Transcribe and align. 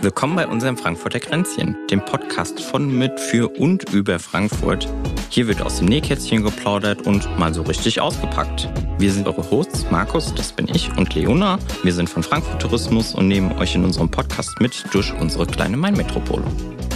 Willkommen 0.00 0.36
bei 0.36 0.46
unserem 0.46 0.76
Frankfurter 0.76 1.18
Kränzchen, 1.18 1.76
dem 1.90 2.04
Podcast 2.04 2.60
von, 2.60 2.96
mit, 2.96 3.18
für 3.18 3.48
und 3.48 3.92
über 3.92 4.20
Frankfurt. 4.20 4.86
Hier 5.30 5.48
wird 5.48 5.60
aus 5.60 5.78
dem 5.78 5.88
Nähkätzchen 5.88 6.44
geplaudert 6.44 7.04
und 7.04 7.36
mal 7.36 7.52
so 7.52 7.62
richtig 7.62 8.00
ausgepackt. 8.00 8.68
Wir 8.98 9.10
sind 9.10 9.26
eure 9.26 9.50
Hosts, 9.50 9.90
Markus, 9.90 10.32
das 10.36 10.52
bin 10.52 10.68
ich, 10.68 10.96
und 10.96 11.12
Leona. 11.16 11.58
Wir 11.82 11.92
sind 11.92 12.08
von 12.08 12.22
Frankfurt 12.22 12.62
Tourismus 12.62 13.12
und 13.12 13.26
nehmen 13.26 13.50
euch 13.58 13.74
in 13.74 13.84
unserem 13.84 14.08
Podcast 14.08 14.60
mit 14.60 14.84
durch 14.92 15.12
unsere 15.18 15.46
kleine 15.46 15.76
Main-Metropole. 15.78 16.44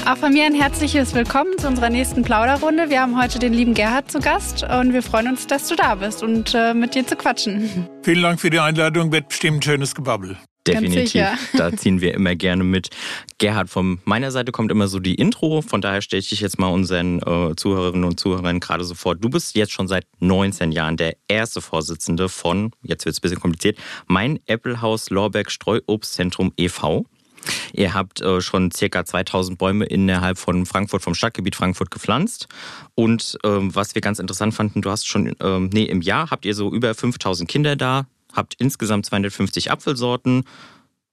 Auch 0.07 0.19
von 0.19 0.33
mir 0.33 0.45
ein 0.45 0.55
herzliches 0.55 1.15
Willkommen 1.15 1.59
zu 1.59 1.67
unserer 1.67 1.91
nächsten 1.91 2.23
Plauderrunde. 2.23 2.91
Wir 2.91 3.01
haben 3.01 3.21
heute 3.21 3.41
den 3.41 3.53
lieben 3.53 3.75
Gerhard 3.75 4.09
zu 4.09 4.21
Gast 4.21 4.63
und 4.63 4.93
wir 4.93 5.03
freuen 5.03 5.27
uns, 5.27 5.49
dass 5.49 5.67
du 5.67 5.75
da 5.75 5.97
bist 5.97 6.23
und 6.23 6.55
äh, 6.55 6.75
mit 6.75 6.95
dir 6.95 7.05
zu 7.05 7.17
quatschen. 7.17 7.89
Vielen 8.05 8.23
Dank 8.23 8.41
für 8.41 8.49
die 8.49 8.61
Einladung, 8.61 9.11
wird 9.11 9.27
bestimmt 9.27 9.59
ein 9.59 9.63
schönes 9.63 9.97
Gebabbel. 9.97 10.37
Definitiv. 10.65 11.27
Da 11.57 11.77
ziehen 11.77 12.01
wir 12.01 12.15
immer 12.15 12.37
gerne 12.37 12.63
mit. 12.63 12.91
Gerhard, 13.39 13.69
von 13.69 13.99
meiner 14.05 14.31
Seite 14.31 14.53
kommt 14.53 14.71
immer 14.71 14.87
so 14.87 15.01
die 15.01 15.17
Intro. 15.17 15.61
Von 15.61 15.81
daher 15.81 16.03
stelle 16.03 16.21
ich 16.21 16.29
dich 16.29 16.41
jetzt 16.41 16.61
mal 16.61 16.69
unseren 16.69 17.19
äh, 17.23 17.57
Zuhörerinnen 17.57 18.05
und 18.05 18.21
Zuhörern 18.21 18.61
gerade 18.61 18.85
so 18.85 18.95
vor. 18.95 19.17
Du 19.17 19.29
bist 19.29 19.57
jetzt 19.57 19.73
schon 19.73 19.89
seit 19.89 20.07
19 20.21 20.71
Jahren 20.71 20.97
der 20.97 21.17
erste 21.27 21.61
Vorsitzende 21.61 22.29
von, 22.29 22.71
jetzt 22.85 23.07
wird 23.07 23.15
es 23.15 23.19
ein 23.19 23.23
bisschen 23.23 23.41
kompliziert, 23.41 23.79
mein 24.07 24.39
Applehaus 24.49 25.11
Lorbeck 25.11 25.51
Streuobstzentrum 25.51 26.53
e.V. 26.57 27.07
Ihr 27.73 27.95
habt 27.95 28.21
äh, 28.21 28.41
schon 28.41 28.71
circa 28.71 29.05
2000 29.05 29.59
Bäume 29.59 29.85
innerhalb 29.85 30.39
von 30.39 30.67
Frankfurt, 30.67 31.03
vom 31.03 31.15
Stadtgebiet 31.15 31.57
Frankfurt 31.57 31.91
gepflanzt. 31.91 32.49
Und 32.95 33.39
ähm, 33.45 33.75
was 33.75 33.95
wir 33.95 34.03
ganz 34.03 34.19
interessant 34.19 34.55
fanden, 34.55 34.83
du 34.83 34.91
hast 34.91 35.07
schon, 35.07 35.35
ähm, 35.41 35.71
nee, 35.73 35.85
im 35.85 36.01
Jahr 36.01 36.31
habt 36.31 36.45
ihr 36.45 36.55
so 36.55 36.73
über 36.73 36.95
5000 36.95 37.49
Kinder 37.49 37.77
da, 37.77 38.07
habt 38.33 38.55
insgesamt 38.59 39.07
250 39.07 39.71
Apfelsorten 39.71 40.45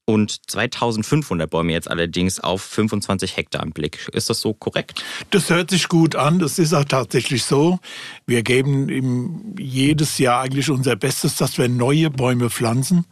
und 0.06 0.50
2500 0.50 1.50
Bäume 1.50 1.72
jetzt 1.72 1.90
allerdings 1.90 2.40
auf 2.42 2.62
25 2.62 3.38
Hektar 3.38 3.64
im 3.64 3.72
Blick. 3.72 4.10
Ist 4.12 4.30
das 4.30 4.42
so 4.42 4.54
korrekt? 4.54 5.04
Das 5.30 5.50
hört 5.50 5.70
sich 5.72 5.88
gut 5.88 6.16
an. 6.16 6.40
Das 6.40 6.60
ist 6.60 6.74
auch 6.74 6.84
tatsächlich 6.84 7.44
so. 7.44 7.80
Wir 8.26 8.44
geben 8.44 9.56
jedes 9.58 10.18
Jahr 10.18 10.42
eigentlich 10.42 10.70
unser 10.70 10.98
Bestes, 10.98 11.36
dass 11.36 11.58
wir 11.58 11.70
neue 11.70 12.10
Bäume 12.10 12.50
pflanzen. 12.50 13.06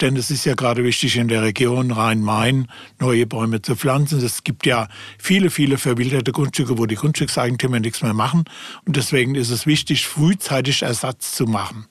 Denn 0.00 0.16
es 0.16 0.30
ist 0.30 0.46
ja 0.46 0.54
gerade 0.54 0.82
wichtig 0.82 1.16
in 1.16 1.28
der 1.28 1.42
Region 1.42 1.90
Rhein-Main, 1.90 2.68
neue 2.98 3.26
Bäume 3.26 3.60
zu 3.60 3.76
pflanzen. 3.76 4.24
Es 4.24 4.42
gibt 4.42 4.64
ja 4.64 4.88
viele, 5.18 5.50
viele 5.50 5.76
verwilderte 5.76 6.32
Grundstücke, 6.32 6.78
wo 6.78 6.86
die 6.86 6.94
Grundstückseigentümer 6.94 7.80
nichts 7.80 8.00
mehr 8.02 8.14
machen. 8.14 8.44
Und 8.86 8.96
deswegen 8.96 9.34
ist 9.34 9.50
es 9.50 9.66
wichtig, 9.66 10.06
frühzeitig 10.06 10.82
Ersatz 10.82 11.34
zu 11.34 11.44
machen, 11.44 11.86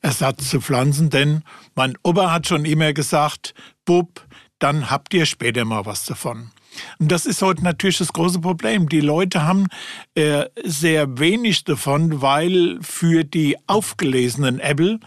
Ersatz 0.00 0.48
zu 0.48 0.62
pflanzen. 0.62 1.10
Denn 1.10 1.42
mein 1.74 1.98
Opa 2.02 2.32
hat 2.32 2.46
schon 2.46 2.64
immer 2.64 2.94
gesagt, 2.94 3.54
Bub, 3.90 4.24
dann 4.60 4.88
habt 4.88 5.12
ihr 5.14 5.26
später 5.26 5.64
mal 5.64 5.84
was 5.84 6.04
davon. 6.04 6.52
Und 7.00 7.10
das 7.10 7.26
ist 7.26 7.42
heute 7.42 7.64
natürlich 7.64 7.98
das 7.98 8.12
große 8.12 8.38
Problem. 8.38 8.88
Die 8.88 9.00
Leute 9.00 9.42
haben 9.42 9.66
äh, 10.14 10.44
sehr 10.62 11.18
wenig 11.18 11.64
davon, 11.64 12.22
weil 12.22 12.78
für 12.82 13.24
die 13.24 13.56
aufgelesenen 13.66 14.60
Apple 14.60 15.00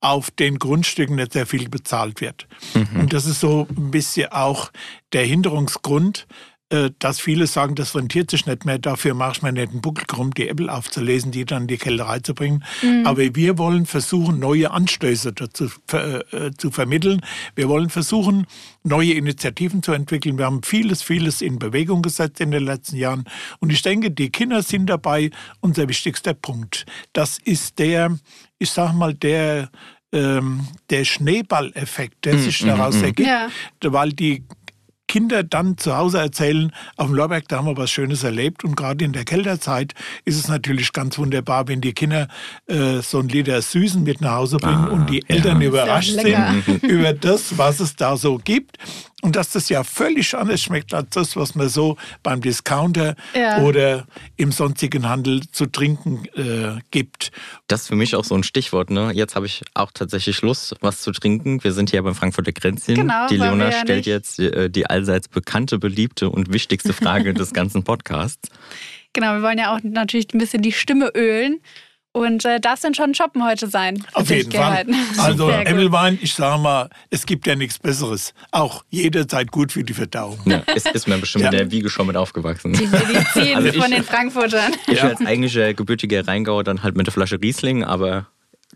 auf 0.00 0.32
den 0.32 0.58
Grundstücken 0.58 1.14
nicht 1.14 1.32
sehr 1.32 1.46
viel 1.46 1.68
bezahlt 1.68 2.20
wird. 2.20 2.48
Mhm. 2.74 3.02
Und 3.02 3.12
das 3.12 3.24
ist 3.26 3.38
so 3.38 3.68
ein 3.70 3.92
bisschen 3.92 4.32
auch 4.32 4.72
der 5.12 5.24
Hinderungsgrund, 5.24 6.26
dass 6.98 7.20
viele 7.20 7.46
sagen, 7.46 7.74
das 7.74 7.94
rentiert 7.94 8.30
sich 8.30 8.46
nicht 8.46 8.64
mehr, 8.64 8.78
dafür 8.78 9.14
mache 9.14 9.32
ich 9.32 9.42
mir 9.42 9.52
nicht 9.52 9.70
einen 9.70 9.80
Buckel 9.80 10.04
krumm, 10.06 10.32
die 10.32 10.48
Äpfel 10.48 10.70
aufzulesen, 10.70 11.30
die 11.30 11.44
dann 11.44 11.62
in 11.62 11.68
die 11.68 11.76
Kellerei 11.76 12.20
zu 12.20 12.34
bringen. 12.34 12.64
Mhm. 12.82 13.06
Aber 13.06 13.18
wir 13.18 13.58
wollen 13.58 13.86
versuchen, 13.86 14.38
neue 14.38 14.70
Anstöße 14.70 15.32
dazu 15.32 15.68
äh, 15.92 16.50
zu 16.56 16.70
vermitteln. 16.70 17.20
Wir 17.54 17.68
wollen 17.68 17.90
versuchen, 17.90 18.46
neue 18.82 19.12
Initiativen 19.12 19.82
zu 19.82 19.92
entwickeln. 19.92 20.38
Wir 20.38 20.46
haben 20.46 20.62
vieles, 20.62 21.02
vieles 21.02 21.42
in 21.42 21.58
Bewegung 21.58 22.02
gesetzt 22.02 22.40
in 22.40 22.50
den 22.50 22.64
letzten 22.64 22.96
Jahren. 22.96 23.24
Und 23.60 23.70
ich 23.70 23.82
denke, 23.82 24.10
die 24.10 24.30
Kinder 24.30 24.62
sind 24.62 24.86
dabei 24.86 25.30
unser 25.60 25.88
wichtigster 25.88 26.34
Punkt. 26.34 26.86
Das 27.12 27.38
ist 27.38 27.78
der, 27.78 28.18
ich 28.58 28.70
sage 28.70 28.94
mal, 28.94 29.14
der, 29.14 29.70
ähm, 30.12 30.66
der 30.90 31.04
Schneeballeffekt, 31.04 32.24
der 32.24 32.34
mhm. 32.34 32.40
sich 32.40 32.58
daraus 32.60 32.96
mhm. 32.96 33.04
ergibt, 33.04 33.28
ja. 33.28 33.48
weil 33.82 34.12
die 34.12 34.44
Kinder 35.14 35.44
dann 35.44 35.78
zu 35.78 35.96
Hause 35.96 36.18
erzählen, 36.18 36.72
auf 36.96 37.06
dem 37.06 37.14
Lorberg, 37.14 37.46
da 37.46 37.58
haben 37.58 37.68
wir 37.68 37.76
was 37.76 37.92
Schönes 37.92 38.24
erlebt. 38.24 38.64
Und 38.64 38.74
gerade 38.74 39.04
in 39.04 39.12
der 39.12 39.24
Kälterzeit 39.24 39.94
ist 40.24 40.36
es 40.36 40.48
natürlich 40.48 40.92
ganz 40.92 41.18
wunderbar, 41.18 41.68
wenn 41.68 41.80
die 41.80 41.92
Kinder 41.92 42.26
äh, 42.66 43.00
so 43.00 43.20
ein 43.20 43.28
Liter 43.28 43.62
Süßen 43.62 44.02
mit 44.02 44.20
nach 44.20 44.38
Hause 44.38 44.56
bringen 44.56 44.86
ah, 44.86 44.90
und 44.90 45.08
die 45.08 45.24
Eltern 45.28 45.60
ja. 45.60 45.68
überrascht 45.68 46.18
sind 46.18 46.82
über 46.82 47.12
das, 47.12 47.56
was 47.56 47.78
es 47.78 47.94
da 47.94 48.16
so 48.16 48.40
gibt. 48.42 48.76
Und 49.24 49.36
dass 49.36 49.48
das 49.52 49.70
ja 49.70 49.84
völlig 49.84 50.36
anders 50.36 50.60
schmeckt 50.60 50.92
als 50.92 51.08
das, 51.08 51.34
was 51.34 51.54
man 51.54 51.70
so 51.70 51.96
beim 52.22 52.42
Discounter 52.42 53.16
ja. 53.34 53.62
oder 53.62 54.06
im 54.36 54.52
sonstigen 54.52 55.08
Handel 55.08 55.40
zu 55.50 55.64
trinken 55.64 56.26
äh, 56.36 56.78
gibt. 56.90 57.32
Das 57.66 57.80
ist 57.80 57.88
für 57.88 57.96
mich 57.96 58.16
auch 58.16 58.24
so 58.24 58.34
ein 58.34 58.42
Stichwort. 58.42 58.90
Ne? 58.90 59.12
Jetzt 59.14 59.34
habe 59.34 59.46
ich 59.46 59.62
auch 59.72 59.92
tatsächlich 59.92 60.42
Lust, 60.42 60.76
was 60.82 61.00
zu 61.00 61.10
trinken. 61.10 61.64
Wir 61.64 61.72
sind 61.72 61.88
hier 61.88 62.02
beim 62.02 62.14
Frankfurter 62.14 62.52
Grenzchen. 62.52 62.96
Genau, 62.96 63.26
die 63.28 63.38
Leona 63.38 63.70
ja 63.70 63.80
stellt 63.80 64.04
jetzt 64.04 64.40
äh, 64.40 64.68
die 64.68 64.90
allseits 64.90 65.28
bekannte, 65.28 65.78
beliebte 65.78 66.28
und 66.28 66.52
wichtigste 66.52 66.92
Frage 66.92 67.32
des 67.34 67.54
ganzen 67.54 67.82
Podcasts. 67.82 68.50
Genau, 69.14 69.32
wir 69.32 69.42
wollen 69.42 69.56
ja 69.56 69.74
auch 69.74 69.80
natürlich 69.82 70.34
ein 70.34 70.38
bisschen 70.38 70.60
die 70.60 70.72
Stimme 70.72 71.12
ölen. 71.14 71.62
Und 72.16 72.44
äh, 72.44 72.60
das 72.60 72.80
sind 72.80 72.96
schon 72.96 73.12
Shoppen 73.12 73.44
heute 73.44 73.66
sein. 73.66 74.06
Auf 74.12 74.30
jeden 74.30 74.52
Fall. 74.52 74.86
Also 75.18 75.48
Emmelwein, 75.48 76.18
ich 76.22 76.34
sage 76.34 76.62
mal, 76.62 76.88
es 77.10 77.26
gibt 77.26 77.46
ja 77.46 77.56
nichts 77.56 77.78
Besseres. 77.78 78.34
Auch 78.52 78.84
jederzeit 78.90 79.50
gut 79.50 79.72
für 79.72 79.82
die 79.82 79.94
Verdauung. 79.94 80.38
Ja, 80.44 80.58
ist, 80.74 80.86
ist 80.88 81.08
mir 81.08 81.18
bestimmt 81.18 81.44
ja. 81.44 81.50
mit 81.50 81.60
der 81.60 81.70
Wiege 81.72 81.90
schon 81.90 82.06
mit 82.06 82.16
aufgewachsen. 82.16 82.72
Die 82.72 82.86
Medizin 82.86 83.56
also 83.56 83.80
von 83.80 83.90
den 83.90 84.04
Frankfurtern. 84.04 84.72
Ich 84.86 84.98
ja. 84.98 85.08
als 85.08 85.20
eigentlicher 85.26 85.74
gebürtiger 85.74 86.26
Rheingauer 86.26 86.62
dann 86.62 86.84
halt 86.84 86.96
mit 86.96 87.06
der 87.06 87.12
Flasche 87.12 87.40
Riesling, 87.40 87.82
aber 87.82 88.26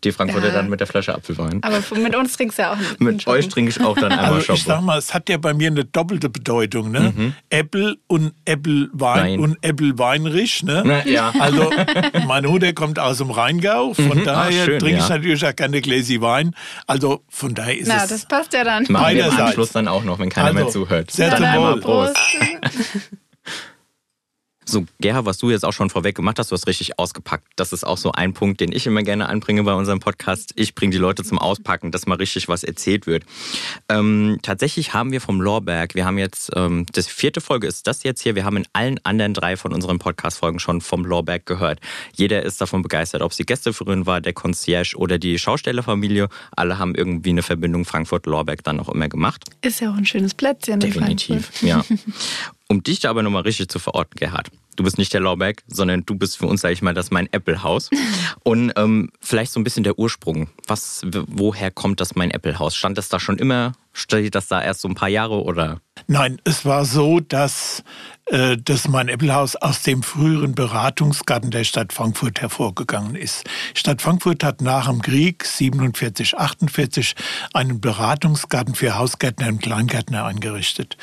die 0.05 0.13
Frankfurter 0.13 0.49
ja. 0.49 0.55
dann 0.55 0.69
mit 0.69 0.81
der 0.81 0.87
Flasche 0.87 1.15
Apfelwein. 1.15 1.63
Aber 1.63 1.83
mit 1.97 2.15
uns 2.15 2.37
trinkst 2.37 2.59
du 2.59 2.63
ja 2.63 2.73
auch 2.73 2.77
nicht. 2.79 3.01
Mit 3.01 3.27
euch 3.27 3.49
trinke 3.49 3.71
ich 3.71 3.81
auch 3.81 3.97
dann 3.97 4.13
einmal 4.13 4.35
also 4.35 4.53
Ich 4.53 4.65
sag 4.65 4.83
mal, 4.83 4.99
es 4.99 5.15
hat 5.15 5.29
ja 5.29 5.37
bei 5.39 5.55
mir 5.55 5.69
eine 5.69 5.85
doppelte 5.85 6.29
Bedeutung. 6.29 6.91
Ne? 6.91 7.13
Mhm. 7.15 7.35
Äpfel 7.51 7.97
und 8.07 8.33
Äpfelwein 8.45 9.41
und 9.41 9.59
Äpfelweinrich. 9.63 10.63
Ne? 10.63 10.83
Na, 10.85 11.07
ja. 11.07 11.33
Also 11.39 11.71
meine 12.27 12.49
Mutter 12.49 12.73
kommt 12.73 12.99
aus 12.99 13.19
dem 13.19 13.31
Rheingau, 13.31 13.95
von 13.95 14.19
mhm. 14.19 14.25
daher 14.25 14.63
ah, 14.63 14.65
schön, 14.67 14.79
trinke 14.79 14.99
ja. 14.99 15.05
ich 15.05 15.09
natürlich 15.09 15.47
auch 15.47 15.55
gerne 15.55 15.81
Gläsi 15.81 16.21
Wein. 16.21 16.55
Also 16.87 17.23
von 17.29 17.55
daher 17.55 17.79
ist 17.79 17.89
Na, 17.89 18.03
es... 18.03 18.11
das 18.11 18.27
passt 18.27 18.53
ja 18.53 18.65
dann. 18.65 18.87
Machen 18.89 19.17
wir 19.17 19.33
am 19.33 19.53
Schluss 19.53 19.73
dann 19.73 19.89
auch 19.89 20.05
noch, 20.05 20.19
wenn 20.19 20.31
keiner 20.31 20.49
also, 20.49 20.59
mehr 20.59 20.69
zuhört. 20.69 21.11
Sehr 21.11 21.37
zum 21.37 21.47
Wohl. 21.47 21.81
Prost. 21.81 22.17
So, 24.69 24.85
Gerhard, 25.01 25.25
was 25.25 25.39
du 25.39 25.51
jetzt 25.51 25.65
auch 25.65 25.73
schon 25.73 25.89
vorweg 25.89 26.15
gemacht 26.15 26.39
hast, 26.39 26.51
du 26.51 26.55
hast 26.55 26.67
richtig 26.67 26.99
ausgepackt. 26.99 27.47
Das 27.57 27.73
ist 27.73 27.85
auch 27.85 27.97
so 27.97 28.13
ein 28.13 28.35
Punkt, 28.35 28.61
den 28.61 28.71
ich 28.71 28.87
immer 28.87 29.03
gerne 29.03 29.27
anbringe 29.27 29.63
bei 29.63 29.73
unserem 29.73 29.99
Podcast. 29.99 30.53
Ich 30.57 30.75
bringe 30.75 30.93
die 30.93 30.99
Leute 30.99 31.25
zum 31.25 31.39
Auspacken, 31.39 31.91
dass 31.91 32.07
mal 32.07 32.17
richtig 32.17 32.49
was 32.49 32.65
erzählt 32.65 33.07
wird. 33.07 33.25
Ähm, 33.89 34.41
tatsächlich 34.43 34.93
haben 34.93 35.11
wir 35.11 35.23
vom 35.23 35.41
Lorberg, 35.41 35.95
wir 35.95 36.05
haben 36.05 36.19
jetzt, 36.19 36.51
ähm, 36.55 36.85
das 36.93 37.07
vierte 37.07 37.41
Folge 37.41 37.67
ist 37.67 37.87
das 37.87 38.03
jetzt 38.03 38.21
hier, 38.21 38.35
wir 38.35 38.45
haben 38.45 38.59
in 38.59 38.67
allen 38.75 39.01
anderen 39.05 39.33
drei 39.33 39.57
von 39.57 39.73
unseren 39.73 39.99
Podcast-Folgen 39.99 40.59
schon 40.59 40.83
vom 40.83 41.07
Lorberg 41.07 41.47
gehört. 41.47 41.81
Jeder 42.15 42.43
ist 42.43 42.61
davon 42.61 42.83
begeistert, 42.83 43.23
ob 43.23 43.33
sie 43.33 43.45
Gästeführerin 43.45 44.05
war, 44.05 44.21
der 44.21 44.35
Concierge 44.35 44.97
oder 44.99 45.19
die 45.19 45.39
Schaustellerfamilie. 45.39 46.29
Alle 46.55 46.79
haben 46.79 46.95
irgendwie 46.95 47.31
eine 47.31 47.43
Verbindung 47.43 47.87
Frankfurt-Lorberg 47.87 48.63
dann 48.65 48.81
auch 48.81 48.91
immer 48.91 49.09
gemacht. 49.09 49.45
Ist 49.63 49.81
ja 49.81 49.91
auch 49.91 49.97
ein 49.97 50.05
schönes 50.05 50.35
Plätzchen. 50.35 50.79
Definitiv, 50.79 51.63
ja. 51.63 51.83
Um 52.71 52.83
dich 52.83 53.01
da 53.01 53.09
aber 53.09 53.23
nochmal 53.23 53.43
richtig 53.43 53.69
zu 53.69 53.79
verorten, 53.79 54.19
Gerhard. 54.19 54.51
Du 54.77 54.85
bist 54.85 54.99
nicht 54.99 55.13
der 55.13 55.23
Laubeck, 55.23 55.65
sondern 55.67 56.05
du 56.05 56.15
bist 56.15 56.37
für 56.37 56.47
uns, 56.47 56.61
sage 56.61 56.75
ich 56.75 56.83
mal, 56.83 56.95
das 56.95 57.11
mein 57.11 57.33
Apple-Haus. 57.33 57.89
Und 58.45 58.73
ähm, 58.77 59.11
vielleicht 59.21 59.53
so 59.53 59.59
ein 59.59 59.65
bisschen 59.65 59.85
der 59.85 59.99
Ursprung. 59.99 60.51
Was, 60.67 61.01
woher 61.27 61.71
kommt 61.71 62.01
das 62.01 62.15
mein 62.15 62.31
Apple-Haus? 62.31 62.77
Stand 62.77 62.99
das 62.99 63.09
da 63.09 63.19
schon 63.19 63.39
immer? 63.39 63.73
Steht 63.93 64.35
das 64.35 64.47
da 64.47 64.63
erst 64.63 64.83
so 64.83 64.89
ein 64.89 64.95
paar 64.95 65.09
Jahre 65.09 65.43
oder? 65.43 65.81
Nein, 66.07 66.41
es 66.45 66.65
war 66.65 66.85
so, 66.85 67.19
dass 67.19 67.83
äh, 68.27 68.57
das 68.63 68.87
mein 68.87 69.09
Apple-Haus 69.09 69.57
aus 69.57 69.83
dem 69.83 70.03
früheren 70.05 70.55
Beratungsgarten 70.55 71.51
der 71.51 71.65
Stadt 71.65 71.93
Frankfurt 71.93 72.41
hervorgegangen 72.41 73.17
ist. 73.17 73.45
Stadt 73.75 74.03
Frankfurt 74.03 74.45
hat 74.45 74.61
nach 74.61 74.89
dem 74.89 75.03
Krieg 75.03 75.45
47, 75.45 76.39
48 76.39 77.17
einen 77.55 77.81
Beratungsgarten 77.81 78.77
für 78.77 78.97
Hausgärtner 78.97 79.49
und 79.49 79.63
Kleingärtner 79.63 80.27
eingerichtet 80.27 80.97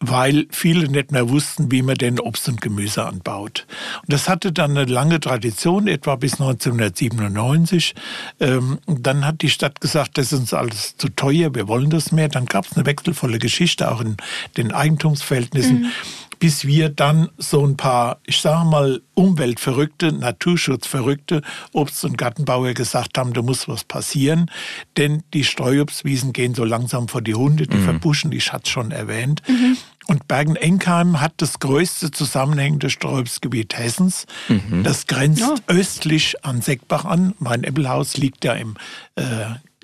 weil 0.00 0.46
viele 0.50 0.88
nicht 0.88 1.10
mehr 1.10 1.28
wussten, 1.28 1.72
wie 1.72 1.82
man 1.82 1.96
denn 1.96 2.20
Obst 2.20 2.48
und 2.48 2.60
Gemüse 2.60 3.04
anbaut. 3.04 3.66
Und 4.02 4.12
das 4.12 4.28
hatte 4.28 4.52
dann 4.52 4.76
eine 4.76 4.84
lange 4.90 5.18
Tradition, 5.18 5.88
etwa 5.88 6.16
bis 6.16 6.34
1997. 6.34 7.94
Ähm, 8.38 8.78
dann 8.86 9.26
hat 9.26 9.42
die 9.42 9.50
Stadt 9.50 9.80
gesagt, 9.80 10.16
das 10.18 10.32
ist 10.32 10.38
uns 10.38 10.54
alles 10.54 10.96
zu 10.96 11.08
teuer, 11.08 11.54
wir 11.54 11.66
wollen 11.66 11.90
das 11.90 12.12
mehr. 12.12 12.28
Dann 12.28 12.46
gab 12.46 12.66
es 12.66 12.76
eine 12.76 12.86
wechselvolle 12.86 13.38
Geschichte, 13.38 13.90
auch 13.90 14.00
in 14.00 14.16
den 14.56 14.72
Eigentumsverhältnissen. 14.72 15.82
Mhm 15.82 15.92
bis 16.38 16.66
wir 16.66 16.88
dann 16.88 17.28
so 17.36 17.64
ein 17.66 17.76
paar, 17.76 18.20
ich 18.24 18.40
sage 18.40 18.68
mal, 18.68 19.00
Umweltverrückte, 19.14 20.12
Naturschutzverrückte, 20.12 21.42
Obst- 21.72 22.04
und 22.04 22.16
Gartenbauer 22.16 22.74
gesagt 22.74 23.18
haben, 23.18 23.32
da 23.32 23.42
muss 23.42 23.68
was 23.68 23.84
passieren, 23.84 24.50
denn 24.96 25.22
die 25.34 25.44
Streuobstwiesen 25.44 26.32
gehen 26.32 26.54
so 26.54 26.64
langsam 26.64 27.08
vor 27.08 27.22
die 27.22 27.34
Hunde, 27.34 27.66
die 27.66 27.76
mhm. 27.76 27.84
verbuschen, 27.84 28.32
ich 28.32 28.52
hatte 28.52 28.64
es 28.66 28.70
schon 28.70 28.90
erwähnt. 28.90 29.42
Mhm. 29.48 29.76
Und 30.08 30.26
Bergen-Enkheim 30.26 31.20
hat 31.20 31.34
das 31.36 31.58
größte 31.58 32.10
zusammenhängende 32.10 32.88
Sträubsgebiet 32.88 33.76
Hessens. 33.76 34.24
Mhm. 34.48 34.82
Das 34.82 35.06
grenzt 35.06 35.40
ja. 35.42 35.54
östlich 35.66 36.46
an 36.46 36.62
Seckbach 36.62 37.04
an. 37.04 37.34
Mein 37.38 37.62
Ebbelhaus 37.62 38.16
liegt 38.16 38.42
ja 38.42 38.54
im, 38.54 38.76
äh, 39.16 39.24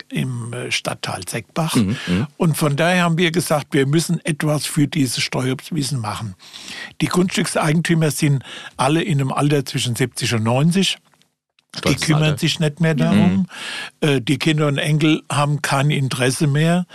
im 0.09 0.51
äh, 0.51 0.71
Stadtteil 0.71 1.21
Seckbach. 1.29 1.75
Mhm, 1.75 1.97
mhm. 2.07 2.27
Und 2.37 2.57
von 2.57 2.75
daher 2.75 3.03
haben 3.03 3.19
wir 3.19 3.29
gesagt, 3.29 3.67
wir 3.69 3.85
müssen 3.85 4.19
etwas 4.25 4.65
für 4.65 4.87
diese 4.87 5.21
Steuerbswiesen 5.21 5.99
machen. 5.99 6.33
Die 7.01 7.07
Grundstückseigentümer 7.07 8.09
sind 8.09 8.43
alle 8.77 9.03
in 9.03 9.21
einem 9.21 9.31
Alter 9.31 9.63
zwischen 9.63 9.95
70 9.95 10.33
und 10.33 10.43
90. 10.43 10.97
Die 11.87 11.95
kümmern 11.95 12.37
sich 12.39 12.59
nicht 12.59 12.79
mehr 12.79 12.95
darum. 12.95 13.47
Mhm. 14.01 14.25
Die 14.25 14.39
Kinder 14.39 14.67
und 14.67 14.77
Enkel 14.79 15.21
haben 15.29 15.61
kein 15.61 15.91
Interesse 15.91 16.47
mehr. 16.47 16.87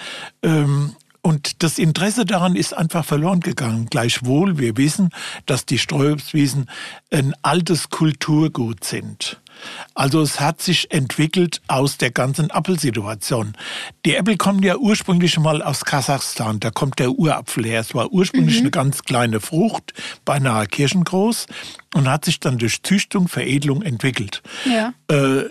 Und 1.22 1.62
das 1.62 1.78
Interesse 1.78 2.24
daran 2.24 2.56
ist 2.56 2.76
einfach 2.76 3.04
verloren 3.04 3.40
gegangen. 3.40 3.86
Gleichwohl, 3.90 4.58
wir 4.58 4.76
wissen, 4.76 5.10
dass 5.46 5.66
die 5.66 5.78
Streuobstwiesen 5.78 6.70
ein 7.10 7.34
altes 7.42 7.90
Kulturgut 7.90 8.84
sind. 8.84 9.40
Also 9.94 10.22
es 10.22 10.40
hat 10.40 10.60
sich 10.62 10.90
entwickelt 10.90 11.60
aus 11.68 11.98
der 11.98 12.10
ganzen 12.10 12.50
Apfelsituation. 12.50 13.54
Die 14.04 14.14
Äpfel 14.14 14.36
kommen 14.36 14.62
ja 14.62 14.76
ursprünglich 14.76 15.38
mal 15.38 15.62
aus 15.62 15.84
Kasachstan. 15.84 16.60
Da 16.60 16.70
kommt 16.70 16.98
der 16.98 17.12
Urapfel 17.12 17.66
her. 17.66 17.80
Es 17.80 17.94
war 17.94 18.10
ursprünglich 18.10 18.56
mhm. 18.56 18.62
eine 18.62 18.70
ganz 18.70 19.02
kleine 19.02 19.40
Frucht, 19.40 19.92
beinahe 20.24 20.66
kirschengroß 20.66 21.46
und 21.94 22.08
hat 22.08 22.24
sich 22.24 22.40
dann 22.40 22.58
durch 22.58 22.82
Züchtung, 22.82 23.28
Veredelung 23.28 23.82
entwickelt. 23.82 24.42
Ja. 24.64 24.94
Äh, 25.08 25.50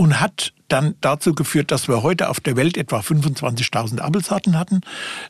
und 0.00 0.18
hat 0.18 0.54
dann 0.68 0.94
dazu 1.02 1.34
geführt, 1.34 1.70
dass 1.70 1.86
wir 1.86 2.02
heute 2.02 2.30
auf 2.30 2.40
der 2.40 2.56
Welt 2.56 2.78
etwa 2.78 3.00
25.000 3.00 3.98
Apfelsorten 3.98 4.58
hatten. 4.58 4.80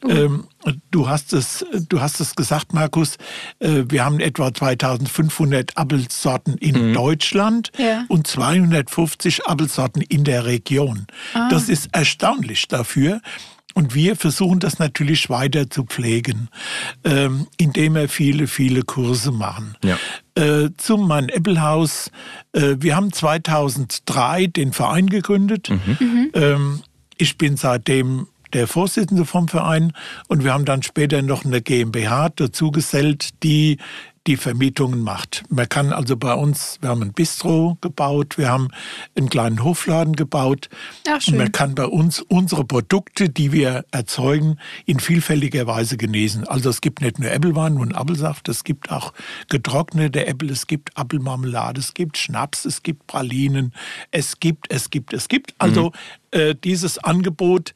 Mhm. 0.05 0.11
Ähm, 0.11 0.45
du, 0.93 1.09
hast 1.09 1.33
es, 1.33 1.67
du 1.89 2.01
hast 2.01 2.21
es 2.21 2.37
gesagt, 2.37 2.73
Markus, 2.73 3.17
äh, 3.59 3.83
wir 3.89 4.05
haben 4.05 4.21
etwa 4.21 4.55
2500 4.55 5.77
Apfelsorten 5.77 6.57
in 6.59 6.91
mhm. 6.91 6.95
Deutschland 6.95 7.73
ja. 7.79 8.05
und 8.07 8.29
250 8.29 9.45
Apfelsorten 9.49 10.03
in 10.03 10.23
der 10.23 10.45
Region. 10.45 11.09
Ah. 11.35 11.49
Das 11.51 11.69
ist 11.69 11.89
erstaunlich 11.91 12.69
dafür. 12.69 13.21
Und 13.81 13.95
wir 13.95 14.15
versuchen 14.15 14.61
das 14.61 14.79
natürlich 14.79 15.31
weiter 15.31 15.71
zu 15.71 15.85
pflegen, 15.85 16.51
ähm, 17.03 17.47
indem 17.57 17.95
wir 17.95 18.11
viele, 18.11 18.47
viele 18.47 18.83
Kurse 18.83 19.33
machen. 19.33 19.75
Ja. 19.83 19.97
Äh, 20.35 20.69
zum 20.77 21.09
Mein 21.09 21.31
Eppelhaus. 21.31 22.11
Äh, 22.53 22.77
wir 22.81 22.95
haben 22.95 23.11
2003 23.11 24.49
den 24.49 24.75
Verein 24.75 25.07
gegründet. 25.07 25.71
Mhm. 25.71 25.97
mhm. 25.99 26.31
Ähm, 26.35 26.83
ich 27.17 27.39
bin 27.39 27.57
seitdem 27.57 28.27
der 28.53 28.67
Vorsitzende 28.67 29.25
vom 29.25 29.49
Verein 29.49 29.95
und 30.29 30.45
wir 30.45 30.53
haben 30.53 30.67
dann 30.67 30.83
später 30.83 31.23
noch 31.23 31.47
eine 31.47 31.63
GmbH 31.63 32.29
dazu 32.37 32.71
gesellt, 32.73 33.43
die 33.43 33.79
die 34.27 34.37
Vermietungen 34.37 35.01
macht. 35.01 35.45
Man 35.49 35.69
kann 35.69 35.93
also 35.93 36.17
bei 36.17 36.35
uns, 36.35 36.79
wir 36.83 36.91
haben 36.91 37.03
ein 37.03 37.13
Bistro 37.13 37.79
gebaut, 37.81 38.37
wir 38.37 38.51
haben 38.51 38.69
einen 39.17 39.31
kleinen 39.31 39.65
Hofladen 39.65 40.15
gebaut. 40.15 40.69
Ach, 41.09 41.21
schön. 41.21 41.35
Und 41.35 41.39
man 41.39 41.53
kann 41.53 41.75
bei 41.75 41.87
uns 41.87 42.21
unsere 42.21 42.65
Produkte, 42.65 43.31
die 43.31 43.53
wir 43.53 43.87
erzeugen, 43.93 44.59
in 44.85 45.01
vielfältiger 45.01 45.67
Weise 45.67 45.97
genießen. 45.97 46.47
Also 46.47 46.69
es 46.69 46.83
gibt 46.83 47.01
nicht 47.01 47.19
nur 47.19 47.31
Äppelwein 47.31 47.79
und 47.79 47.95
Apfelsaft, 47.95 48.49
es 48.51 48.63
gibt 48.63 48.93
auch 48.93 49.15
getrocknete 49.49 50.27
Äpfel, 50.27 50.51
es 50.51 50.67
gibt 50.67 50.97
Apfelmarmelade, 50.99 51.81
es 51.81 51.95
gibt 51.95 52.19
Schnaps, 52.19 52.67
es 52.67 52.83
gibt 52.83 53.07
Pralinen, 53.07 53.73
es 54.11 54.39
gibt, 54.39 54.71
es 54.71 54.91
gibt, 54.91 55.15
es 55.15 55.29
gibt. 55.29 55.55
Also 55.59 55.93
mhm. 56.35 56.39
äh, 56.39 56.55
dieses 56.55 56.99
Angebot 56.99 57.73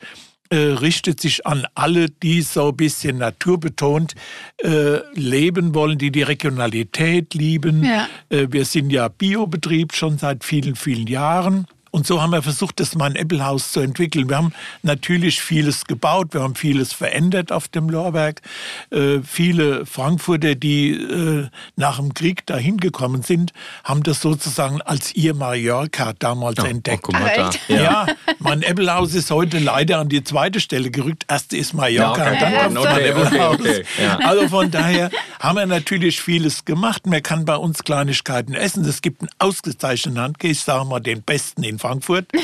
äh, 0.54 0.74
richtet 0.74 1.20
sich 1.20 1.46
an 1.46 1.66
alle, 1.74 2.08
die 2.08 2.40
so 2.42 2.68
ein 2.68 2.76
bisschen 2.76 3.18
naturbetont 3.18 4.14
äh, 4.58 4.98
leben 5.14 5.74
wollen, 5.74 5.98
die 5.98 6.12
die 6.12 6.22
Regionalität 6.22 7.34
lieben. 7.34 7.84
Ja. 7.84 8.06
Äh, 8.28 8.46
wir 8.50 8.64
sind 8.64 8.90
ja 8.90 9.08
Biobetrieb 9.08 9.92
schon 9.94 10.16
seit 10.16 10.44
vielen, 10.44 10.76
vielen 10.76 11.08
Jahren. 11.08 11.66
Und 11.94 12.08
so 12.08 12.20
haben 12.20 12.30
wir 12.30 12.42
versucht, 12.42 12.80
das 12.80 12.96
mein 12.96 13.16
Applehaus 13.16 13.70
zu 13.70 13.78
entwickeln. 13.78 14.28
Wir 14.28 14.38
haben 14.38 14.52
natürlich 14.82 15.40
vieles 15.40 15.84
gebaut, 15.84 16.34
wir 16.34 16.42
haben 16.42 16.56
vieles 16.56 16.92
verändert 16.92 17.52
auf 17.52 17.68
dem 17.68 17.88
Lorberg. 17.88 18.42
Äh, 18.90 19.20
viele 19.24 19.86
Frankfurter, 19.86 20.56
die 20.56 20.90
äh, 20.90 21.46
nach 21.76 22.00
dem 22.00 22.12
Krieg 22.12 22.44
dahin 22.46 22.78
gekommen 22.78 23.22
sind, 23.22 23.52
haben 23.84 24.02
das 24.02 24.20
sozusagen 24.20 24.82
als 24.82 25.14
ihr 25.14 25.34
Mallorca 25.34 26.14
damals 26.18 26.56
ja, 26.58 26.64
entdeckt. 26.64 27.04
Oh, 27.06 27.12
da. 27.12 27.50
Ja. 27.68 27.76
ja, 27.76 28.06
mein 28.40 28.64
Applehaus 28.64 29.14
ist 29.14 29.30
heute 29.30 29.60
leider 29.60 30.00
an 30.00 30.08
die 30.08 30.24
zweite 30.24 30.58
Stelle 30.58 30.90
gerückt. 30.90 31.26
Erst 31.28 31.52
ist 31.52 31.74
Mallorca 31.74 32.24
ja, 32.24 32.32
okay. 32.32 32.34
und 32.34 32.42
dann 32.42 32.74
kommt 32.74 32.78
okay, 32.78 33.12
mein 33.14 33.24
Applehaus. 33.24 33.60
Okay, 33.60 33.84
also 34.24 34.48
von 34.48 34.68
daher 34.68 35.10
haben 35.44 35.56
wir 35.56 35.66
natürlich 35.66 36.22
vieles 36.22 36.64
gemacht. 36.64 37.06
Man 37.06 37.22
kann 37.22 37.44
bei 37.44 37.56
uns 37.56 37.84
Kleinigkeiten 37.84 38.54
essen. 38.54 38.84
Es 38.86 39.02
gibt 39.02 39.20
einen 39.20 39.30
ausgezeichneten 39.38 40.18
Handkäse, 40.18 40.64
sagen 40.64 40.88
wir 40.88 41.00
den 41.00 41.22
besten 41.22 41.62
in 41.62 41.78
Frankfurt. 41.78 42.26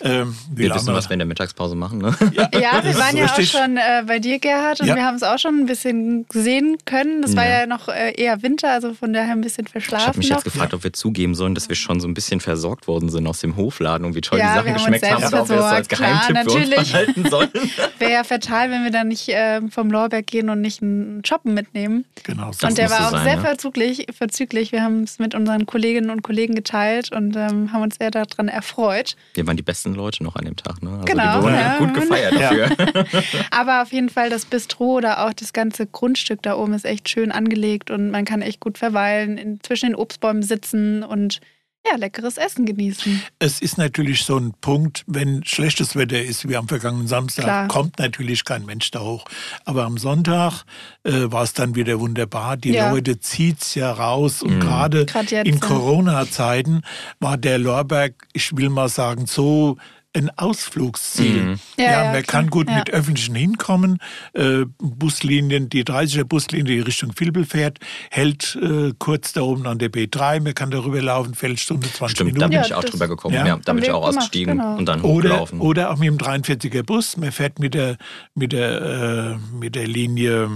Ähm, 0.00 0.36
wir 0.50 0.74
wissen, 0.74 0.92
was 0.94 1.08
wir 1.08 1.12
in 1.12 1.20
der 1.20 1.26
Mittagspause 1.26 1.76
machen. 1.76 1.98
Ne? 1.98 2.16
Ja, 2.32 2.48
ja 2.58 2.82
wir 2.82 2.96
waren 2.96 3.16
ja 3.16 3.26
auch 3.26 3.40
schon 3.40 3.76
äh, 3.76 4.02
bei 4.06 4.18
dir, 4.18 4.38
Gerhard, 4.38 4.80
und 4.80 4.86
ja. 4.88 4.96
wir 4.96 5.04
haben 5.04 5.14
es 5.14 5.22
auch 5.22 5.38
schon 5.38 5.60
ein 5.60 5.66
bisschen 5.66 6.26
sehen 6.32 6.78
können. 6.86 7.22
Das 7.22 7.36
war 7.36 7.44
ja, 7.44 7.60
ja 7.60 7.66
noch 7.66 7.88
äh, 7.88 8.12
eher 8.16 8.42
Winter, 8.42 8.72
also 8.72 8.94
von 8.94 9.12
daher 9.12 9.32
ein 9.32 9.42
bisschen 9.42 9.66
verschlafen. 9.66 10.02
Ich 10.02 10.08
habe 10.08 10.18
mich 10.18 10.30
noch. 10.30 10.36
jetzt 10.38 10.44
gefragt, 10.44 10.74
ob 10.74 10.82
wir 10.82 10.92
zugeben 10.92 11.34
sollen, 11.34 11.54
dass 11.54 11.68
wir 11.68 11.76
schon 11.76 12.00
so 12.00 12.08
ein 12.08 12.14
bisschen 12.14 12.40
versorgt 12.40 12.88
worden 12.88 13.10
sind 13.10 13.26
aus 13.26 13.40
dem 13.40 13.56
Hofladen 13.56 14.04
und 14.06 14.14
wie 14.16 14.22
toll 14.22 14.40
die 14.40 14.44
Sachen 14.44 14.72
geschmeckt 14.72 15.08
haben 15.08 15.22
und 15.22 15.34
ob 15.34 15.48
wir 15.48 15.58
es 15.58 15.62
als 15.62 15.88
Geheimtipp 15.88 16.30
Klar, 16.30 16.44
für 16.44 16.50
uns 16.50 16.90
behalten 16.90 17.30
sollen. 17.30 17.50
Wäre 17.98 18.12
ja 18.12 18.24
fatal, 18.24 18.70
wenn 18.70 18.82
wir 18.82 18.90
dann 18.90 19.08
nicht 19.08 19.28
äh, 19.28 19.60
vom 19.68 19.90
Lorberg 19.90 20.26
gehen 20.26 20.48
und 20.48 20.60
nicht 20.60 20.82
einen 20.82 21.24
Shoppen 21.24 21.54
mitnehmen. 21.54 22.06
Genau. 22.24 22.41
Das 22.50 22.62
und 22.70 22.78
der 22.78 22.90
war 22.90 23.08
auch 23.08 23.10
sein, 23.10 23.24
sehr 23.24 23.40
verzüglich, 23.40 24.06
verzüglich. 24.12 24.72
Wir 24.72 24.82
haben 24.82 25.02
es 25.02 25.18
mit 25.18 25.34
unseren 25.34 25.66
Kolleginnen 25.66 26.10
und 26.10 26.22
Kollegen 26.22 26.54
geteilt 26.54 27.12
und 27.12 27.36
ähm, 27.36 27.72
haben 27.72 27.82
uns 27.82 27.96
sehr 27.96 28.10
daran 28.10 28.48
erfreut. 28.48 29.16
Wir 29.34 29.46
waren 29.46 29.56
die 29.56 29.62
besten 29.62 29.94
Leute 29.94 30.24
noch 30.24 30.36
an 30.36 30.44
dem 30.44 30.56
Tag. 30.56 30.82
Ne? 30.82 30.90
Also 30.90 31.04
genau. 31.04 31.38
Die 31.38 31.42
wurden 31.44 31.54
ja. 31.54 31.78
gut 31.78 31.94
gefeiert 31.94 32.34
dafür. 32.34 33.04
Aber 33.50 33.82
auf 33.82 33.92
jeden 33.92 34.08
Fall 34.08 34.30
das 34.30 34.44
Bistro 34.44 34.96
oder 34.96 35.26
auch 35.26 35.32
das 35.32 35.52
ganze 35.52 35.86
Grundstück 35.86 36.42
da 36.42 36.56
oben 36.56 36.74
ist 36.74 36.84
echt 36.84 37.08
schön 37.08 37.32
angelegt 37.32 37.90
und 37.90 38.10
man 38.10 38.24
kann 38.24 38.42
echt 38.42 38.60
gut 38.60 38.78
verweilen, 38.78 39.38
in, 39.38 39.60
zwischen 39.62 39.90
den 39.90 39.94
Obstbäumen 39.94 40.42
sitzen 40.42 41.02
und 41.02 41.40
ja, 41.86 41.96
leckeres 41.96 42.36
Essen 42.36 42.64
genießen. 42.64 43.22
Es 43.38 43.60
ist 43.60 43.76
natürlich 43.76 44.24
so 44.24 44.36
ein 44.36 44.54
Punkt, 44.60 45.04
wenn 45.06 45.44
schlechtes 45.44 45.96
Wetter 45.96 46.20
ist, 46.22 46.48
wie 46.48 46.56
am 46.56 46.68
vergangenen 46.68 47.08
Samstag, 47.08 47.44
Klar. 47.44 47.68
kommt 47.68 47.98
natürlich 47.98 48.44
kein 48.44 48.64
Mensch 48.64 48.90
da 48.92 49.00
hoch. 49.00 49.24
Aber 49.64 49.84
am 49.84 49.98
Sonntag 49.98 50.64
äh, 51.02 51.10
war 51.26 51.42
es 51.42 51.54
dann 51.54 51.74
wieder 51.74 51.98
wunderbar. 51.98 52.56
Die 52.56 52.72
ja. 52.72 52.90
Leute 52.90 53.18
es 53.20 53.74
ja 53.74 53.90
raus. 53.90 54.42
Und 54.42 54.56
mhm. 54.56 54.60
gerade 54.60 55.06
in 55.44 55.58
Corona-Zeiten 55.58 56.82
war 57.18 57.36
der 57.36 57.58
Lorberg, 57.58 58.14
ich 58.32 58.56
will 58.56 58.68
mal 58.68 58.88
sagen, 58.88 59.26
so 59.26 59.76
ein 60.14 60.30
Ausflugsziel. 60.36 61.42
Mhm. 61.42 61.60
Ja, 61.78 61.84
ja, 61.84 62.04
man 62.04 62.14
ja, 62.16 62.22
kann 62.22 62.50
gut 62.50 62.68
mit 62.68 62.90
Öffentlichen 62.90 63.34
hinkommen. 63.34 63.98
Äh, 64.34 64.64
Buslinien, 64.78 65.68
die 65.68 65.84
30er 65.84 66.24
Buslinie, 66.24 66.64
die 66.76 66.80
Richtung 66.80 67.12
Vilbel 67.18 67.44
fährt, 67.44 67.78
hält 68.10 68.58
äh, 68.60 68.92
kurz 68.98 69.32
da 69.32 69.42
oben 69.42 69.66
an 69.66 69.78
der 69.78 69.90
B3. 69.90 70.42
Man 70.42 70.54
kann 70.54 70.70
darüber 70.70 71.00
laufen, 71.00 71.34
Viertelstunde, 71.34 71.90
20 71.90 72.16
Stimmt, 72.16 72.34
Minuten. 72.34 72.40
da 72.40 72.58
bin 72.58 72.66
ich 72.66 72.74
auch 72.74 72.84
drüber 72.84 73.08
gekommen. 73.08 73.34
Ja. 73.34 73.58
da 73.64 73.72
bin 73.72 73.82
ich 73.82 73.90
auch 73.90 74.06
ausgestiegen 74.06 74.58
genau. 74.58 74.76
und 74.76 74.86
dann 74.86 75.00
oder, 75.00 75.30
hochgelaufen. 75.30 75.60
Oder 75.60 75.90
auch 75.90 75.96
mit 75.96 76.08
dem 76.08 76.18
43er 76.18 76.82
Bus. 76.82 77.16
Man 77.16 77.32
fährt 77.32 77.58
mit 77.58 77.74
der, 77.74 77.96
mit 78.34 78.52
der, 78.52 78.82
äh, 78.82 79.56
mit 79.56 79.74
der 79.74 79.86
Linie 79.86 80.50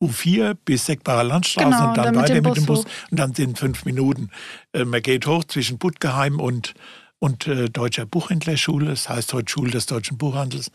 U4 0.00 0.56
bis 0.64 0.86
Seckbarer 0.86 1.24
Landstraße 1.24 1.68
genau, 1.70 1.88
und 1.88 1.96
dann, 1.96 2.04
dann 2.06 2.16
weiter 2.16 2.34
mit 2.34 2.44
dem 2.44 2.44
Bus. 2.44 2.56
Mit 2.56 2.66
dem 2.66 2.66
Bus 2.66 2.84
und 3.10 3.20
dann 3.20 3.34
sind 3.34 3.58
fünf 3.58 3.84
Minuten. 3.84 4.30
Äh, 4.72 4.84
man 4.84 5.02
geht 5.02 5.26
hoch 5.26 5.44
zwischen 5.44 5.78
Puttgeheim 5.78 6.40
und 6.40 6.74
und 7.22 7.46
äh, 7.46 7.70
Deutscher 7.70 8.04
Buchhändlerschule, 8.04 8.86
das 8.86 9.08
heißt 9.08 9.32
heute 9.32 9.48
Schule 9.48 9.70
des 9.70 9.86
deutschen 9.86 10.18
Buchhandels. 10.18 10.72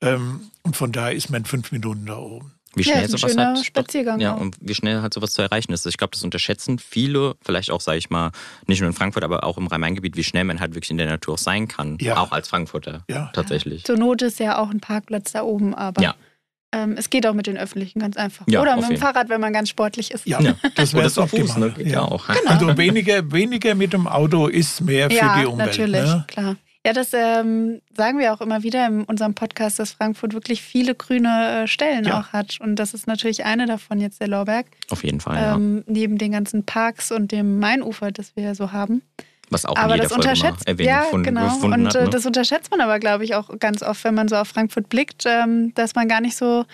Ähm, 0.00 0.50
und 0.64 0.76
von 0.76 0.90
daher 0.90 1.14
ist 1.14 1.30
man 1.30 1.42
in 1.42 1.44
fünf 1.44 1.70
Minuten 1.70 2.06
da 2.06 2.16
oben. 2.16 2.52
Wie 2.74 2.82
schnell 2.82 3.02
ja, 3.02 3.08
sowas 3.08 3.36
halt, 3.36 3.64
Spaziergang 3.64 4.18
ja, 4.18 4.32
und 4.32 4.56
wie 4.60 4.74
schnell 4.74 5.02
halt 5.02 5.14
sowas 5.14 5.30
zu 5.30 5.42
erreichen 5.42 5.72
ist. 5.72 5.86
Ich 5.86 5.96
glaube, 5.96 6.10
das 6.10 6.24
unterschätzen 6.24 6.80
viele, 6.80 7.36
vielleicht 7.42 7.70
auch, 7.70 7.80
sage 7.80 7.98
ich 7.98 8.10
mal, 8.10 8.32
nicht 8.66 8.80
nur 8.80 8.90
in 8.90 8.96
Frankfurt, 8.96 9.22
aber 9.22 9.44
auch 9.44 9.56
im 9.56 9.68
Rhein-Main-Gebiet, 9.68 10.16
wie 10.16 10.24
schnell 10.24 10.42
man 10.42 10.58
halt 10.58 10.74
wirklich 10.74 10.90
in 10.90 10.96
der 10.96 11.06
Natur 11.06 11.34
auch 11.34 11.38
sein 11.38 11.68
kann. 11.68 11.96
Ja. 12.00 12.16
Auch 12.16 12.32
als 12.32 12.48
Frankfurter. 12.48 13.04
Ja. 13.08 13.30
Tatsächlich. 13.32 13.84
Zur 13.84 13.96
Not 13.96 14.22
ist 14.22 14.40
ja 14.40 14.58
auch 14.58 14.70
ein 14.70 14.80
Parkplatz 14.80 15.30
da 15.30 15.44
oben, 15.44 15.76
aber. 15.76 16.02
Ja. 16.02 16.16
Ähm, 16.74 16.96
es 16.98 17.08
geht 17.08 17.26
auch 17.26 17.34
mit 17.34 17.46
den 17.46 17.56
öffentlichen 17.56 18.00
ganz 18.00 18.16
einfach. 18.16 18.46
Ja, 18.48 18.60
Oder 18.60 18.74
mit 18.76 18.88
dem 18.90 18.96
Fahrrad, 18.96 19.28
wenn 19.28 19.40
man 19.40 19.52
ganz 19.52 19.68
sportlich 19.68 20.10
ist. 20.10 20.26
Ja, 20.26 20.40
das 20.74 20.92
wäre 20.92 21.06
es 21.06 21.16
optimal. 21.16 21.58
Ne? 21.58 21.74
Ja. 21.78 21.84
ja. 21.84 22.00
auch. 22.02 22.26
Genau. 22.26 22.50
Also 22.50 22.76
weniger, 22.76 23.30
weniger 23.30 23.74
mit 23.74 23.92
dem 23.92 24.08
Auto 24.08 24.48
ist 24.48 24.80
mehr 24.80 25.08
für 25.08 25.40
die 25.40 25.46
Umwelt. 25.46 25.68
Natürlich, 25.68 26.02
ne? 26.02 26.24
klar. 26.26 26.56
Ja, 26.86 26.92
das 26.92 27.12
ähm, 27.14 27.80
sagen 27.96 28.18
wir 28.18 28.34
auch 28.34 28.42
immer 28.42 28.62
wieder 28.62 28.86
in 28.86 29.04
unserem 29.04 29.34
Podcast, 29.34 29.78
dass 29.78 29.92
Frankfurt 29.92 30.34
wirklich 30.34 30.60
viele 30.60 30.94
grüne 30.94 31.62
äh, 31.62 31.66
Stellen 31.66 32.04
Ja. 32.04 32.20
auch 32.20 32.32
hat. 32.34 32.58
Und 32.60 32.76
das 32.76 32.92
ist 32.92 33.06
natürlich 33.06 33.44
eine 33.44 33.66
davon 33.66 34.00
jetzt 34.00 34.20
der 34.20 34.28
Lorberg. 34.28 34.66
Auf 34.90 35.02
jeden 35.02 35.20
Fall, 35.20 35.36
ja. 35.36 35.54
Ähm, 35.54 35.82
neben 35.86 36.18
den 36.18 36.32
ganzen 36.32 36.64
Parks 36.66 37.10
und 37.10 37.32
dem 37.32 37.58
Mainufer, 37.58 38.10
das 38.10 38.36
wir 38.36 38.44
ja 38.44 38.54
so 38.54 38.72
haben. 38.72 39.00
Was 39.50 39.66
auch 39.66 39.76
aber 39.76 39.94
in 39.94 40.02
jeder 40.02 40.02
das 40.04 40.12
Folge 40.14 40.30
unterschätzt, 40.30 40.66
Erwähnung 40.66 40.92
ja, 40.94 41.02
gefunden, 41.02 41.24
genau. 41.24 41.54
und 41.64 41.86
hat. 41.86 41.94
äh, 41.94 42.04
Ne? 42.04 42.10
das 42.10 42.26
unterschätzt 42.26 42.70
man 42.70 42.80
aber, 42.80 42.98
glaube 42.98 43.24
ich, 43.24 43.34
auch 43.34 43.50
ganz 43.58 43.82
oft, 43.82 44.02
wenn 44.04 44.14
man 44.14 44.28
so 44.28 44.36
auf 44.36 44.48
Frankfurt 44.48 44.88
blickt, 44.88 45.24
ähm, 45.26 45.72
dass 45.74 45.94
man 45.94 46.08
gar 46.08 46.20
nicht 46.20 46.36
so 46.36 46.64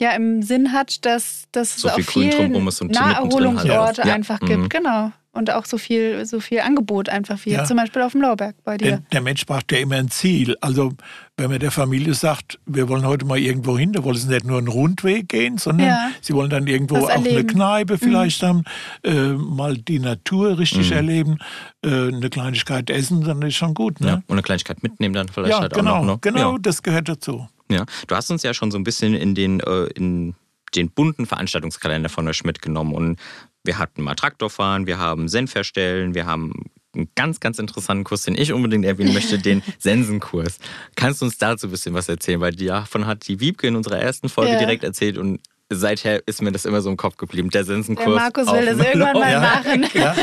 ja 0.00 0.10
im 0.10 0.42
Sinn 0.42 0.72
hat, 0.72 1.04
dass, 1.04 1.44
dass 1.52 1.76
So 1.76 1.88
es 1.88 1.94
auch 1.94 1.96
viel 1.96 2.04
Grün 2.04 2.30
viel 2.32 2.40
drumrum 2.40 2.68
ist 2.68 2.80
und 2.80 2.88
mittendrin 2.88 3.14
halt. 3.16 3.24
Naherholungsorte 3.32 4.02
Ja. 4.08 4.14
einfach 4.14 4.40
Mhm. 4.40 4.46
gibt, 4.46 4.70
genau. 4.70 5.12
Und 5.34 5.50
auch 5.50 5.64
so 5.66 5.78
viel, 5.78 6.24
so 6.26 6.38
viel 6.38 6.60
Angebot 6.60 7.08
einfach 7.08 7.38
wie 7.44 7.50
Ja. 7.50 7.64
zum 7.64 7.76
Beispiel 7.76 8.02
auf 8.02 8.12
dem 8.12 8.22
Lauberg 8.22 8.54
bei 8.62 8.76
dir. 8.76 8.90
Denn 8.92 9.06
der 9.12 9.20
Mensch 9.20 9.44
braucht 9.46 9.72
ja 9.72 9.78
immer 9.78 9.96
ein 9.96 10.08
Ziel. 10.08 10.56
Also 10.60 10.92
wenn 11.36 11.50
man 11.50 11.58
der 11.58 11.72
Familie 11.72 12.14
sagt, 12.14 12.60
wir 12.66 12.88
wollen 12.88 13.04
heute 13.04 13.24
mal 13.26 13.36
irgendwo 13.38 13.76
hin, 13.76 13.92
da 13.92 14.04
wollen 14.04 14.16
sie 14.16 14.28
nicht 14.28 14.44
nur 14.46 14.58
einen 14.58 14.68
Rundweg 14.68 15.28
gehen, 15.28 15.58
sondern 15.58 15.88
Ja. 15.88 16.10
sie 16.20 16.34
wollen 16.34 16.50
dann 16.50 16.68
irgendwo 16.68 16.94
Was 16.94 17.04
auch 17.04 17.08
eine 17.10 17.28
erleben. 17.30 17.48
Mhm. 17.48 17.52
Kneipe 17.52 17.98
vielleicht 17.98 18.42
haben, 18.44 18.62
äh, 19.02 19.32
mal 19.32 19.76
die 19.76 19.98
Natur 19.98 20.56
richtig 20.58 20.92
erleben, 20.92 21.38
äh, 21.84 21.88
eine 21.88 22.30
Kleinigkeit 22.30 22.88
essen, 22.88 23.22
dann 23.24 23.42
ist 23.42 23.56
schon 23.56 23.74
gut. 23.74 23.98
ja. 24.00 24.06
Ne? 24.06 24.22
Und 24.28 24.34
eine 24.36 24.42
Kleinigkeit 24.42 24.82
mitnehmen 24.84 25.14
dann 25.14 25.26
vielleicht 25.28 25.50
Ja, 25.54 25.60
halt 25.62 25.74
genau, 25.74 25.96
auch 25.96 26.04
noch. 26.04 26.14
Ne? 26.14 26.18
genau, 26.20 26.52
Ja. 26.52 26.58
das 26.60 26.82
gehört 26.84 27.08
dazu. 27.08 27.48
Ja, 27.68 27.84
du 28.06 28.14
hast 28.14 28.30
uns 28.30 28.44
ja 28.44 28.54
schon 28.54 28.70
so 28.70 28.78
ein 28.78 28.84
bisschen 28.84 29.14
in 29.14 29.34
den, 29.34 29.58
äh, 29.60 29.86
in 29.96 30.34
den 30.76 30.90
bunten 30.90 31.26
Veranstaltungskalender 31.26 32.08
von 32.08 32.28
euch 32.28 32.44
mitgenommen 32.44 32.94
und 32.94 33.18
wir 33.64 33.78
hatten 33.78 34.02
mal 34.02 34.14
Traktorfahren, 34.14 34.86
wir 34.86 34.98
haben 34.98 35.28
Senf 35.28 35.54
herstellen, 35.54 36.14
wir 36.14 36.26
haben 36.26 36.52
einen 36.94 37.08
ganz, 37.16 37.40
ganz 37.40 37.58
interessanten 37.58 38.04
Kurs, 38.04 38.22
den 38.22 38.36
ich 38.38 38.52
unbedingt 38.52 38.84
erwähnen 38.84 39.12
möchte, 39.14 39.38
den 39.38 39.62
Sensenkurs. 39.78 40.58
Kannst 40.94 41.20
du 41.22 41.24
uns 41.24 41.38
dazu 41.38 41.66
ein 41.66 41.70
bisschen 41.70 41.94
was 41.94 42.08
erzählen? 42.08 42.40
Weil 42.40 42.52
davon 42.54 43.06
hat 43.06 43.26
die 43.26 43.40
Wiebke 43.40 43.66
in 43.66 43.74
unserer 43.76 43.98
ersten 43.98 44.28
Folge 44.28 44.52
Ja. 44.52 44.58
direkt 44.58 44.84
erzählt 44.84 45.18
und 45.18 45.40
seither 45.70 46.22
ist 46.28 46.40
mir 46.42 46.52
das 46.52 46.66
immer 46.66 46.82
so 46.82 46.90
im 46.90 46.96
Kopf 46.96 47.16
geblieben, 47.16 47.50
der 47.50 47.64
Sensenkurs. 47.64 48.06
Der 48.06 48.14
Markus 48.14 48.46
will 48.52 48.66
das 48.66 48.78
irgendwann 48.86 49.14
mal 49.14 49.32
Ja. 49.32 49.40
machen. 49.40 49.86
Ja. 49.94 50.14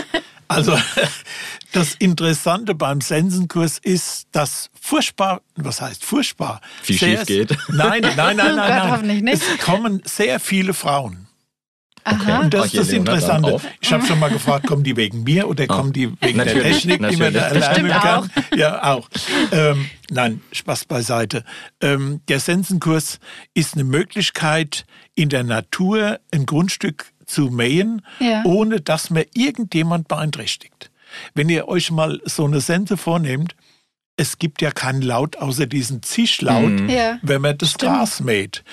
Also 0.47 0.77
das 1.71 1.95
Interessante 1.95 2.75
beim 2.75 2.99
Sensenkurs 3.01 3.77
ist, 3.81 4.27
dass 4.33 4.69
furchtbar, 4.79 5.41
was 5.55 5.81
heißt 5.81 6.03
furchtbar? 6.05 6.61
Viel 6.83 6.97
sehr- 6.97 7.17
schief 7.19 7.25
geht. 7.25 7.57
Nein, 7.69 8.01
nein, 8.01 8.15
nein, 8.15 8.35
nein, 8.37 8.51
Oh 8.53 8.55
nein. 8.57 8.91
hoffentlich 8.91 9.21
nicht. 9.23 9.41
Es 9.41 9.65
kommen 9.65 10.01
sehr 10.05 10.39
viele 10.39 10.73
Frauen. 10.73 11.27
Aha. 12.03 12.39
Und 12.41 12.53
das 12.53 12.61
Oh, 12.61 12.65
ist 12.65 12.77
das 12.77 12.89
Interessante. 12.89 13.59
Ich 13.79 13.91
habe 13.93 14.05
schon 14.05 14.19
mal 14.19 14.29
gefragt, 14.29 14.65
kommen 14.67 14.83
die 14.83 14.95
wegen 14.95 15.23
mir 15.23 15.47
oder 15.47 15.67
kommen 15.67 15.93
die 15.93 16.11
wegen 16.21 16.37
der 16.37 16.45
Natürlich, 16.47 16.81
Technik, 16.83 17.09
die 17.09 17.17
man 17.17 17.33
da 17.33 17.41
natürlich. 17.53 17.63
erlernen 17.67 17.91
kann? 18.01 18.31
Ja, 18.55 18.83
auch. 18.93 19.07
Ähm, 19.51 19.89
nein, 20.09 20.41
Spaß 20.51 20.85
beiseite. 20.85 21.43
Ähm, 21.81 22.21
der 22.27 22.39
Sensenkurs 22.39 23.19
ist 23.53 23.75
eine 23.75 23.83
Möglichkeit, 23.83 24.85
in 25.15 25.29
der 25.29 25.43
Natur 25.43 26.19
ein 26.31 26.45
Grundstück 26.45 27.11
zu 27.25 27.43
mähen, 27.51 28.01
Ja. 28.19 28.43
ohne 28.45 28.81
dass 28.81 29.09
man 29.09 29.23
irgendjemand 29.33 30.07
beeinträchtigt. 30.07 30.89
Wenn 31.33 31.49
ihr 31.49 31.67
euch 31.67 31.91
mal 31.91 32.19
so 32.25 32.45
eine 32.45 32.61
Sense 32.61 32.97
vornehmt, 32.97 33.55
es 34.17 34.37
gibt 34.37 34.61
ja 34.61 34.71
keinen 34.71 35.01
Laut 35.01 35.37
außer 35.37 35.65
diesen 35.67 36.03
Zischlaut, 36.03 36.63
Mhm. 36.71 36.89
Ja. 36.89 37.17
wenn 37.21 37.41
man 37.41 37.57
das 37.57 37.71
Stimmt. 37.71 37.93
Gras 37.93 38.19
mäht. 38.19 38.63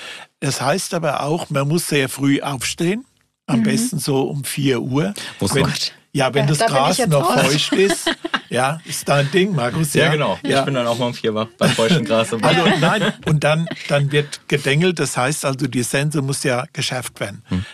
Das 0.40 0.60
heißt 0.60 0.94
aber 0.94 1.22
auch, 1.22 1.50
man 1.50 1.66
muss 1.68 1.88
sehr 1.88 2.08
früh 2.08 2.40
aufstehen, 2.40 3.04
am 3.48 3.62
besten 3.64 3.98
so 3.98 4.22
um 4.22 4.44
4 4.44 4.80
Uhr. 4.80 5.14
Wo's 5.40 5.54
wenn, 5.54 5.62
macht. 5.62 5.94
ja, 6.12 6.32
wenn 6.32 6.42
Ja, 6.44 6.48
das 6.48 6.58
da 6.58 6.66
Gras 6.66 6.98
noch 7.08 7.28
raus. 7.36 7.40
feucht 7.46 7.72
ist. 7.72 8.10
Ja, 8.50 8.80
ist 8.86 9.06
dein 9.06 9.30
Ding, 9.30 9.54
Markus. 9.54 9.92
Ja, 9.92 10.10
genau. 10.10 10.38
Ja. 10.42 10.60
Ich 10.60 10.64
bin 10.64 10.72
dann 10.72 10.86
auch 10.86 10.96
mal 10.98 11.08
um 11.08 11.12
vier 11.12 11.34
wach 11.34 11.48
beim 11.58 11.68
feuchten 11.68 12.06
Gras. 12.06 12.32
Also 12.32 12.64
nein, 12.80 13.12
und 13.26 13.44
dann, 13.44 13.68
dann 13.88 14.10
wird 14.10 14.40
gedengelt, 14.48 14.98
das 15.00 15.18
heißt 15.18 15.44
also, 15.44 15.66
die 15.66 15.82
Sense 15.82 16.22
muss 16.22 16.44
ja 16.44 16.64
geschärft 16.72 17.20
werden. 17.20 17.42
Hm. 17.48 17.66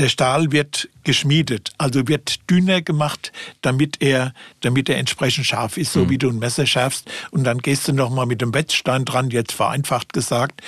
Der 0.00 0.08
Stahl 0.08 0.50
wird 0.50 0.88
geschmiedet, 1.04 1.72
also 1.76 2.08
wird 2.08 2.48
dünner 2.48 2.80
gemacht, 2.80 3.32
damit 3.60 4.00
er, 4.00 4.32
damit 4.60 4.88
er 4.88 4.96
entsprechend 4.96 5.44
scharf 5.44 5.76
ist, 5.76 5.92
so 5.92 6.08
wie 6.08 6.16
du 6.16 6.30
ein 6.30 6.38
Messer 6.38 6.64
schärfst. 6.64 7.10
Und 7.30 7.44
dann 7.44 7.58
gehst 7.58 7.86
du 7.86 7.92
nochmal 7.92 8.24
mit 8.24 8.40
dem 8.40 8.54
Wetzstein 8.54 9.04
dran, 9.04 9.28
jetzt 9.28 9.52
vereinfacht 9.52 10.14
gesagt, 10.14 10.62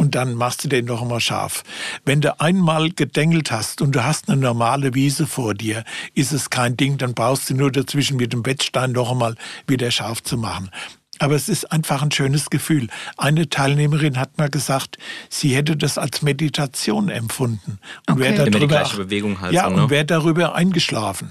und 0.00 0.16
dann 0.16 0.34
machst 0.34 0.64
du 0.64 0.68
den 0.68 0.86
noch 0.86 1.04
mal 1.04 1.20
scharf. 1.20 1.62
Wenn 2.04 2.20
du 2.20 2.40
einmal 2.40 2.90
gedengelt 2.90 3.52
hast 3.52 3.82
und 3.82 3.92
du 3.94 4.02
hast 4.02 4.28
eine 4.28 4.40
normale 4.40 4.94
Wiese 4.94 5.28
vor 5.28 5.54
dir, 5.54 5.84
ist 6.14 6.32
es 6.32 6.50
kein 6.50 6.76
Ding, 6.76 6.98
dann 6.98 7.14
brauchst 7.14 7.50
du 7.50 7.54
nur 7.54 7.70
dazwischen 7.70 8.16
mit 8.16 8.32
dem 8.32 8.44
Wetzstein 8.44 8.90
noch 8.90 9.12
einmal 9.12 9.36
wieder 9.68 9.92
scharf 9.92 10.24
zu 10.24 10.36
machen. 10.36 10.70
Aber 11.18 11.34
es 11.36 11.48
ist 11.48 11.70
einfach 11.70 12.02
ein 12.02 12.10
schönes 12.10 12.50
Gefühl. 12.50 12.88
Eine 13.16 13.48
Teilnehmerin 13.48 14.18
hat 14.18 14.38
mal 14.38 14.48
gesagt, 14.50 14.98
sie 15.28 15.54
hätte 15.54 15.76
das 15.76 15.98
als 15.98 16.22
Meditation 16.22 17.08
empfunden. 17.10 17.78
Und 18.08 18.14
Okay. 18.14 18.20
wäre 18.36 18.50
darüber, 18.50 19.40
halt 19.40 19.52
ja, 19.52 19.68
so, 19.68 19.76
ne? 19.76 19.82
und 19.84 19.90
wäre 19.90 20.04
darüber 20.04 20.54
eingeschlafen. 20.54 21.30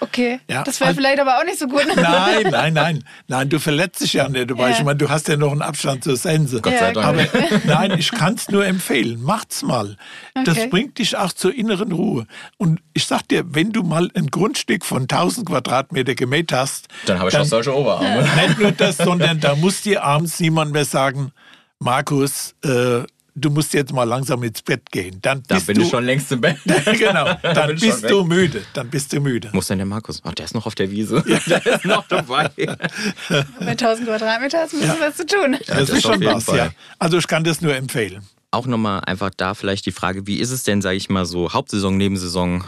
Okay. 0.00 0.40
Ja. 0.50 0.62
Das 0.62 0.78
wäre 0.80 0.88
Also- 0.88 1.00
vielleicht 1.00 1.20
aber 1.20 1.38
auch 1.38 1.44
nicht 1.44 1.58
so 1.58 1.66
gut. 1.68 1.84
Nein, 1.96 2.48
nein, 2.50 2.74
nein, 2.74 3.04
nein, 3.28 3.48
du 3.48 3.58
verletzt 3.58 4.00
dich 4.02 4.12
ja 4.12 4.28
nicht. 4.28 4.56
Weil 4.56 4.70
Ja. 4.72 4.76
ich 4.78 4.84
meine, 4.84 4.96
du 4.98 5.08
hast 5.08 5.28
ja 5.28 5.36
noch 5.36 5.52
einen 5.52 5.62
Abstand 5.62 6.04
zur 6.04 6.16
Sense. 6.16 6.60
Gott 6.60 6.74
sei 6.78 6.92
Dank. 6.92 7.06
Aber 7.06 7.24
nein, 7.64 7.92
ich 7.98 8.10
kann 8.10 8.34
es 8.34 8.48
nur 8.50 8.66
empfehlen. 8.66 9.22
Macht's 9.22 9.62
mal. 9.62 9.96
Das 10.44 10.56
Okay. 10.58 10.68
bringt 10.68 10.98
dich 10.98 11.16
auch 11.16 11.32
zur 11.32 11.54
inneren 11.54 11.92
Ruhe. 11.92 12.26
Und 12.58 12.80
ich 12.92 13.06
sag 13.06 13.26
dir, 13.28 13.54
wenn 13.54 13.72
du 13.72 13.82
mal 13.82 14.10
ein 14.14 14.26
Grundstück 14.26 14.84
von 14.84 15.08
1000 15.08 15.46
Quadratmeter 15.48 16.14
gemäht 16.14 16.52
hast, 16.52 16.88
Dann 17.06 17.18
habe 17.18 17.30
ich 17.30 17.36
auch 17.38 17.44
solche 17.44 17.74
Oberarme. 17.74 18.22
nicht 18.46 18.58
nur 18.58 18.72
das, 18.72 18.98
sondern 18.98 19.40
da 19.40 19.54
muss 19.56 19.82
dir 19.82 20.04
abends 20.04 20.40
niemand 20.40 20.72
mehr 20.72 20.84
sagen, 20.84 21.32
Markus, 21.78 22.54
äh, 22.64 23.02
du 23.36 23.50
musst 23.50 23.72
jetzt 23.74 23.92
mal 23.92 24.04
langsam 24.04 24.42
ins 24.42 24.62
Bett 24.62 24.90
gehen. 24.90 25.18
Dann 25.22 25.42
Da 25.46 25.56
bist 25.56 25.66
bin 25.68 25.76
du, 25.76 25.82
ich 25.82 25.90
schon 25.90 26.04
längst 26.04 26.32
im 26.32 26.40
Bett. 26.40 26.56
genau, 26.98 27.34
dann 27.42 27.76
bist 27.76 28.02
weg. 28.02 28.10
du 28.10 28.24
müde. 28.24 28.62
Dann 28.72 28.88
bist 28.88 29.12
du 29.12 29.20
müde. 29.20 29.50
Wo 29.52 29.58
ist 29.60 29.70
denn 29.70 29.78
der 29.78 29.86
Markus? 29.86 30.20
Ach, 30.24 30.34
der 30.34 30.46
ist 30.46 30.54
noch 30.54 30.66
auf 30.66 30.74
der 30.74 30.90
Wiese. 30.90 31.22
Der 31.46 31.64
ist 31.64 31.84
noch 31.84 32.06
dabei. 32.08 32.50
Mit 32.56 33.82
1000 33.82 34.08
Quadratmeter 34.08 34.58
hast 34.60 34.72
du 34.72 34.80
bisschen 34.80 34.96
was 34.98 35.16
zu 35.16 35.26
tun. 35.26 35.56
das, 35.66 35.76
das 35.76 35.90
ist 35.90 36.02
schon 36.02 36.24
was, 36.24 36.46
ja. 36.46 36.70
Also 36.98 37.18
ich 37.18 37.28
kann 37.28 37.44
das 37.44 37.60
nur 37.60 37.74
empfehlen. 37.76 38.24
Auch 38.50 38.66
nochmal 38.66 39.00
einfach 39.00 39.30
da 39.36 39.54
vielleicht 39.54 39.86
die 39.86 39.92
Frage, 39.92 40.26
wie 40.26 40.38
ist 40.38 40.50
es 40.50 40.62
denn, 40.64 40.80
sage 40.82 40.96
ich 40.96 41.08
mal, 41.10 41.26
so 41.26 41.52
Hauptsaison, 41.52 41.96
Nebensaison 41.96 42.64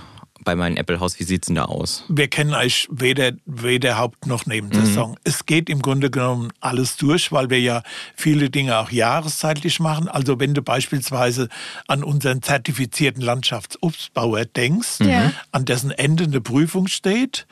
bei 0.48 0.56
meinem 0.56 0.78
Apple-Haus? 0.78 1.20
Wie 1.20 1.24
sieht 1.24 1.42
es 1.42 1.46
denn 1.48 1.56
da 1.56 1.66
aus? 1.66 2.04
Wir 2.08 2.26
kennen 2.28 2.54
eigentlich 2.54 2.88
weder, 2.90 3.32
weder 3.44 3.98
Haupt- 3.98 4.26
noch 4.26 4.46
Nebensaison. 4.46 5.18
Es 5.22 5.44
geht 5.44 5.68
im 5.68 5.82
Grunde 5.82 6.10
genommen 6.10 6.50
alles 6.60 6.96
durch, 6.96 7.30
weil 7.32 7.50
wir 7.50 7.60
ja 7.60 7.82
viele 8.16 8.48
Dinge 8.48 8.78
auch 8.78 8.90
jahreszeitlich 8.90 9.78
machen. 9.78 10.08
Also 10.08 10.40
wenn 10.40 10.54
du 10.54 10.62
beispielsweise 10.62 11.50
an 11.86 12.02
unseren 12.02 12.40
zertifizierten 12.40 13.20
Landschaftsobstbauer 13.22 14.46
denkst, 14.46 15.00
Ja. 15.00 15.32
an 15.52 15.66
dessen 15.66 15.90
Ende 15.90 16.24
eine 16.24 16.40
Prüfung 16.40 16.86
steht, 16.86 17.46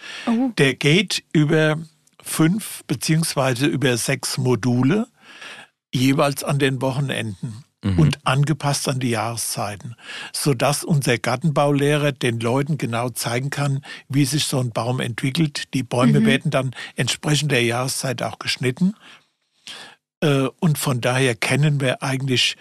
der 0.56 0.72
geht 0.72 1.22
über 1.34 1.76
fünf 2.22 2.82
beziehungsweise 2.86 3.66
über 3.66 3.94
sechs 3.98 4.38
Module, 4.38 5.06
jeweils 5.92 6.44
an 6.44 6.58
den 6.58 6.80
Wochenenden 6.80 7.62
und 7.99 8.19
angepasst 8.26 8.88
an 8.88 9.00
die 9.00 9.11
Jahreszeiten, 9.11 9.95
sodass 10.33 10.85
unser 10.85 11.19
Gartenbaulehrer 11.19 12.12
den 12.12 12.40
Leuten 12.40 12.78
genau 12.78 13.11
zeigen 13.11 13.50
kann, 13.50 13.83
wie 14.09 14.25
sich 14.25 14.45
so 14.45 14.59
ein 14.59 14.71
Baum 14.71 15.00
entwickelt. 15.00 15.75
Die 15.75 15.83
Bäume 15.83 16.25
werden 16.26 16.50
dann 16.50 16.75
entsprechend 16.97 17.52
der 17.52 17.62
Jahreszeit 17.62 18.23
auch 18.23 18.38
geschnitten. 18.38 18.95
Äh, 20.21 20.49
Und 20.61 20.78
von 20.78 21.00
daher 21.00 21.35
kennen 21.35 21.81
wir 21.81 22.02
eigentlich 22.02 22.57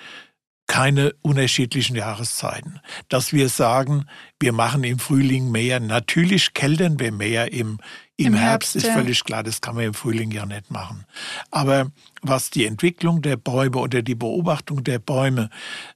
keine 0.67 1.13
unterschiedlichen 1.21 1.95
Jahreszeiten. 1.95 2.79
Dass 3.09 3.33
wir 3.33 3.49
sagen, 3.49 4.07
wir 4.39 4.51
machen 4.51 4.83
im 4.83 4.99
Frühling 4.99 5.51
mehr. 5.51 5.79
Natürlich 5.79 6.53
keltern 6.53 6.99
wir 6.99 7.11
mehr 7.11 7.53
im, 7.53 7.79
im, 8.17 8.27
Im 8.27 8.33
Herbst, 8.35 8.75
Herbst, 8.75 8.87
ist 8.87 8.93
völlig 8.93 9.23
klar, 9.25 9.43
das 9.43 9.59
kann 9.59 9.75
man 9.75 9.83
im 9.85 9.93
Frühling 9.93 10.31
ja 10.31 10.45
nicht 10.45 10.71
machen. 10.71 11.05
Aber 11.51 11.91
was 12.21 12.49
die 12.49 12.65
Entwicklung 12.65 13.21
der 13.21 13.35
Bäume 13.35 13.77
oder 13.77 14.01
die 14.01 14.15
Beobachtung 14.15 14.85
der 14.85 14.99
Bäume 14.99 15.49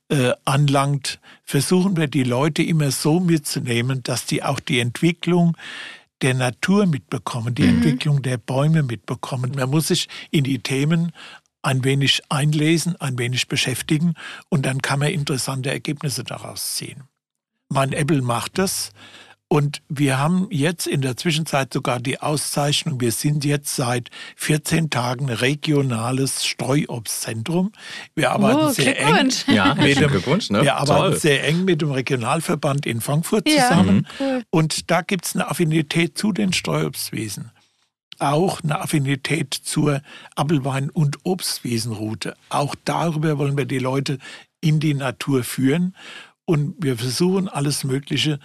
äh, 0.09 0.33
anlangt, 0.43 1.19
versuchen 1.45 1.95
wir 1.95 2.07
die 2.07 2.23
Leute 2.23 2.61
immer 2.61 2.91
so 2.91 3.21
mitzunehmen, 3.21 4.03
dass 4.03 4.25
die 4.25 4.43
auch 4.43 4.59
die 4.59 4.79
Entwicklung 4.79 5.55
der 6.21 6.33
Natur 6.33 6.85
mitbekommen, 6.85 7.55
die 7.55 7.65
Entwicklung 7.65 8.21
der 8.21 8.37
Bäume 8.37 8.83
mitbekommen. 8.83 9.53
Man 9.55 9.69
muss 9.69 9.87
sich 9.87 10.09
in 10.31 10.43
die 10.43 10.59
Themen 10.59 11.13
ein 11.61 11.85
wenig 11.85 12.21
einlesen, 12.27 12.99
ein 12.99 13.17
wenig 13.17 13.47
beschäftigen 13.47 14.15
und 14.49 14.65
dann 14.65 14.81
kann 14.81 14.99
man 14.99 15.09
interessante 15.09 15.69
Ergebnisse 15.69 16.25
daraus 16.25 16.75
ziehen. 16.75 17.03
Mein 17.69 17.93
Apple 17.93 18.21
macht 18.21 18.57
das 18.57 18.91
und 19.51 19.81
wir 19.89 20.17
haben 20.19 20.47
jetzt 20.51 20.87
in 20.87 21.01
der 21.01 21.17
Zwischenzeit 21.17 21.73
sogar 21.73 21.99
die 21.99 22.21
Auszeichnung, 22.21 23.01
wir 23.01 23.11
sind 23.11 23.43
jetzt 23.43 23.75
seit 23.75 24.09
14 24.37 24.89
Tagen 24.89 25.27
regionales 25.29 26.45
Streuobstzentrum. 26.45 27.71
Wir 28.15 28.31
arbeiten 28.31 28.59
Oh, 28.59 28.69
sehr 28.69 28.97
eng. 28.99 29.29
Ja, 29.47 29.73
Mit 29.73 29.77
herzlichen 29.79 29.99
dem- 30.01 30.11
Glückwunsch. 30.11 30.49
Ne? 30.51 30.61
Wir 30.61 30.75
arbeiten 30.77 31.11
Toll. 31.11 31.17
sehr 31.19 31.43
eng 31.47 31.65
mit 31.65 31.81
dem 31.81 31.91
Regionalverband 31.91 32.85
in 32.85 33.01
Frankfurt 33.01 33.49
Ja, 33.49 33.69
zusammen. 33.69 34.07
cool. 34.19 34.43
Und 34.51 34.89
da 34.91 35.01
gibt 35.01 35.25
es 35.25 35.35
eine 35.35 35.49
Affinität 35.49 36.17
zu 36.17 36.31
den 36.31 36.53
Streuobstwiesen. 36.53 37.51
auch 38.21 38.61
eine 38.61 38.81
Affinität 38.81 39.53
zur 39.53 40.01
Apfelwein- 40.35 40.89
und 40.89 41.19
Obstwiesenroute. 41.23 42.35
Auch 42.49 42.75
darüber 42.83 43.37
wollen 43.37 43.55
wir 43.57 43.63
die 43.63 43.79
Leute 43.79 44.17
in 44.59 44.81
die 44.81 44.93
Natur 44.93 45.45
führen. 45.45 45.95
Und 46.43 46.75
wir 46.79 46.97
versuchen 46.97 47.47
alles 47.47 47.85
Mögliche, 47.85 48.39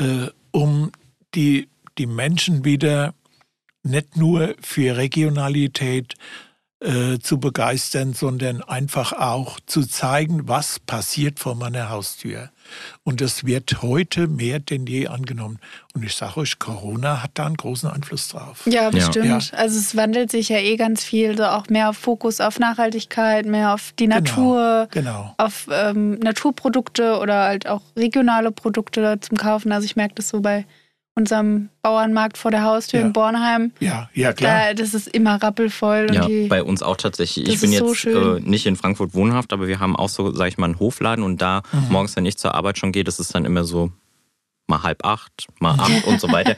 äh, 0.00 0.28
um 0.52 0.92
die, 1.34 1.68
die 1.98 2.06
Menschen 2.06 2.64
wieder 2.64 3.14
nicht 3.82 4.16
nur 4.16 4.54
für 4.60 4.96
Regionalität, 4.96 6.16
äh, 6.82 7.18
zu 7.18 7.38
begeistern, 7.38 8.14
sondern 8.14 8.62
einfach 8.62 9.12
auch 9.12 9.60
zu 9.66 9.84
zeigen, 9.86 10.48
was 10.48 10.78
passiert 10.78 11.38
vor 11.38 11.54
meiner 11.54 11.90
Haustür. 11.90 12.50
Und 13.04 13.20
das 13.20 13.44
wird 13.44 13.82
heute 13.82 14.26
mehr 14.26 14.58
denn 14.60 14.86
je 14.86 15.08
angenommen. 15.08 15.58
Und 15.94 16.04
ich 16.04 16.14
sage 16.14 16.38
euch, 16.38 16.58
Corona 16.58 17.22
hat 17.22 17.32
da 17.34 17.46
einen 17.46 17.56
großen 17.56 17.90
Einfluss 17.90 18.28
drauf. 18.28 18.62
Ja, 18.66 18.90
bestimmt. 18.90 19.50
Ja. 19.50 19.58
Also 19.58 19.78
es 19.78 19.96
wandelt 19.96 20.30
sich 20.30 20.48
ja 20.48 20.58
eh 20.58 20.76
ganz 20.76 21.02
viel, 21.02 21.36
so 21.36 21.44
auch 21.44 21.68
mehr 21.68 21.92
Fokus 21.92 22.40
auf 22.40 22.58
Nachhaltigkeit, 22.58 23.46
mehr 23.46 23.74
auf 23.74 23.92
die 23.98 24.04
genau, 24.04 24.16
Natur, 24.16 24.88
genau. 24.90 25.34
auf 25.38 25.66
ähm, 25.70 26.18
Naturprodukte 26.20 27.18
oder 27.18 27.44
halt 27.44 27.66
auch 27.66 27.82
regionale 27.96 28.52
Produkte 28.52 29.18
zum 29.20 29.36
Kaufen. 29.36 29.72
Also 29.72 29.84
ich 29.84 29.96
merke 29.96 30.14
das 30.14 30.28
so 30.28 30.40
bei 30.40 30.64
unserem 31.14 31.68
Bauernmarkt 31.82 32.38
vor 32.38 32.50
der 32.50 32.62
Haustür 32.62 33.00
ja. 33.00 33.06
in 33.06 33.12
Bornheim. 33.12 33.72
Ja, 33.80 34.08
ja 34.14 34.32
klar. 34.32 34.68
Da, 34.68 34.74
das 34.74 34.94
ist 34.94 35.08
immer 35.08 35.42
rappelvoll. 35.42 36.08
ja, 36.12 36.26
die, 36.26 36.46
bei 36.46 36.62
uns 36.62 36.82
auch 36.82 36.96
tatsächlich. 36.96 37.48
Ich 37.48 37.60
bin 37.60 37.72
jetzt 37.72 38.00
so 38.00 38.36
äh, 38.36 38.40
nicht 38.40 38.66
in 38.66 38.76
Frankfurt 38.76 39.14
wohnhaft, 39.14 39.52
aber 39.52 39.68
wir 39.68 39.80
haben 39.80 39.96
auch 39.96 40.08
so, 40.08 40.32
sag 40.32 40.48
ich 40.48 40.58
mal, 40.58 40.66
einen 40.66 40.78
Hofladen 40.78 41.24
und 41.24 41.42
da 41.42 41.62
mhm. 41.72 41.92
morgens, 41.92 42.16
wenn 42.16 42.26
ich 42.26 42.38
zur 42.38 42.54
Arbeit 42.54 42.78
schon 42.78 42.92
gehe, 42.92 43.04
das 43.04 43.18
ist 43.18 43.34
dann 43.34 43.44
immer 43.44 43.64
so 43.64 43.90
mal 44.70 44.82
halb 44.82 45.04
acht, 45.04 45.48
mal 45.58 45.78
acht 45.78 46.04
und 46.06 46.20
so 46.20 46.32
weiter. 46.32 46.56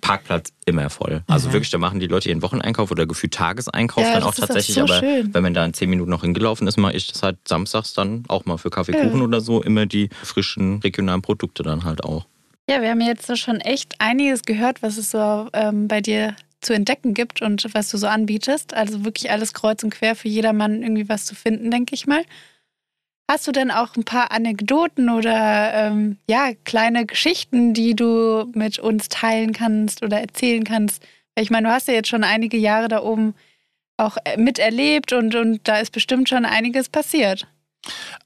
Parkplatz 0.00 0.52
immer 0.64 0.88
voll. 0.90 1.22
Also 1.26 1.48
mhm. 1.48 1.52
wirklich, 1.52 1.70
da 1.70 1.78
machen 1.78 2.00
die 2.00 2.06
Leute 2.06 2.30
ihren 2.30 2.42
Wocheneinkauf 2.42 2.90
oder 2.90 3.06
gefühlt 3.06 3.34
Tageseinkauf 3.34 4.02
ja, 4.02 4.14
dann 4.14 4.22
auch 4.22 4.34
tatsächlich. 4.34 4.80
Auch 4.80 4.88
so 4.88 4.94
aber 4.94 5.06
schön. 5.06 5.34
wenn 5.34 5.42
man 5.42 5.54
da 5.54 5.64
in 5.64 5.74
zehn 5.74 5.90
Minuten 5.90 6.10
noch 6.10 6.22
hingelaufen 6.22 6.66
ist, 6.66 6.78
mache 6.78 6.94
ich 6.94 7.06
das 7.06 7.22
halt 7.22 7.36
samstags 7.46 7.92
dann 7.92 8.24
auch 8.28 8.46
mal 8.46 8.56
für 8.56 8.70
Kaffeekuchen 8.70 9.18
ja. 9.18 9.24
oder 9.24 9.40
so 9.40 9.62
immer 9.62 9.84
die 9.86 10.08
frischen 10.22 10.80
regionalen 10.80 11.22
Produkte 11.22 11.62
dann 11.62 11.84
halt 11.84 12.02
auch. 12.02 12.26
Ja, 12.70 12.82
wir 12.82 12.90
haben 12.90 13.00
jetzt 13.00 13.36
schon 13.36 13.60
echt 13.60 13.96
einiges 13.98 14.42
gehört, 14.42 14.80
was 14.80 14.96
es 14.96 15.10
so 15.10 15.48
ähm, 15.54 15.88
bei 15.88 16.00
dir 16.00 16.36
zu 16.60 16.72
entdecken 16.72 17.14
gibt 17.14 17.42
und 17.42 17.66
was 17.74 17.90
du 17.90 17.98
so 17.98 18.06
anbietest. 18.06 18.74
Also 18.74 19.04
wirklich 19.04 19.32
alles 19.32 19.54
kreuz 19.54 19.82
und 19.82 19.90
quer 19.90 20.14
für 20.14 20.28
jedermann 20.28 20.84
irgendwie 20.84 21.08
was 21.08 21.26
zu 21.26 21.34
finden, 21.34 21.72
denke 21.72 21.96
ich 21.96 22.06
mal. 22.06 22.22
Hast 23.28 23.48
du 23.48 23.50
denn 23.50 23.72
auch 23.72 23.96
ein 23.96 24.04
paar 24.04 24.30
Anekdoten 24.30 25.10
oder 25.10 25.74
ähm, 25.74 26.18
ja, 26.28 26.52
kleine 26.62 27.06
Geschichten, 27.06 27.74
die 27.74 27.96
du 27.96 28.48
mit 28.54 28.78
uns 28.78 29.08
teilen 29.08 29.52
kannst 29.52 30.04
oder 30.04 30.20
erzählen 30.20 30.62
kannst? 30.62 31.02
Ich 31.36 31.50
meine, 31.50 31.66
du 31.66 31.74
hast 31.74 31.88
ja 31.88 31.94
jetzt 31.94 32.08
schon 32.08 32.22
einige 32.22 32.56
Jahre 32.56 32.86
da 32.86 33.02
oben 33.02 33.34
auch 33.96 34.16
äh, 34.24 34.36
miterlebt 34.36 35.12
und, 35.12 35.34
und 35.34 35.66
da 35.66 35.78
ist 35.78 35.90
bestimmt 35.90 36.28
schon 36.28 36.44
einiges 36.44 36.88
passiert. 36.88 37.48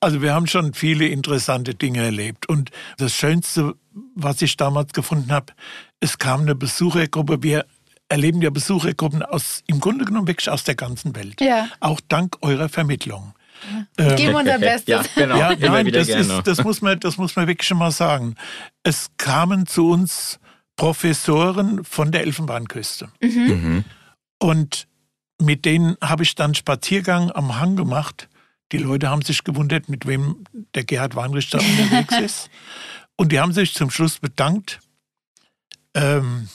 Also 0.00 0.20
wir 0.20 0.34
haben 0.34 0.46
schon 0.46 0.74
viele 0.74 1.06
interessante 1.06 1.74
Dinge 1.74 2.02
erlebt. 2.02 2.46
Und 2.48 2.70
das 2.98 3.14
Schönste, 3.14 3.74
was 4.14 4.42
ich 4.42 4.56
damals 4.56 4.92
gefunden 4.92 5.30
habe, 5.32 5.52
es 6.00 6.18
kam 6.18 6.42
eine 6.42 6.54
Besuchergruppe. 6.54 7.42
Wir 7.42 7.66
erleben 8.08 8.42
ja 8.42 8.50
Besuchergruppen 8.50 9.22
aus, 9.22 9.62
im 9.66 9.80
Grunde 9.80 10.04
genommen 10.04 10.26
wirklich 10.26 10.50
aus 10.50 10.64
der 10.64 10.74
ganzen 10.74 11.14
Welt. 11.16 11.40
Ja. 11.40 11.68
Auch 11.80 12.00
dank 12.08 12.36
eurer 12.42 12.68
Vermittlung. 12.68 13.34
Ja. 13.98 14.10
Ähm, 14.10 14.16
Geben 14.16 14.34
unser 14.34 14.58
Bestes. 14.58 14.86
Ja, 14.88 15.02
genau. 15.14 15.38
Ja, 15.38 15.56
nein, 15.56 15.90
das, 15.90 16.08
ist, 16.08 16.30
das, 16.44 16.62
muss 16.64 16.82
man, 16.82 16.98
das 17.00 17.16
muss 17.16 17.34
man 17.36 17.46
wirklich 17.46 17.66
schon 17.66 17.78
mal 17.78 17.92
sagen. 17.92 18.34
Es 18.82 19.10
kamen 19.16 19.66
zu 19.66 19.88
uns 19.90 20.38
Professoren 20.76 21.84
von 21.84 22.12
der 22.12 22.22
Elfenbeinküste. 22.22 23.08
Mhm. 23.20 23.30
Mhm. 23.30 23.84
Und 24.38 24.86
mit 25.40 25.64
denen 25.64 25.96
habe 26.00 26.22
ich 26.22 26.34
dann 26.34 26.54
Spaziergang 26.54 27.30
am 27.30 27.60
Hang 27.60 27.76
gemacht. 27.76 28.28
Die 28.72 28.78
Leute 28.78 29.08
haben 29.08 29.22
sich 29.22 29.44
gewundert, 29.44 29.88
mit 29.88 30.06
wem 30.06 30.44
der 30.74 30.84
Gerhard 30.84 31.16
Weinrichter 31.16 31.58
unterwegs 31.60 32.18
ist. 32.18 32.50
Und 33.16 33.32
die 33.32 33.40
haben 33.40 33.52
sich 33.52 33.74
zum 33.74 33.90
Schluss 33.90 34.18
bedankt 34.18 34.80
ähm, 35.94 36.48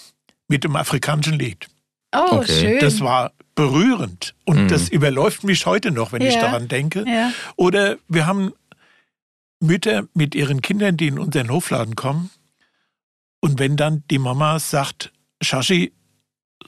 mit 0.48 0.64
dem 0.64 0.76
afrikanischen 0.76 1.40
Lied. 1.40 1.68
Oh, 2.14 2.38
okay. 2.38 2.60
schön. 2.60 2.80
Das 2.80 3.00
war 3.02 3.32
berührend 3.56 4.36
und 4.46 4.64
mhm. 4.64 4.68
das 4.68 4.90
überläuft 4.90 5.44
mich 5.44 5.66
heute 5.66 5.92
noch, 5.92 6.12
wenn 6.12 6.22
ja. 6.22 6.30
ich 6.30 6.36
daran 6.36 6.68
denke. 6.68 7.06
Ja. 7.08 7.32
Oder 7.56 7.98
wir 8.08 8.26
haben 8.26 8.54
Mütter 9.60 10.08
mit 10.14 10.36
ihren 10.36 10.62
Kindern, 10.62 10.98
die 10.98 11.08
in 11.08 11.20
unseren 11.20 11.50
Hofladen 11.50 11.96
kommen. 11.96 12.30
Und 13.42 13.60
wenn 13.60 13.78
dann 13.78 14.04
die 14.10 14.20
Mama 14.20 14.60
sagt, 14.60 15.12
Shashi, 15.42 15.94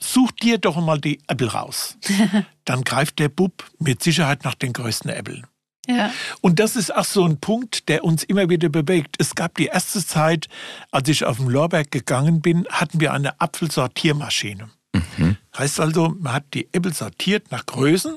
such 0.00 0.32
dir 0.32 0.58
doch 0.58 0.76
mal 0.76 1.00
die 1.00 1.20
Äpfel 1.26 1.48
raus. 1.48 1.96
Dann 2.64 2.82
greift 2.82 3.18
der 3.18 3.28
Bub 3.28 3.64
mit 3.78 4.02
Sicherheit 4.02 4.44
nach 4.44 4.54
den 4.54 4.72
größten 4.72 5.10
Äpfeln. 5.10 5.46
Ja. 5.88 6.12
Und 6.40 6.60
das 6.60 6.76
ist 6.76 6.94
auch 6.94 7.04
so 7.04 7.24
ein 7.24 7.38
Punkt, 7.40 7.88
der 7.88 8.04
uns 8.04 8.22
immer 8.22 8.48
wieder 8.48 8.68
bewegt. 8.68 9.16
Es 9.18 9.34
gab 9.34 9.56
die 9.56 9.66
erste 9.66 10.04
Zeit, 10.04 10.48
als 10.90 11.08
ich 11.08 11.24
auf 11.24 11.38
den 11.38 11.48
Lorberg 11.48 11.90
gegangen 11.90 12.40
bin, 12.40 12.66
hatten 12.70 13.00
wir 13.00 13.12
eine 13.12 13.40
Apfelsortiermaschine. 13.40 14.70
Mhm. 14.92 15.36
Heißt 15.56 15.80
also, 15.80 16.14
man 16.20 16.34
hat 16.34 16.44
die 16.54 16.72
Äpfel 16.72 16.92
sortiert 16.92 17.50
nach 17.50 17.66
Größen. 17.66 18.16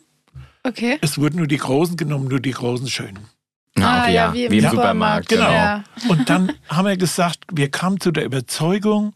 Okay. 0.64 0.98
Es 1.02 1.18
wurden 1.18 1.38
nur 1.38 1.48
die 1.48 1.58
großen 1.58 1.98
genommen, 1.98 2.28
nur 2.28 2.40
die 2.40 2.52
großen 2.52 2.88
schönen. 2.88 3.28
Ah, 3.80 4.04
okay, 4.04 4.14
ja, 4.14 4.34
wie 4.34 4.46
im, 4.46 4.52
wie 4.52 4.58
im 4.60 4.70
Supermarkt. 4.70 5.30
Genau. 5.30 5.52
Ja. 5.52 5.84
Und 6.08 6.30
dann 6.30 6.54
haben 6.70 6.88
wir 6.88 6.98
gesagt, 6.98 7.40
wir 7.52 7.70
kamen 7.70 8.00
zu 8.00 8.12
der 8.12 8.26
Überzeugung, 8.26 9.14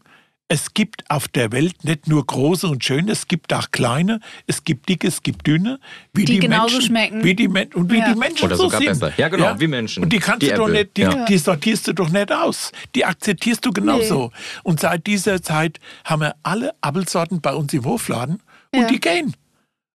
es 0.50 0.74
gibt 0.74 1.08
auf 1.08 1.28
der 1.28 1.52
Welt 1.52 1.84
nicht 1.84 2.08
nur 2.08 2.26
große 2.26 2.66
und 2.66 2.84
schöne, 2.84 3.12
es 3.12 3.28
gibt 3.28 3.52
auch 3.54 3.70
kleine, 3.70 4.18
es 4.48 4.64
gibt 4.64 4.88
dicke, 4.88 5.06
es 5.06 5.22
gibt 5.22 5.46
dünne, 5.46 5.78
wie 6.12 6.24
die, 6.24 6.34
die 6.34 6.38
genauso 6.40 6.74
Menschen, 6.74 6.88
schmecken. 6.88 7.22
Wie 7.22 7.34
die, 7.36 7.46
und 7.46 7.92
wie 7.92 7.98
ja. 7.98 8.12
die 8.12 8.18
Menschen 8.18 8.46
Oder 8.46 8.56
so 8.56 8.64
sogar 8.64 8.80
sind. 8.80 8.88
besser. 8.88 9.12
Ja, 9.16 9.28
genau, 9.28 9.44
ja? 9.44 9.60
wie 9.60 9.68
Menschen. 9.68 10.02
Und 10.02 10.12
die 10.12 10.18
kannst 10.18 10.42
die 10.42 10.48
du 10.48 10.56
doch 10.56 10.68
nicht, 10.68 10.96
die, 10.96 11.02
ja. 11.02 11.24
die, 11.24 11.38
sortierst 11.38 11.86
du 11.86 11.92
doch 11.92 12.08
nicht 12.08 12.32
aus. 12.32 12.72
Die 12.96 13.04
akzeptierst 13.04 13.64
du 13.64 13.70
genauso. 13.70 14.32
Nee. 14.34 14.60
Und 14.64 14.80
seit 14.80 15.06
dieser 15.06 15.40
Zeit 15.40 15.78
haben 16.04 16.22
wir 16.22 16.34
alle 16.42 16.74
Apfelsorten 16.80 17.40
bei 17.40 17.54
uns 17.54 17.72
im 17.72 17.84
Hofladen 17.84 18.42
und 18.74 18.90
die 18.90 18.98
gehen. 18.98 19.36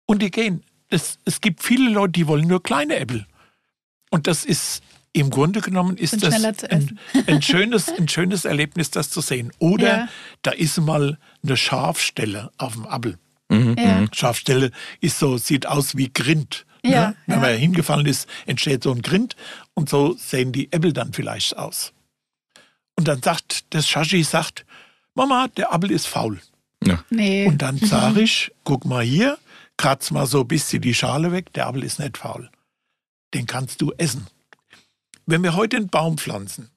Und 0.06 0.22
die 0.22 0.32
gehen. 0.32 0.64
Es, 0.90 1.18
es 1.24 1.40
gibt 1.40 1.64
viele 1.64 1.90
Leute, 1.90 2.12
die 2.12 2.28
wollen 2.28 2.46
nur 2.46 2.62
kleine 2.62 2.98
Äpfel. 2.98 3.26
Und 4.10 4.28
das 4.28 4.44
ist 4.44 4.84
im 5.14 5.30
Grunde 5.30 5.62
genommen 5.62 5.98
ist 5.98 6.24
das 6.24 6.44
ein, 6.44 7.00
ein, 7.28 7.42
schönes, 7.42 7.90
ein 7.90 8.08
schönes 8.08 8.46
Erlebnis, 8.46 8.92
das 8.92 9.10
zu 9.10 9.22
sehen. 9.22 9.52
Oder 9.60 9.88
ja. 9.88 10.08
da 10.42 10.52
ist 10.52 10.80
mal 10.80 11.18
eine 11.44 11.58
Scharfstelle 11.58 12.52
auf 12.58 12.74
dem 12.74 12.88
Apfel. 12.88 13.18
Mhm. 13.50 13.76
Ja. 13.78 14.02
Mhm. 14.02 14.10
Scharfstelle 14.14 14.72
ist 15.02 15.20
so, 15.20 15.38
sieht 15.38 15.66
aus 15.68 15.98
wie 15.98 16.12
Grind. 16.12 16.66
Ne? 16.84 16.92
Ja, 16.92 17.08
ne? 17.10 17.16
Wenn 17.28 17.42
man 17.42 17.58
hingefallen 17.58 18.06
ist, 18.06 18.28
entsteht 18.46 18.84
so 18.84 18.92
ein 18.92 19.02
Grind 19.02 19.36
und 19.74 19.90
so 19.90 20.16
sehen 20.18 20.52
die 20.52 20.72
Äpfel 20.72 20.94
dann 20.94 21.14
vielleicht 21.14 21.58
aus. 21.58 21.94
Und 22.96 23.08
dann 23.08 23.22
sagt 23.22 23.66
das 23.74 23.88
Shashi 23.88 24.24
sagt, 24.24 24.66
Mama, 25.14 25.48
der 25.58 25.74
Apfel 25.74 25.92
ist 25.92 26.08
faul. 26.08 26.40
Ja. 26.84 27.04
Nee. 27.10 27.48
Und 27.48 27.62
dann 27.62 27.78
sage 27.78 28.22
ich, 28.22 28.52
guck 28.64 28.86
mal 28.86 29.04
hier, 29.04 29.38
kratz 29.78 30.12
mal 30.12 30.26
so 30.26 30.42
ein 30.42 30.48
bisschen 30.48 30.82
die 30.82 30.94
Schale 30.94 31.32
weg, 31.32 31.52
der 31.54 31.68
Apfel 31.68 31.84
ist 31.84 32.00
nicht 32.00 32.18
faul. 32.18 32.50
Den 33.34 33.46
kannst 33.46 33.82
du 33.82 33.92
essen. 33.98 34.28
Wenn 35.26 35.44
wir 35.44 35.56
heute 35.56 35.78
einen 35.78 35.90
Baum 35.90 36.18
pflanzen, 36.18 36.70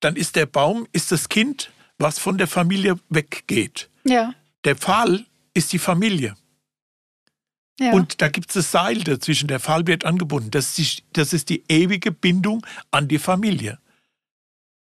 dann 0.00 0.16
ist 0.16 0.36
der 0.36 0.46
Baum 0.46 0.86
ist 0.92 1.12
das 1.12 1.28
Kind, 1.28 1.70
was 1.98 2.18
von 2.18 2.38
der 2.38 2.46
Familie 2.46 2.98
weggeht. 3.08 3.88
Ja. 4.04 4.34
Der 4.64 4.76
Pfahl 4.76 5.24
ist 5.54 5.72
die 5.72 5.78
Familie. 5.78 6.36
Ja. 7.80 7.92
Und 7.92 8.20
da 8.22 8.28
gibt 8.28 8.50
es 8.50 8.54
das 8.54 8.70
Seil 8.70 9.02
dazwischen, 9.02 9.48
der 9.48 9.60
Pfahl 9.60 9.86
wird 9.86 10.04
angebunden. 10.04 10.50
Das 10.50 10.78
ist, 10.78 10.98
die, 10.98 11.02
das 11.12 11.32
ist 11.32 11.48
die 11.48 11.64
ewige 11.68 12.12
Bindung 12.12 12.64
an 12.90 13.08
die 13.08 13.18
Familie. 13.18 13.78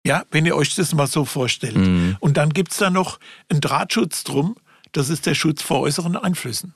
Ja, 0.06 0.24
wenn 0.32 0.46
ihr 0.46 0.56
euch 0.56 0.74
das 0.76 0.94
mal 0.94 1.08
so 1.08 1.26
vorstellt. 1.26 1.76
Mhm. 1.76 2.18
Und 2.20 2.38
dann 2.38 2.52
gibt 2.52 2.72
es 2.72 2.78
da 2.78 2.90
noch 2.90 3.20
einen 3.50 3.62
Drahtschutz 3.62 4.24
drum, 4.24 4.56
das 4.92 5.10
ist 5.10 5.26
der 5.26 5.36
Schutz 5.36 5.62
vor 5.62 5.82
äußeren 5.82 6.16
Einflüssen. 6.16 6.74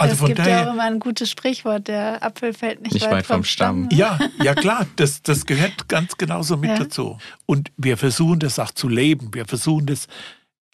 Also 0.00 0.14
es 0.14 0.24
gibt 0.28 0.38
daher, 0.38 0.50
ja 0.50 0.68
auch 0.68 0.74
immer 0.74 0.84
ein 0.84 1.00
gutes 1.00 1.28
Sprichwort, 1.28 1.88
der 1.88 2.22
Apfel 2.22 2.52
fällt 2.54 2.82
nicht, 2.82 2.94
nicht 2.94 3.06
weit, 3.06 3.12
weit, 3.12 3.26
vom, 3.26 3.44
Stamm. 3.44 3.86
Stamm. 3.86 3.98
Ja, 3.98 4.18
ja 4.42 4.54
klar, 4.54 4.86
das, 4.96 5.22
das 5.22 5.44
gehört 5.44 5.88
ganz 5.88 6.16
genauso 6.16 6.56
mit 6.56 6.70
ja. 6.70 6.78
dazu. 6.78 7.18
Und 7.46 7.72
wir 7.76 7.96
versuchen 7.96 8.38
das 8.38 8.58
auch 8.60 8.70
zu 8.70 8.88
leben. 8.88 9.34
Wir 9.34 9.44
versuchen 9.44 9.86
das 9.86 10.06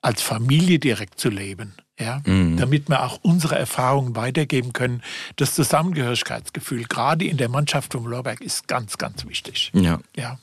als 0.03 0.21
Familie 0.21 0.79
direkt 0.79 1.19
zu 1.19 1.31
leben 1.31 1.75
ja, 1.99 2.21
mhm. 2.25 2.57
damit 2.57 2.89
wir 2.89 3.05
auch 3.05 3.19
unsere 3.23 3.57
Erfahrungen 3.57 4.17
weitergeben 4.17 4.73
können. 4.73 5.03
Das 5.37 5.55
Zusammengehörigkeitsgefühl, 5.55 6.85
gerade 6.85 7.25
in 7.25 7.37
der 7.37 7.49
Mannschaft 7.49 7.93
vom 7.93 8.07
Lorberg, 8.07 8.41
ist 8.41 8.67
ganz, 8.67 8.99
ganz 8.99 9.27
wichtig. 9.27 9.71
Ja. 9.75 10.01
ja. 10.17 10.39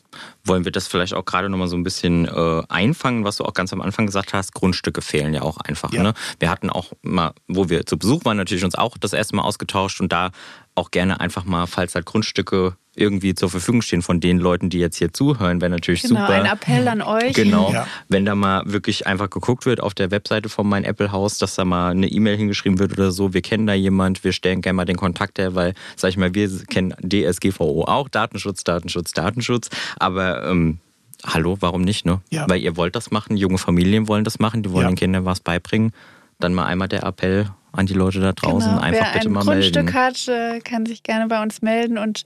Wollen 0.45 0.63
wir 0.63 0.71
das 0.71 0.87
vielleicht 0.87 1.13
auch 1.13 1.25
gerade 1.25 1.49
nochmal 1.49 1.67
so 1.67 1.75
ein 1.75 1.83
bisschen 1.83 2.25
äh, 2.25 2.63
einfangen, 2.69 3.25
was 3.25 3.37
du 3.37 3.45
auch 3.45 3.53
ganz 3.53 3.73
am 3.73 3.81
Anfang 3.81 4.05
gesagt 4.05 4.33
hast? 4.33 4.53
Grundstücke 4.53 5.01
fehlen 5.01 5.33
ja 5.33 5.41
auch 5.41 5.57
einfach. 5.57 5.91
Ja. 5.91 6.03
Ne? 6.03 6.13
Wir 6.39 6.49
hatten 6.49 6.69
auch 6.69 6.93
mal, 7.01 7.33
wo 7.47 7.69
wir 7.69 7.85
zu 7.85 7.97
Besuch 7.97 8.23
waren, 8.23 8.37
natürlich 8.37 8.63
uns 8.63 8.75
auch 8.75 8.97
das 8.97 9.13
erste 9.13 9.35
Mal 9.35 9.43
ausgetauscht 9.43 9.99
und 9.99 10.11
da 10.11 10.31
auch 10.75 10.91
gerne 10.91 11.19
einfach 11.19 11.43
mal, 11.43 11.67
falls 11.67 11.95
halt 11.95 12.05
Grundstücke 12.05 12.77
irgendwie 12.95 13.33
zur 13.35 13.49
Verfügung 13.49 13.81
stehen 13.81 14.01
von 14.01 14.19
den 14.19 14.37
Leuten, 14.37 14.69
die 14.69 14.77
jetzt 14.79 14.97
hier 14.97 15.13
zuhören, 15.13 15.61
wäre 15.61 15.71
natürlich 15.71 16.01
genau, 16.01 16.19
super. 16.21 16.33
ein 16.33 16.45
Appell 16.45 16.87
an 16.89 17.01
euch. 17.01 17.33
Genau, 17.33 17.71
Ja. 17.71 17.87
wenn 18.09 18.25
da 18.25 18.35
mal 18.35 18.63
wirklich 18.65 19.07
einfach 19.07 19.29
geguckt 19.29 19.65
wird 19.65 19.79
auf 19.79 19.93
der 19.93 20.11
Webseite 20.11 20.49
von 20.49 20.67
mein 20.67 20.83
Apple 20.83 21.11
Haus, 21.11 21.37
dass 21.37 21.55
da 21.55 21.63
mal 21.63 21.91
eine 21.91 22.07
E-Mail 22.07 22.35
hingeschrieben 22.35 22.79
wird 22.79 22.91
oder 22.93 23.11
so, 23.11 23.33
wir 23.33 23.41
kennen 23.41 23.65
da 23.65 23.73
jemand, 23.73 24.23
wir 24.25 24.33
stellen 24.33 24.61
gerne 24.61 24.75
mal 24.75 24.85
den 24.85 24.97
Kontakt 24.97 25.39
her, 25.39 25.55
weil, 25.55 25.73
sag 25.95 26.09
ich 26.09 26.17
mal, 26.17 26.33
wir 26.35 26.49
kennen 26.65 26.93
DSGVO 27.01 27.85
auch, 27.85 28.09
Datenschutz, 28.09 28.63
Datenschutz, 28.65 29.13
Datenschutz, 29.13 29.69
aber 29.97 30.45
ähm, 30.49 30.79
hallo, 31.25 31.57
warum 31.61 31.83
nicht, 31.83 32.05
ne? 32.05 32.19
Ja. 32.29 32.45
Weil 32.49 32.59
ihr 32.61 32.75
wollt 32.75 32.95
das 32.97 33.09
machen, 33.11 33.37
junge 33.37 33.57
Familien 33.57 34.09
wollen 34.09 34.25
das 34.25 34.39
machen, 34.39 34.63
die 34.63 34.71
wollen 34.71 34.83
Ja. 34.85 34.89
den 34.91 34.97
Kindern 34.97 35.23
was 35.25 35.39
beibringen. 35.39 35.93
Dann 36.39 36.53
mal 36.53 36.65
einmal 36.65 36.87
der 36.89 37.03
Appell 37.03 37.49
an 37.71 37.85
die 37.85 37.93
Leute 37.93 38.19
da 38.19 38.33
draußen, 38.33 38.69
Genau. 38.71 38.81
einfach 38.81 39.05
Wer 39.05 39.13
bitte 39.13 39.29
ein 39.29 39.31
mal 39.31 39.45
Grundstück 39.45 39.85
melden. 39.85 39.93
hat, 39.93 40.27
äh, 40.27 40.59
kann 40.59 40.85
sich 40.85 41.03
gerne 41.03 41.27
bei 41.27 41.41
uns 41.41 41.61
melden 41.61 41.97
und 41.97 42.25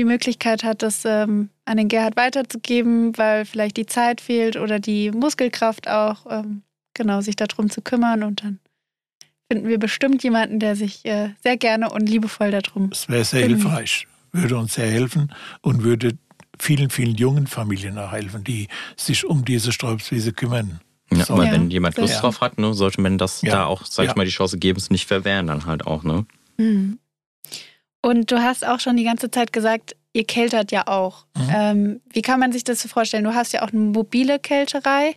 die 0.00 0.04
Möglichkeit 0.06 0.64
hat, 0.64 0.82
das 0.82 1.04
ähm, 1.04 1.50
an 1.66 1.76
den 1.76 1.88
Gerhard 1.88 2.16
weiterzugeben, 2.16 3.16
weil 3.18 3.44
vielleicht 3.44 3.76
die 3.76 3.84
Zeit 3.86 4.22
fehlt 4.22 4.56
oder 4.56 4.78
die 4.80 5.10
Muskelkraft 5.10 5.88
auch, 5.88 6.24
ähm, 6.30 6.62
genau, 6.94 7.20
sich 7.20 7.36
darum 7.36 7.68
zu 7.68 7.82
kümmern 7.82 8.22
und 8.22 8.42
dann 8.42 8.60
finden 9.52 9.68
wir 9.68 9.78
bestimmt 9.78 10.22
jemanden, 10.22 10.58
der 10.58 10.74
sich 10.74 11.04
äh, 11.04 11.30
sehr 11.42 11.58
gerne 11.58 11.90
und 11.90 12.08
liebevoll 12.08 12.50
darum. 12.50 12.88
Das 12.88 13.08
wäre 13.10 13.24
sehr 13.24 13.46
hilfreich, 13.46 14.06
würde 14.32 14.56
uns 14.56 14.74
sehr 14.74 14.90
helfen 14.90 15.34
und 15.60 15.82
würde 15.84 16.16
vielen, 16.58 16.88
vielen 16.88 17.14
jungen 17.16 17.46
Familien 17.46 17.98
auch 17.98 18.12
helfen, 18.12 18.42
die 18.42 18.68
sich 18.96 19.26
um 19.26 19.44
diese 19.44 19.70
Sträubswiese 19.70 20.32
kümmern. 20.32 20.80
Ja, 21.12 21.24
So. 21.24 21.34
aber 21.34 21.44
Ja. 21.44 21.52
wenn 21.52 21.70
jemand 21.70 21.98
Lust 21.98 22.14
Ja. 22.14 22.20
drauf 22.20 22.40
hat, 22.40 22.58
ne, 22.58 22.72
sollte 22.72 23.02
man 23.02 23.18
das 23.18 23.42
Ja. 23.42 23.50
da 23.52 23.64
auch, 23.66 23.84
sag 23.84 24.06
ich 24.08 24.14
mal, 24.14 24.24
die 24.24 24.30
Chance 24.30 24.56
geben, 24.58 24.78
es 24.78 24.88
nicht 24.88 25.06
verwehren 25.06 25.46
dann 25.48 25.66
halt 25.66 25.86
auch, 25.86 26.04
ne? 26.04 26.24
Mhm. 26.56 26.98
Und 28.02 28.30
du 28.30 28.38
hast 28.42 28.66
auch 28.66 28.80
schon 28.80 28.96
die 28.96 29.04
ganze 29.04 29.30
Zeit 29.30 29.52
gesagt, 29.52 29.94
ihr 30.12 30.24
keltert 30.24 30.72
ja 30.72 30.86
auch. 30.86 31.26
Mhm. 31.36 31.50
Ähm, 31.54 32.00
wie 32.12 32.22
kann 32.22 32.40
man 32.40 32.52
sich 32.52 32.64
das 32.64 32.80
so 32.80 32.88
vorstellen? 32.88 33.24
Du 33.24 33.34
hast 33.34 33.52
ja 33.52 33.62
auch 33.62 33.72
eine 33.72 33.80
mobile 33.80 34.38
Kälterei. 34.38 35.14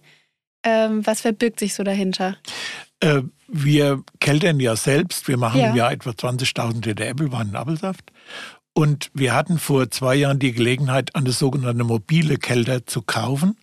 Ähm, 0.63 1.05
was 1.05 1.21
verbirgt 1.21 1.59
sich 1.59 1.73
so 1.73 1.83
dahinter? 1.83 2.37
Äh, 2.99 3.21
wir 3.47 4.03
keltern 4.19 4.59
ja 4.59 4.75
selbst. 4.75 5.27
Wir 5.27 5.37
machen 5.37 5.59
Ja. 5.59 5.69
im 5.69 5.75
Jahr 5.75 5.91
etwa 5.91 6.11
20.000 6.11 6.85
Liter 6.85 7.05
Äppelwein 7.05 7.49
und 7.49 7.55
Apfelsaft. 7.55 8.11
Und 8.75 9.11
wir 9.13 9.33
hatten 9.35 9.59
vor 9.59 9.91
zwei 9.91 10.15
Jahren 10.15 10.39
die 10.39 10.51
Gelegenheit, 10.51 11.15
eine 11.15 11.31
sogenannte 11.31 11.83
mobile 11.83 12.37
Kälter 12.37 12.85
zu 12.87 13.01
kaufen, 13.03 13.55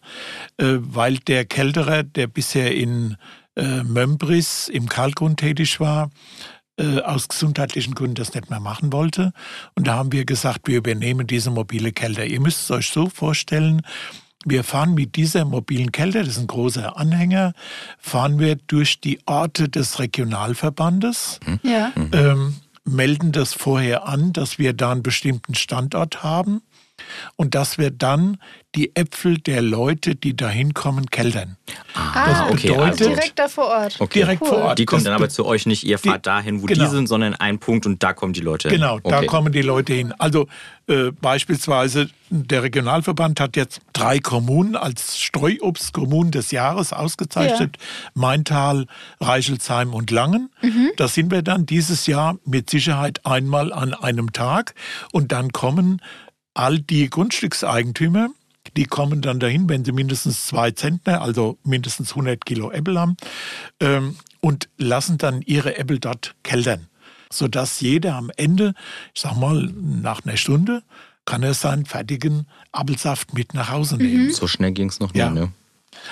äh, 0.59 0.76
weil 0.78 1.16
der 1.18 1.44
Kälterer, 1.44 2.04
der 2.04 2.26
bisher 2.28 2.74
in 2.74 3.16
äh, 3.56 3.83
Mömbris 3.83 4.68
im 4.68 4.88
Kalkgrund 4.88 5.40
tätig 5.40 5.80
war, 5.80 6.11
äh, 6.81 7.01
aus 7.03 7.29
gesundheitlichen 7.29 7.95
Gründen 7.95 8.14
das 8.16 8.35
nicht 8.35 8.51
mehr 8.51 8.61
machen 8.61 8.93
wollte. 8.93 9.33
Und 9.75 9.87
da 9.87 9.95
haben 9.95 10.12
wir 10.12 10.25
gesagt, 10.25 10.66
wir 10.66 10.79
übernehmen 10.79 11.27
diese 11.27 11.51
mobile 11.51 11.93
Kälter. 11.93 12.25
Ihr 12.27 12.40
müsst 12.40 12.62
es 12.62 12.71
euch 12.71 12.88
so 12.90 13.09
vorstellen, 13.09 13.83
wir 14.47 14.64
fahren 14.64 14.95
mit 14.95 15.16
dieser 15.16 15.45
mobilen 15.45 15.93
Kälter, 15.93 16.21
das 16.21 16.31
ist 16.31 16.38
ein 16.38 16.47
großer 16.47 16.97
Anhänger, 16.97 17.53
fahren 17.99 18.38
wir 18.38 18.57
durch 18.57 18.99
die 19.01 19.19
Orte 19.27 19.69
des 19.69 19.99
Regionalverbandes, 19.99 21.40
Ja. 21.62 21.93
ähm, 22.12 22.57
melden 22.85 23.33
das 23.33 23.53
vorher 23.53 24.07
an, 24.09 24.33
dass 24.33 24.59
wir 24.59 24.73
da 24.73 24.93
einen 24.93 25.03
bestimmten 25.03 25.55
Standort 25.55 26.23
haben 26.23 26.62
und 27.37 27.55
dass 27.55 27.77
wir 27.77 27.90
dann 27.90 28.38
die 28.76 28.94
Äpfel 28.94 29.38
der 29.38 29.62
Leute, 29.62 30.14
die 30.14 30.37
da 30.37 30.48
hinkommen, 30.48 31.06
keltern. 31.11 31.56
Ah, 31.94 32.26
Das 32.26 32.50
okay, 32.52 32.68
bedeutet- 32.68 33.00
also, 33.00 33.09
Direkt 33.11 33.38
da 33.38 33.48
vor 33.48 33.66
Ort. 33.66 33.96
okay. 33.98 34.20
Direkt 34.20 34.46
vor 34.46 34.59
Ort. 34.59 34.78
Die 34.78 34.85
kommen 34.87 35.00
Das 35.00 35.04
dann 35.06 35.14
aber 35.14 35.24
be- 35.26 35.30
zu 35.33 35.44
euch 35.44 35.66
nicht, 35.66 35.83
ihr 35.85 35.98
fahrt 35.98 36.24
dahin, 36.26 36.62
wo 36.62 36.66
genau. 36.66 36.85
die 36.85 36.90
sind, 36.90 37.09
sondern 37.09 37.35
ein 37.35 37.59
Punkt 37.59 37.85
und 37.87 38.00
da 38.02 38.12
kommen 38.12 38.33
die 38.33 38.40
Leute. 38.40 38.68
hin. 38.68 38.78
Genau, 38.78 39.00
da 39.00 39.18
okay. 39.18 39.26
kommen 39.26 39.52
die 39.52 39.62
Leute 39.62 39.92
hin. 39.94 40.12
Also 40.18 40.46
äh, 40.87 41.11
beispielsweise 41.20 42.11
der 42.30 42.62
Regionalverband 42.62 43.40
hat 43.40 43.56
jetzt 43.56 43.80
drei 43.92 44.20
Kommunen 44.20 44.76
als 44.76 45.18
Streuobstkommunen 45.18 46.30
des 46.30 46.52
Jahres 46.52 46.92
ausgezeichnet. 46.92 47.76
Maintal, 48.14 48.87
Reichelsheim 49.20 49.94
und 49.94 50.12
Langen. 50.12 50.50
Da 50.96 51.09
sind 51.09 51.33
wir 51.33 51.42
dann 51.42 51.66
dieses 51.66 52.06
Jahr 52.06 52.37
mit 52.44 52.70
Sicherheit 52.70 53.26
einmal 53.26 53.72
an 53.72 53.94
einem 53.94 54.33
Tag. 54.33 54.74
Und 55.12 55.33
dann 55.33 55.50
kommen 55.52 56.00
all 56.54 56.78
die 56.78 57.11
Grundstückseigentümer, 57.11 58.28
die 58.76 58.85
kommen 58.85 59.20
dann 59.22 59.40
dahin, 59.40 59.68
wenn 59.68 59.85
sie 59.85 59.92
mindestens 59.92 60.46
zwei 60.46 60.70
Zentner, 60.70 61.22
also 61.22 61.59
mindestens 61.64 62.11
100 62.11 62.44
Kilo 62.44 62.70
Äpfel 62.70 62.98
haben, 62.98 63.16
ähm, 63.80 64.16
und 64.40 64.68
lassen 64.78 65.18
dann 65.18 65.42
ihre 65.42 65.76
Äpfel 65.78 65.98
dort 65.98 66.35
keltern. 66.42 66.87
Sodass 67.33 67.80
jeder 67.80 68.16
am 68.16 68.30
Ende, 68.37 68.74
ich 69.14 69.20
sag 69.20 69.37
mal, 69.37 69.70
nach 69.74 70.24
einer 70.24 70.37
Stunde, 70.37 70.83
kann 71.26 71.42
er 71.42 71.54
seinen 71.54 71.87
fertigen 71.87 72.46
Apfelsaft 72.72 73.35
mit 73.35 73.54
nach 73.54 73.70
Hause 73.70 73.96
nehmen. 73.96 74.33
So 74.33 74.46
schnell 74.48 74.72
ging 74.72 74.88
es 74.88 74.98
noch 75.00 75.14
Ja. 75.14 75.30
nie, 75.30 75.40
ne? 75.40 75.52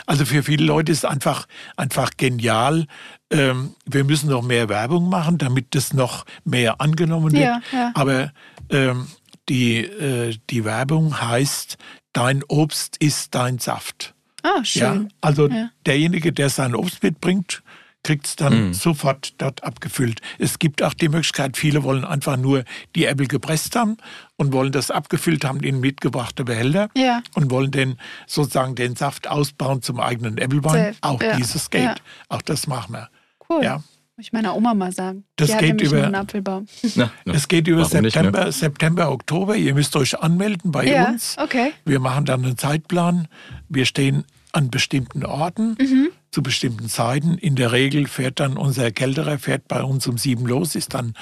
Also 0.06 0.24
für 0.26 0.42
viele 0.42 0.64
Leute 0.64 0.92
ist 0.92 0.98
es 0.98 1.04
einfach, 1.04 1.46
einfach 1.76 2.10
genial. 2.16 2.86
Ähm, 3.30 3.74
wir 3.86 4.04
müssen 4.04 4.28
noch 4.28 4.42
mehr 4.42 4.68
Werbung 4.68 5.08
machen, 5.08 5.38
damit 5.38 5.74
das 5.74 5.92
noch 5.92 6.24
mehr 6.44 6.80
angenommen 6.80 7.32
wird. 7.32 7.42
Ja, 7.44 7.60
ja. 7.72 7.90
Aber 7.94 8.32
ähm, 8.70 9.06
die, 9.48 9.78
äh, 9.78 10.36
die 10.50 10.64
Werbung 10.64 11.20
heißt, 11.20 11.78
dein 12.12 12.42
Obst 12.44 12.96
ist 12.98 13.34
dein 13.34 13.58
Saft. 13.58 14.14
Ah, 14.42 14.58
Ja, 14.58 14.64
schön. 14.64 15.12
also 15.20 15.48
Ja. 15.48 15.70
derjenige, 15.86 16.32
der 16.32 16.48
sein 16.50 16.74
Obst 16.74 17.02
mitbringt, 17.02 17.62
kriegt 18.04 18.26
es 18.26 18.36
dann 18.36 18.72
sofort 18.74 19.34
dort 19.38 19.64
abgefüllt. 19.64 20.20
Es 20.38 20.60
gibt 20.60 20.82
auch 20.84 20.94
die 20.94 21.08
Möglichkeit, 21.08 21.56
viele 21.56 21.82
wollen 21.82 22.04
einfach 22.04 22.36
nur 22.36 22.64
die 22.94 23.04
Äpfel 23.06 23.26
gepresst 23.26 23.74
haben 23.74 23.96
und 24.36 24.52
wollen 24.52 24.70
das 24.70 24.90
abgefüllt 24.92 25.44
haben 25.44 25.60
in 25.60 25.80
mitgebrachte 25.80 26.44
Behälter 26.44 26.88
Ja. 26.96 27.22
und 27.34 27.50
wollen 27.50 27.72
den 27.72 27.98
sozusagen 28.26 28.76
den 28.76 28.94
Saft 28.94 29.26
ausbauen 29.28 29.82
zum 29.82 29.98
eigenen 29.98 30.38
Äpfelwein. 30.38 30.72
Selbst, 30.74 31.02
Auch 31.02 31.20
ja. 31.20 31.36
dieses 31.36 31.68
geht. 31.70 31.82
Ja. 31.82 31.94
Auch 32.28 32.40
das 32.42 32.68
machen 32.68 32.92
wir. 32.94 33.10
Cool. 33.50 33.64
Ja. 33.64 33.82
Muss 34.18 34.26
ich 34.26 34.32
meiner 34.32 34.56
Oma 34.56 34.74
mal 34.74 34.90
sagen. 34.90 35.22
Das 35.36 35.48
Die 35.52 35.56
geht 35.58 35.80
über- 35.80 36.02
einen 36.02 36.16
Apfelbaum. 36.16 36.66
Na, 36.96 37.12
na. 37.24 37.34
Es 37.34 37.46
geht 37.46 37.68
über 37.68 37.82
Warum 37.82 38.00
nicht, 38.02 38.16
ne? 38.16 38.22
September, 38.22 38.50
September, 38.50 39.12
Oktober. 39.12 39.54
Ihr 39.54 39.74
müsst 39.74 39.94
euch 39.94 40.18
anmelden 40.18 40.72
bei 40.72 40.86
Ja, 40.86 41.06
uns. 41.10 41.36
okay. 41.38 41.70
Wir 41.84 42.00
machen 42.00 42.24
dann 42.24 42.44
einen 42.44 42.58
Zeitplan. 42.58 43.28
Wir 43.68 43.84
stehen 43.84 44.24
an 44.50 44.70
bestimmten 44.72 45.24
Orten 45.24 45.76
Mhm. 45.80 46.08
zu 46.32 46.42
bestimmten 46.42 46.88
Zeiten. 46.88 47.38
In 47.38 47.54
der 47.54 47.70
Regel 47.70 48.08
fährt 48.08 48.40
dann 48.40 48.56
unser 48.56 48.90
Kälterer 48.90 49.38
fährt 49.38 49.68
bei 49.68 49.84
uns 49.84 50.04
um 50.08 50.18
sieben 50.18 50.46
los, 50.46 50.74
ist 50.74 50.94
dann 50.94 51.12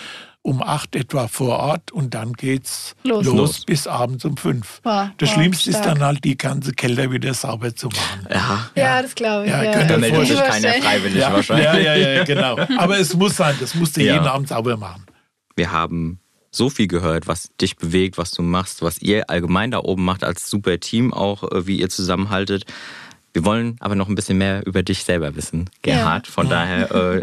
um 0.46 0.62
acht 0.62 0.94
etwa 0.94 1.26
vor 1.26 1.58
Ort 1.58 1.90
und 1.90 2.14
dann 2.14 2.32
geht's 2.32 2.94
Los. 3.02 3.26
los, 3.26 3.34
Los. 3.36 3.64
bis 3.64 3.86
abends 3.88 4.24
um 4.24 4.36
fünf. 4.36 4.80
Wow, 4.84 5.08
das 5.18 5.28
wow, 5.30 5.34
Schlimmste 5.34 5.70
ist 5.70 5.76
stark. 5.78 5.94
dann 5.96 6.04
halt, 6.06 6.22
die 6.24 6.38
ganze 6.38 6.72
Kälter 6.72 7.10
wieder 7.10 7.34
sauber 7.34 7.74
zu 7.74 7.88
machen. 7.88 8.26
Ja, 8.30 8.70
Ja, 8.76 9.02
das 9.02 9.14
glaube 9.14 9.46
ich. 9.46 9.50
Ja, 9.50 9.62
Ja, 9.64 9.72
könnt 9.72 9.90
da 9.90 9.98
meldet 9.98 10.26
sich 10.28 10.38
keiner 10.40 10.72
freiwillig 10.74 11.18
Ja, 11.18 11.32
wahrscheinlich. 11.32 11.64
ja, 11.66 11.76
ja, 11.78 11.96
ja, 11.96 12.24
genau. 12.24 12.56
Aber 12.78 12.98
es 12.98 13.14
muss 13.14 13.36
sein, 13.36 13.56
das 13.60 13.74
musst 13.74 13.96
du 13.96 14.02
Ja. 14.04 14.14
jeden 14.14 14.26
Abend 14.26 14.48
sauber 14.48 14.76
machen. 14.76 15.04
Wir 15.56 15.72
haben 15.72 16.20
so 16.52 16.70
viel 16.70 16.86
gehört, 16.86 17.26
was 17.26 17.50
dich 17.60 17.76
bewegt, 17.76 18.16
was 18.16 18.30
du 18.30 18.42
machst, 18.42 18.82
was 18.82 18.98
ihr 19.02 19.28
allgemein 19.28 19.72
da 19.72 19.78
oben 19.80 20.04
macht 20.04 20.22
als 20.24 20.48
super 20.48 20.78
Team 20.78 21.12
auch, 21.12 21.42
äh, 21.50 21.66
wie 21.66 21.80
ihr 21.80 21.88
zusammenhaltet. 21.90 22.64
Wir 23.32 23.44
wollen 23.44 23.76
aber 23.80 23.94
noch 23.96 24.08
ein 24.08 24.14
bisschen 24.14 24.38
mehr 24.38 24.64
über 24.66 24.82
dich 24.82 25.02
selber 25.04 25.34
wissen, 25.36 25.68
Gerhard. 25.82 26.26
Von 26.28 26.48
daher 26.48 26.90
äh, 26.94 27.22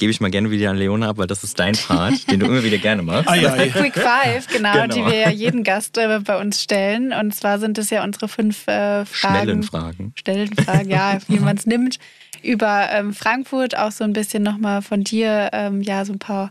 gebe 0.00 0.10
ich 0.10 0.20
mal 0.20 0.30
gerne 0.30 0.50
wieder 0.50 0.70
an 0.70 0.78
Leona 0.78 1.10
ab, 1.10 1.18
weil 1.18 1.26
das 1.26 1.44
ist 1.44 1.58
dein 1.60 1.74
Part, 1.74 2.28
den 2.30 2.40
du 2.40 2.46
immer 2.46 2.64
wieder 2.64 2.78
gerne 2.78 3.02
machst. 3.02 3.28
Ah, 3.28 3.34
ja, 3.36 3.54
ja. 3.54 3.66
Quick 3.70 3.94
Five, 3.94 4.46
genau, 4.48 4.72
Genau. 4.72 4.86
die 4.94 5.04
wir 5.04 5.14
ja 5.14 5.30
jeden 5.30 5.62
Gast 5.62 5.98
äh, 5.98 6.20
bei 6.24 6.40
uns 6.40 6.62
stellen. 6.62 7.12
Und 7.12 7.34
zwar 7.34 7.58
sind 7.58 7.76
es 7.76 7.90
ja 7.90 8.02
unsere 8.02 8.26
fünf 8.26 8.66
äh, 8.66 9.04
Fragen. 9.04 9.12
Schnellen 9.44 9.62
Fragen. 9.62 10.12
Schnellen 10.18 10.54
Fragen, 10.56 10.90
ja, 10.90 11.18
wie 11.28 11.38
man 11.38 11.56
es 11.56 11.66
nimmt. 11.66 11.98
Über 12.42 12.88
ähm, 12.90 13.12
Frankfurt 13.12 13.76
auch 13.76 13.92
so 13.92 14.02
ein 14.04 14.14
bisschen 14.14 14.42
nochmal 14.42 14.80
von 14.80 15.04
dir, 15.04 15.50
ähm, 15.52 15.82
ja, 15.82 16.06
so 16.06 16.14
ein 16.14 16.18
paar 16.18 16.50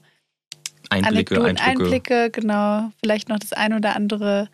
Einblicke, 0.92 1.36
Anekdoten, 1.36 1.58
Eindrücke. 1.58 1.84
Einblicke, 1.84 2.30
genau. 2.30 2.92
Vielleicht 3.02 3.30
noch 3.30 3.40
das 3.40 3.54
ein 3.54 3.74
oder 3.74 3.96
andere, 3.96 4.48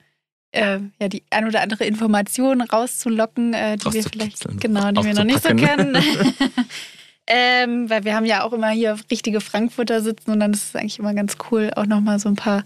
äh, 0.54 0.80
ja, 1.02 1.10
die 1.10 1.24
ein 1.32 1.46
oder 1.46 1.62
andere 1.62 1.84
Information 1.84 2.62
rauszulocken, 2.62 3.54
äh, 3.54 3.76
die 3.76 3.92
wir 3.94 4.04
vielleicht, 4.04 4.62
genau, 4.62 4.92
die 4.92 5.04
wir 5.04 5.14
noch 5.14 5.26
nicht 5.26 5.44
so 5.44 5.50
kennen. 5.54 5.98
ähm, 7.28 7.90
weil 7.90 8.04
wir 8.04 8.16
haben 8.16 8.26
ja 8.26 8.44
auch 8.44 8.54
immer 8.54 8.70
hier 8.70 8.98
richtige 9.10 9.42
Frankfurter 9.42 10.02
sitzen 10.02 10.32
und 10.32 10.40
dann 10.40 10.54
ist 10.54 10.70
es 10.70 10.76
eigentlich 10.76 11.00
immer 11.00 11.14
ganz 11.14 11.38
cool, 11.52 11.72
auch 11.76 11.86
nochmal 11.86 12.20
so 12.20 12.30
ein 12.30 12.36
paar, 12.36 12.64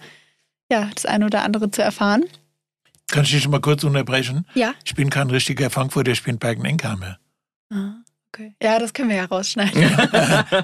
ja, 0.72 0.89
das 0.93 1.06
ein 1.06 1.24
oder 1.24 1.43
andere 1.43 1.72
zu 1.72 1.82
erfahren. 1.82 2.26
Kann 3.12 3.24
ich 3.24 3.32
dich 3.32 3.48
mal 3.48 3.62
kurz 3.62 3.84
unterbrechen? 3.84 4.45
Ja. 4.54 4.74
Ich 4.86 4.93
bin 4.95 5.10
kein 5.10 5.30
richtiger 5.30 5.69
Frankfurter, 5.69 6.12
ich 6.12 6.24
bin 6.24 6.38
Bergen-Enkheimer. 6.38 7.17
Ah, 7.72 7.93
okay. 8.32 8.54
Ja, 8.62 8.78
das 8.78 8.93
können 8.93 9.10
wir 9.10 9.15
ja 9.15 9.26
rausschneiden. 9.26 9.82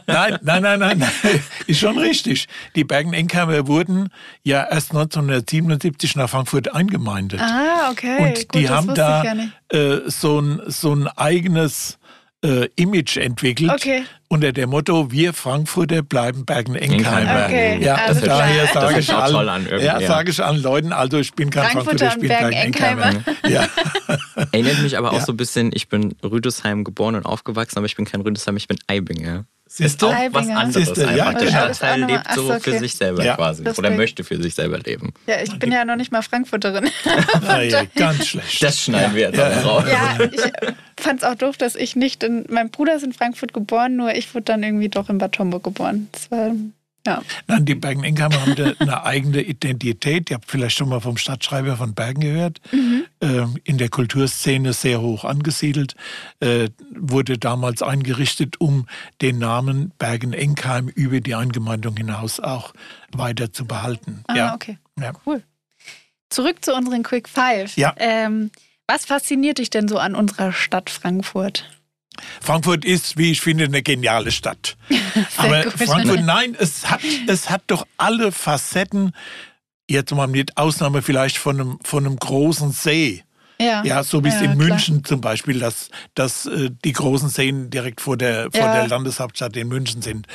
Nein, 0.08 0.38
nein, 0.42 0.62
nein, 0.62 0.80
nein, 0.80 0.98
nein, 1.00 1.10
ist 1.66 1.80
schon 1.80 1.98
richtig. 1.98 2.48
Die 2.76 2.84
Bergen-Enkheimer 2.84 3.66
wurden 3.66 4.10
ja 4.44 4.64
erst 4.64 4.92
1977 4.92 6.16
nach 6.16 6.30
Frankfurt 6.30 6.74
eingemeindet. 6.76 7.40
ah, 7.42 7.90
okay. 7.92 8.18
Und 8.20 8.36
Gut, 8.36 8.54
die 8.54 8.70
haben 8.70 8.94
da 8.94 9.34
nicht. 9.34 9.52
äh, 9.74 10.02
so, 10.08 10.40
ein, 10.40 10.62
so 10.68 10.94
ein 10.94 11.08
eigenes 11.08 11.98
äh, 12.46 12.70
Image 12.76 13.18
entwickelt 13.18 13.72
Okay. 13.74 14.04
unter 14.28 14.52
dem 14.54 14.70
Motto, 14.70 15.12
wir 15.12 15.34
Frankfurter 15.34 16.04
bleiben 16.04 16.46
Bergen-Enkheimer. 16.46 17.46
Okay, 17.46 17.80
Ja, 17.84 17.96
klar. 17.96 18.16
daher 18.24 18.64
Das 18.64 18.74
sage 18.74 19.00
ich, 19.00 19.14
auch 19.14 19.20
allen, 19.24 19.34
toll 19.34 19.50
an 19.50 19.66
irgendwie, 19.66 19.86
ja, 19.86 20.00
ja. 20.00 20.08
sage 20.08 20.32
ich 20.32 20.44
allen 20.44 20.62
Leuten, 20.62 20.94
also 20.94 21.18
ich 21.18 21.34
bin 21.34 21.50
kein 21.50 21.72
Frankfurter 21.72 22.12
Frankfurter, 22.12 22.16
ich 22.16 22.20
bin 22.22 22.30
Bergen-Enkheimer. 22.30 23.24
Ja. 23.50 23.68
Erinnert 24.52 24.80
mich 24.82 24.98
aber 24.98 25.10
auch 25.12 25.16
Ja. 25.20 25.26
so 25.26 25.34
ein 25.34 25.38
bisschen, 25.38 25.72
ich 25.74 25.90
bin 25.90 26.16
Rüdesheim 26.24 26.84
geboren 26.84 27.16
und 27.16 27.26
aufgewachsen, 27.26 27.78
aber 27.78 27.86
ich 27.88 27.96
bin 27.96 28.06
kein 28.06 28.22
Rüdesheim, 28.22 28.58
ich 28.58 28.68
bin 28.68 28.78
Eibinger. 28.88 29.46
Siehst 29.78 30.02
du? 30.02 30.08
Auch 30.08 30.14
was 30.32 30.48
anderes 30.48 30.74
Siehst 30.74 30.98
du, 30.98 31.02
einfach. 31.02 31.16
ja, 31.18 31.34
Der 31.34 31.48
genau. 31.48 31.66
Ist 31.68 31.84
auch 31.84 31.96
lebt 31.98 32.10
so 32.10 32.20
ach 32.24 32.36
so, 32.36 32.44
für 32.62 32.70
okay. 32.72 32.78
sich 32.80 32.96
selber 32.96 33.24
Ja. 33.26 33.36
quasi. 33.36 33.62
Oder 33.64 33.74
Deswegen. 33.74 33.96
möchte 33.98 34.24
für 34.24 34.42
sich 34.42 34.56
selber 34.56 34.80
leben. 34.80 35.14
Ja, 35.28 35.42
ich 35.44 35.58
bin 35.60 35.72
ja 35.72 35.84
noch 35.84 35.98
nicht 35.98 36.12
mal 36.14 36.22
Frankfurterin. 36.22 36.90
Ah, 37.48 37.62
ja, 37.62 37.84
ganz 37.96 38.26
schlecht. 38.28 38.64
Das 38.64 38.80
schneiden 38.80 39.14
wir 39.16 39.24
jetzt 39.24 39.38
Ja, 39.38 39.50
ja. 39.52 39.62
raus. 39.62 39.84
ja, 39.92 40.18
ich 40.32 41.04
fand 41.04 41.22
es 41.22 41.28
auch 41.28 41.36
doof, 41.36 41.58
dass 41.58 41.76
ich 41.76 41.96
nicht 41.98 42.24
in. 42.24 42.46
Mein 42.50 42.70
Bruder 42.70 42.96
ist 42.96 43.04
in 43.04 43.12
Frankfurt 43.14 43.54
geboren, 43.54 43.96
nur 43.98 44.14
ich 44.16 44.34
wurde 44.34 44.46
dann 44.46 44.64
irgendwie 44.64 44.88
doch 44.90 45.10
in 45.10 45.18
Bad 45.18 45.38
Homburg 45.40 45.64
geboren. 45.64 46.08
Das 46.14 46.32
war. 46.32 46.52
Ja. 47.06 47.22
Nein, 47.48 47.66
die 47.66 47.76
Bergen-Enkheimer 47.76 48.42
haben 48.42 48.56
eine 48.80 49.04
eigene 49.06 49.42
Identität. 49.42 50.30
Ihr 50.30 50.36
habt 50.36 50.50
vielleicht 50.50 50.78
schon 50.78 50.90
mal 50.90 51.00
vom 51.00 51.18
Stadtschreiber 51.18 51.78
von 51.78 51.94
Bergen 51.94 52.22
gehört. 52.22 52.62
Ähm, 53.22 53.58
in 53.64 53.78
der 53.78 53.90
Kulturszene 53.90 54.74
sehr 54.74 55.02
hoch 55.02 55.24
angesiedelt. 55.24 55.96
Äh, 56.40 56.70
wurde 56.92 57.38
damals 57.38 57.82
eingerichtet, 57.82 58.60
um 58.60 58.88
den 59.22 59.38
Namen 59.38 59.92
Bergen-Enkheim 60.00 60.88
über 60.88 61.22
die 61.22 61.36
Eingemeindung 61.36 61.96
hinaus 61.96 62.40
auch 62.40 62.74
weiter 63.12 63.52
zu 63.54 63.66
behalten. 63.66 64.24
Ah, 64.28 64.36
ja. 64.36 64.54
okay. 64.56 64.80
Ja. 65.00 65.14
Zurück 66.30 66.66
zu 66.66 66.74
unseren 66.74 67.04
Quick 67.04 67.30
Five. 67.30 67.78
Ja. 67.78 67.94
Ähm, 67.98 68.52
was 68.88 69.06
fasziniert 69.06 69.58
dich 69.58 69.70
denn 69.70 69.88
so 69.88 69.98
an 69.98 70.16
unserer 70.16 70.52
Stadt 70.52 70.90
Frankfurt? 70.90 71.70
Frankfurt 72.42 72.86
ist, 72.86 73.18
wie 73.18 73.32
ich 73.32 73.42
finde, 73.42 73.66
eine 73.66 73.82
geniale 73.82 74.32
Stadt. 74.32 74.78
Aber 75.38 75.64
gut. 75.64 75.74
Frankfurt, 75.74 76.22
nein, 76.24 76.56
es 76.60 76.90
hat, 76.90 77.02
es 77.28 77.50
hat 77.50 77.64
doch 77.68 77.86
alle 77.98 78.32
Facetten, 78.32 79.12
jetzt 79.90 80.14
mal 80.14 80.28
mit 80.28 80.58
Ausnahme 80.58 81.02
vielleicht 81.02 81.38
von 81.38 81.60
einem, 81.62 81.80
von 81.84 82.06
einem 82.06 82.18
großen 82.18 82.72
See. 82.72 83.24
Ja, 83.62 83.84
Ja, 83.86 84.04
so 84.04 84.24
wie 84.24 84.28
es 84.30 84.36
Ja, 84.36 84.42
in 84.52 84.58
klar. 84.58 84.68
München 84.70 85.06
zum 85.06 85.22
Beispiel, 85.22 85.60
dass, 85.60 85.90
dass 86.14 86.46
äh, 86.46 86.72
die 86.84 86.92
großen 86.92 87.30
Seen 87.30 87.70
direkt 87.70 88.02
vor 88.02 88.18
der, 88.18 88.50
vor 88.52 88.62
Ja. 88.68 88.72
der 88.74 88.88
Landeshauptstadt 88.88 89.56
in 89.56 89.68
München 89.70 90.02
sind 90.02 90.28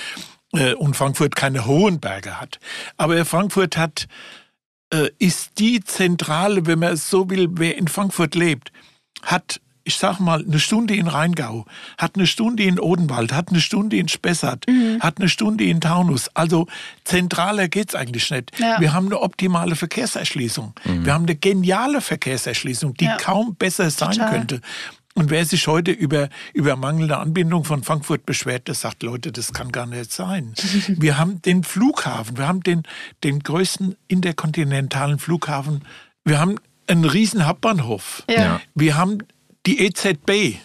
äh, 0.54 0.72
und 0.74 0.96
Frankfurt 0.96 1.36
keine 1.36 1.66
hohen 1.66 2.00
Berge 2.00 2.40
hat. 2.40 2.58
Aber 2.96 3.22
Frankfurt 3.26 3.76
hat, 3.76 4.06
äh, 4.92 5.10
ist 5.18 5.58
die 5.58 5.80
Zentrale, 5.84 6.64
wenn 6.66 6.78
man 6.78 6.94
es 6.94 7.10
so 7.10 7.28
will, 7.28 7.48
wer 7.50 7.76
in 7.76 7.88
Frankfurt 7.88 8.34
lebt, 8.34 8.72
hat, 9.22 9.60
ich 9.90 9.98
sag 9.98 10.20
mal, 10.20 10.44
eine 10.44 10.60
Stunde 10.60 10.94
in 10.94 11.08
Rheingau, 11.08 11.66
hat 11.98 12.14
eine 12.14 12.26
Stunde 12.28 12.62
in 12.62 12.78
Odenwald, 12.78 13.32
hat 13.32 13.48
eine 13.50 13.60
Stunde 13.60 13.96
in 13.96 14.06
Spessart, 14.08 14.64
Mhm. 14.68 15.00
hat 15.00 15.18
eine 15.18 15.28
Stunde 15.28 15.64
in 15.64 15.80
Taunus. 15.80 16.28
Also 16.34 16.68
zentraler 17.04 17.66
geht's 17.68 17.96
eigentlich 17.96 18.30
nicht. 18.30 18.52
Ja. 18.58 18.80
Wir 18.80 18.92
haben 18.92 19.06
eine 19.06 19.18
optimale 19.20 19.74
Verkehrserschließung. 19.74 20.74
Wir 20.84 21.12
haben 21.12 21.24
eine 21.24 21.34
geniale 21.34 22.00
Verkehrserschließung, 22.00 22.94
die 22.94 23.06
Ja. 23.06 23.16
kaum 23.16 23.56
besser 23.56 23.90
sein 23.90 24.12
Total. 24.12 24.30
könnte. 24.30 24.60
Und 25.14 25.28
wer 25.30 25.44
sich 25.44 25.66
heute 25.66 25.90
über, 25.90 26.28
über 26.54 26.76
mangelnde 26.76 27.18
Anbindung 27.18 27.64
von 27.64 27.82
Frankfurt 27.82 28.24
beschwert, 28.26 28.68
der 28.68 28.76
sagt, 28.76 29.02
Leute, 29.02 29.32
das 29.32 29.52
kann 29.52 29.72
gar 29.72 29.86
nicht 29.86 30.12
sein. 30.12 30.54
wir 30.86 31.18
haben 31.18 31.42
den 31.42 31.64
Flughafen, 31.64 32.38
wir 32.38 32.46
haben 32.46 32.62
den, 32.62 32.84
den 33.24 33.40
größten 33.40 33.96
interkontinentalen 34.06 35.18
Flughafen, 35.18 35.82
wir 36.24 36.38
haben 36.38 36.56
einen 36.86 37.04
riesen 37.04 37.44
Hauptbahnhof. 37.46 38.22
Ja. 38.30 38.60
wir 38.76 38.96
haben 38.96 39.18
die 39.66 39.80
EZB, 39.84 40.56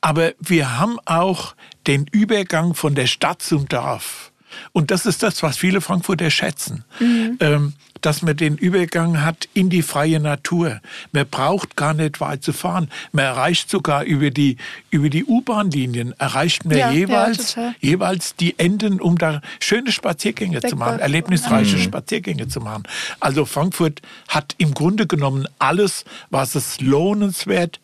aber 0.00 0.32
wir 0.38 0.78
haben 0.78 0.98
auch 1.04 1.54
den 1.86 2.06
Übergang 2.10 2.74
von 2.74 2.94
der 2.94 3.06
Stadt 3.06 3.42
zum 3.42 3.68
Dorf. 3.68 4.32
Und 4.72 4.90
das 4.90 5.06
ist 5.06 5.22
das, 5.22 5.42
was 5.42 5.56
viele 5.56 5.80
Frankfurter 5.80 6.30
schätzen, 6.30 6.84
ähm, 7.00 7.74
dass 8.00 8.22
man 8.22 8.36
den 8.36 8.56
Übergang 8.56 9.22
hat 9.22 9.48
in 9.54 9.70
die 9.70 9.82
freie 9.82 10.20
Natur. 10.20 10.80
Man 11.12 11.26
braucht 11.26 11.74
gar 11.74 11.94
nicht 11.94 12.20
weit 12.20 12.44
zu 12.44 12.52
fahren. 12.52 12.90
Man 13.12 13.24
erreicht 13.24 13.70
sogar 13.70 14.04
über 14.04 14.30
die, 14.30 14.58
über 14.90 15.08
die 15.08 15.24
U-Bahn-Linien, 15.24 16.14
erreicht 16.18 16.66
man 16.66 16.76
Ja, 16.76 16.90
ja, 16.90 16.92
jeweils, 16.92 17.54
total. 17.54 17.74
jeweils 17.80 18.36
die 18.36 18.58
Enden, 18.58 19.00
um 19.00 19.16
da 19.16 19.40
schöne 19.58 19.90
Spaziergänge 19.90 20.60
zu 20.60 20.76
machen, 20.76 21.00
erlebnisreiche 21.00 21.78
Spaziergänge 21.78 22.46
zu 22.46 22.60
machen. 22.60 22.84
Also 23.20 23.46
Frankfurt 23.46 24.02
hat 24.28 24.54
im 24.58 24.74
Grunde 24.74 25.06
genommen 25.06 25.48
alles, 25.58 26.04
was 26.30 26.54
es 26.54 26.80
lohnenswert, 26.80 27.80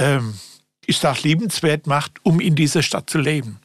ähm, 0.00 0.34
ich 0.86 0.98
sag 0.98 1.22
liebenswert 1.22 1.86
macht, 1.86 2.12
um 2.24 2.40
in 2.40 2.54
dieser 2.56 2.82
Stadt 2.82 3.08
zu 3.10 3.18
leben. 3.18 3.60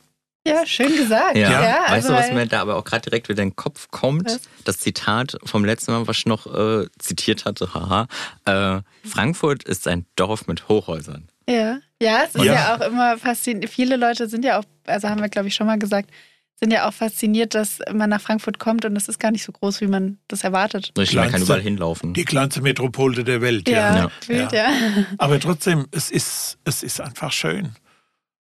Ja, 0.47 0.63
schön 0.67 0.95
gesagt. 0.95 1.35
Ja, 1.37 1.49
Ja, 1.49 1.79
weißt 1.85 1.89
also 1.91 2.07
du, 2.09 2.13
was 2.15 2.27
weil- 2.27 2.35
mir 2.35 2.45
da 2.45 2.61
aber 2.61 2.75
auch 2.75 2.83
gerade 2.83 3.01
direkt 3.09 3.29
wieder 3.29 3.41
in 3.41 3.49
den 3.49 3.55
Kopf 3.55 3.87
kommt? 3.89 4.27
Was? 4.27 4.41
Das 4.63 4.77
Zitat 4.77 5.37
vom 5.43 5.65
letzten 5.65 5.91
Mal, 5.93 6.07
was 6.07 6.17
ich 6.19 6.25
noch 6.27 6.45
äh, 6.45 6.85
zitiert 6.99 7.45
hatte, 7.45 7.73
haha. 7.73 8.07
Äh, 8.45 8.81
Frankfurt 9.07 9.63
ist 9.63 9.87
ein 9.87 10.05
Dorf 10.15 10.45
mit 10.45 10.67
Hochhäusern. 10.69 11.27
Ja, 11.49 11.79
ja, 11.99 12.23
es 12.25 12.35
ist 12.35 12.43
ja. 12.43 12.53
Ja. 12.53 12.75
auch 12.75 12.81
immer 12.81 13.17
faszinierend. 13.17 13.71
Viele 13.71 13.95
Leute 13.97 14.27
sind 14.29 14.45
ja 14.45 14.59
auch, 14.59 14.63
also 14.85 15.09
haben 15.09 15.21
wir 15.21 15.29
glaube 15.29 15.47
ich 15.47 15.55
schon 15.55 15.65
mal 15.65 15.79
gesagt, 15.79 16.11
sind 16.59 16.71
ja 16.71 16.87
auch 16.87 16.93
fasziniert, 16.93 17.53
dass 17.53 17.79
man 17.93 18.09
nach 18.09 18.21
Frankfurt 18.21 18.59
kommt 18.59 18.85
und 18.85 18.95
es 18.95 19.09
ist 19.09 19.19
gar 19.19 19.31
nicht 19.31 19.43
so 19.43 19.51
groß, 19.51 19.81
wie 19.81 19.87
man 19.87 20.19
das 20.29 20.43
erwartet. 20.43 20.93
Richtig, 20.97 21.15
man 21.17 21.23
kann 21.25 21.31
Kleinste- 21.33 21.43
überall 21.45 21.61
hinlaufen. 21.61 22.13
Die 22.13 22.23
kleinste 22.25 22.61
Metropole 22.61 23.23
der 23.23 23.41
Welt. 23.41 23.67
Ja, 23.67 23.95
Ja. 23.97 24.11
wild, 24.27 24.51
ja. 24.53 24.69
Aber 25.17 25.39
trotzdem, 25.39 25.85
es 25.91 26.09
ist, 26.11 26.57
es 26.63 26.81
ist 26.83 27.01
einfach 27.01 27.31
schön. 27.33 27.75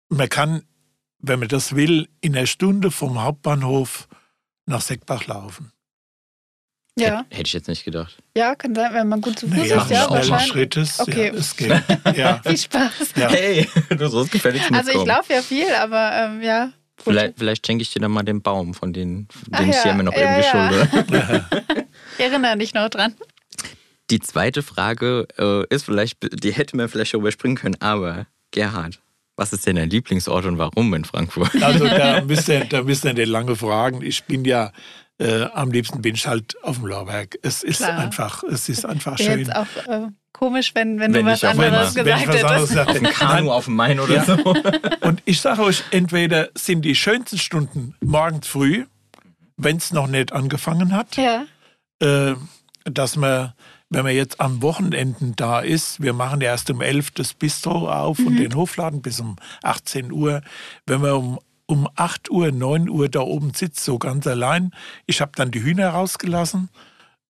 Man 0.09 0.29
kann, 0.29 0.63
wenn 1.19 1.39
man 1.39 1.49
das 1.49 1.75
will, 1.75 2.07
in 2.21 2.35
einer 2.37 2.47
Stunde 2.47 2.91
vom 2.91 3.21
Hauptbahnhof 3.21 4.07
nach 4.65 4.81
Seckbach 4.81 5.27
laufen. 5.27 5.71
Ja, 6.99 7.25
Hätte 7.29 7.43
ich 7.47 7.53
jetzt 7.53 7.67
nicht 7.67 7.83
gedacht. 7.85 8.17
ja, 8.35 8.55
kann 8.55 8.73
sein, 8.73 8.91
wenn 8.93 9.07
man 9.07 9.21
gut 9.21 9.37
zu 9.37 9.47
Fuß 9.47 9.55
Naja, 9.57 9.83
ist, 9.83 9.91
ja, 9.91 10.05
auch 10.07 10.15
schnellen 10.15 10.29
mal. 10.29 10.39
Schrittes. 10.39 10.99
Okay. 10.99 11.27
Ja, 11.27 11.33
es 11.33 11.55
geht. 11.55 11.83
Ja. 12.15 12.39
Viel 12.43 12.57
Spaß. 12.57 12.91
Ja. 13.17 13.29
Hey, 13.29 13.67
du 13.89 14.07
sollst 14.07 14.31
gefälligst 14.31 14.71
Also 14.71 14.79
ich 14.89 14.95
mitkommen. 14.97 15.07
laufe 15.07 15.33
ja 15.33 15.41
viel, 15.43 15.69
aber 15.75 16.11
ähm, 16.13 16.41
ja. 16.41 16.71
Vielleicht, 16.97 17.37
vielleicht 17.37 17.65
schenke 17.65 17.83
ich 17.83 17.93
dir 17.93 17.99
dann 17.99 18.11
mal 18.11 18.23
den 18.23 18.41
Baum, 18.41 18.73
von 18.73 18.91
den, 18.91 19.27
Ach 19.51 19.59
den 19.59 19.69
ich 19.69 19.75
ja, 19.75 19.83
dir 19.83 19.91
immer 19.91 20.03
noch 20.03 20.13
ja, 20.13 20.21
irgendwie 20.21 20.45
ja. 20.45 20.69
schulde. 20.69 21.87
Ich 22.17 22.25
erinnere 22.25 22.57
dich 22.57 22.73
noch 22.73 22.89
dran. 22.89 23.13
Die 24.09 24.19
zweite 24.19 24.63
Frage 24.63 25.27
äh, 25.37 25.65
ist 25.73 25.83
vielleicht, 25.83 26.17
die 26.43 26.51
hätte 26.51 26.77
man 26.77 26.87
vielleicht 26.89 27.11
schon 27.11 27.19
überspringen 27.19 27.57
können, 27.57 27.75
aber 27.79 28.25
Gerhard, 28.51 28.99
was 29.35 29.53
ist 29.53 29.67
denn 29.67 29.75
dein 29.75 29.89
Lieblingsort 29.89 30.45
und 30.45 30.57
warum 30.57 30.93
in 30.93 31.05
Frankfurt? 31.05 31.61
Also 31.61 31.85
da 31.85 32.21
müsst 32.25 32.47
ihr, 32.47 32.65
da 32.65 32.81
müsst 32.81 33.05
ihr 33.05 33.13
nicht 33.13 33.27
lange 33.27 33.55
fragen. 33.55 34.01
Ich 34.01 34.23
bin 34.23 34.45
ja, 34.45 34.71
äh, 35.19 35.43
am 35.53 35.71
liebsten 35.71 36.01
bin 36.01 36.15
ich 36.15 36.27
halt 36.27 36.55
auf 36.63 36.77
dem 36.77 36.85
Lorberg. 36.87 37.37
Es 37.41 37.63
ist 37.63 37.77
Klar. 37.77 37.97
einfach, 37.99 38.43
es 38.43 38.69
ist 38.69 38.85
einfach 38.85 39.17
Wäre 39.19 39.31
schön. 39.31 39.39
jetzt 39.39 39.55
auch 39.55 39.67
äh, 39.87 40.07
komisch, 40.31 40.73
wenn, 40.75 40.99
wenn, 40.99 41.13
Wenn 41.13 41.25
du 41.25 41.31
was 41.31 41.43
anderes 41.43 41.95
einmal- 41.97 42.05
wenn 42.05 42.17
ich 42.17 42.25
gesagt 42.25 42.43
was 42.43 42.51
anderes 42.51 42.69
hättest. 42.69 42.73
sage. 42.75 42.89
Auf 42.89 42.97
dem 42.99 43.27
Kanu, 43.27 43.51
auf 43.51 43.65
dem 43.65 43.75
Main 43.75 43.99
oder 43.99 44.15
Ja. 44.15 44.23
so? 44.25 44.33
Und 45.01 45.21
ich 45.25 45.41
sage 45.41 45.63
euch, 45.63 45.83
entweder 45.91 46.49
sind 46.55 46.83
die 46.83 46.95
schönsten 46.95 47.37
Stunden 47.39 47.95
morgens 48.01 48.47
früh, 48.47 48.85
wenn 49.57 49.77
es 49.77 49.91
noch 49.91 50.07
nicht 50.07 50.33
angefangen 50.33 50.93
hat, 50.93 51.17
Ja, 51.17 51.45
äh, 51.99 52.35
dass 52.85 53.15
man, 53.15 53.53
wenn 53.89 54.03
man 54.03 54.13
jetzt 54.13 54.39
am 54.39 54.61
Wochenenden 54.61 55.35
da 55.35 55.61
ist, 55.61 55.99
wir 56.01 56.13
machen 56.13 56.41
ja 56.41 56.49
erst 56.49 56.69
um 56.69 56.81
11 56.81 57.09
das 57.11 57.33
Bistro 57.33 57.89
auf 57.91 58.19
und 58.19 58.35
den 58.37 58.53
Hofladen 58.53 59.01
bis 59.01 59.19
um 59.19 59.35
18 59.63 60.11
Uhr. 60.11 60.41
Wenn 60.85 61.01
man 61.01 61.11
um, 61.13 61.39
um 61.67 61.87
8 61.95 62.31
Uhr, 62.31 62.51
9 62.51 62.89
Uhr 62.89 63.09
da 63.09 63.19
oben 63.19 63.53
sitzt, 63.53 63.83
so 63.83 63.99
ganz 63.99 64.25
allein, 64.25 64.71
ich 65.05 65.21
habe 65.21 65.33
dann 65.35 65.51
die 65.51 65.61
Hühner 65.61 65.89
rausgelassen 65.89 66.69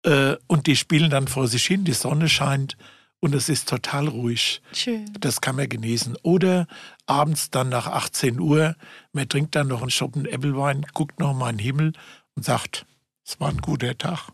äh, 0.04 0.36
und 0.46 0.66
die 0.66 0.76
spielen 0.76 1.10
dann 1.10 1.26
vor 1.26 1.48
sich 1.48 1.64
hin, 1.66 1.84
die 1.84 1.92
Sonne 1.92 2.28
scheint 2.28 2.76
und 3.20 3.34
es 3.34 3.48
ist 3.48 3.68
total 3.68 4.08
ruhig. 4.08 4.60
schön. 4.74 5.10
Das 5.20 5.40
kann 5.40 5.56
man 5.56 5.68
genießen. 5.68 6.16
Oder 6.22 6.66
abends 7.06 7.50
dann 7.50 7.70
nach 7.70 7.86
18 7.86 8.38
Uhr, 8.38 8.76
man 9.12 9.28
trinkt 9.28 9.54
dann 9.56 9.68
noch 9.68 9.80
einen 9.80 9.90
Schoppen 9.90 10.26
Äppelwein, 10.26 10.84
guckt 10.92 11.18
noch 11.18 11.32
mal 11.34 11.50
in 11.50 11.56
den 11.56 11.64
Himmel 11.64 11.92
und 12.34 12.44
sagt, 12.44 12.84
es 13.24 13.40
war 13.40 13.48
ein 13.48 13.58
guter 13.62 13.96
Tag. 13.96 14.28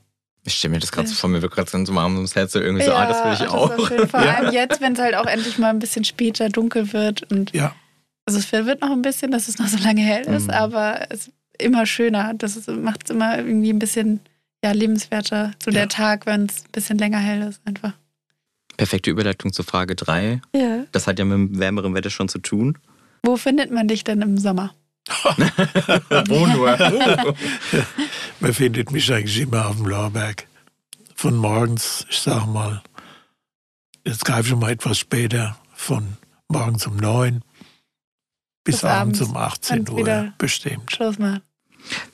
Ich 0.45 0.55
stelle 0.55 0.73
mir 0.75 0.81
das 0.81 0.91
gerade 0.91 1.07
so 1.07 1.15
vor, 1.15 1.31
mir 1.31 1.41
wird 1.41 1.53
gerade 1.55 1.71
so 1.87 1.95
warm 1.95 2.17
ums 2.17 2.35
Herz, 2.35 2.53
so 2.53 2.59
irgendwie 2.61 2.85
so, 2.85 2.91
ja, 2.91 2.97
ah, 2.99 3.07
das 3.07 3.25
will 3.25 3.33
ich 3.35 3.41
ist 3.43 3.49
auch. 3.49 3.87
schön. 3.89 4.09
Vor 4.09 4.21
Ja. 4.25 4.35
allem 4.35 4.53
jetzt, 4.53 4.81
wenn 4.81 4.95
es 4.95 4.99
halt 4.99 5.15
auch 5.15 5.27
endlich 5.27 5.57
mal 5.59 5.71
ein 5.71 5.79
bisschen 5.79 6.03
später 6.05 6.49
dunkel 6.49 6.93
wird. 6.93 7.31
Und 7.31 7.53
Ja, 7.55 7.77
also 8.27 8.39
es 8.39 8.51
wird 8.53 8.81
noch 8.81 8.91
ein 8.91 9.03
bisschen, 9.03 9.31
dass 9.31 9.49
es 9.49 9.59
noch 9.59 9.67
so 9.69 9.79
lange 9.79 10.01
hell 10.03 10.23
ist, 10.27 10.45
Mhm. 10.45 10.51
aber 10.51 11.07
es 11.11 11.29
ist 11.29 11.33
immer 11.59 11.87
schöner. 11.87 12.35
Das 12.35 12.67
macht 12.67 13.03
es 13.05 13.11
immer 13.11 13.39
irgendwie 13.39 13.73
ein 13.73 13.79
bisschen 13.79 14.21
ja, 14.65 14.73
lebenswerter, 14.73 15.53
so 15.63 15.71
der 15.71 15.83
Ja. 15.83 15.87
Tag, 15.89 16.27
wenn 16.27 16.47
es 16.47 16.65
ein 16.65 16.71
bisschen 16.73 16.99
länger 16.99 17.19
hell 17.19 17.43
ist 17.43 17.61
einfach. 17.65 17.93
Perfekte 18.77 19.11
Überleitung 19.11 19.53
zu 19.53 19.63
Frage 19.65 19.95
3. 19.97 20.41
Ja. 20.55 20.85
Das 20.93 21.07
hat 21.07 21.19
ja 21.19 21.25
mit 21.25 21.35
dem 21.35 21.59
wärmeren 21.59 21.95
Wetter 21.95 22.11
schon 22.11 22.29
zu 22.29 22.39
tun. 22.39 22.79
Wo 23.25 23.37
findet 23.37 23.71
man 23.71 23.87
dich 23.89 24.03
denn 24.05 24.23
im 24.23 24.39
Sommer? 24.39 24.75
Wo 26.29 26.47
nur? 26.47 26.79
man 28.41 28.55
findet 28.55 28.91
mich 28.93 29.13
eigentlich 29.13 29.39
immer 29.41 29.67
auf 29.69 29.77
dem 29.77 29.87
Lorberg. 29.87 30.47
Von 31.15 31.37
morgens, 31.37 32.07
ich 32.11 32.19
sag 32.19 32.47
mal, 32.47 32.83
jetzt 34.05 34.25
greife 34.25 34.51
ich 34.55 34.57
mal 34.57 34.71
etwas 34.73 34.99
später, 34.99 35.57
von 35.75 36.17
morgens 36.49 36.87
um 36.87 36.97
neun 36.97 37.43
bis, 38.65 38.77
Bis 38.77 38.85
abends 38.85 39.21
abends. 39.21 39.31
um 39.33 39.37
18 39.37 39.79
Und 39.81 39.91
Uhr 39.91 40.33
bestimmt. 40.39 40.91
Schluss 40.93 41.19
machen. 41.19 41.41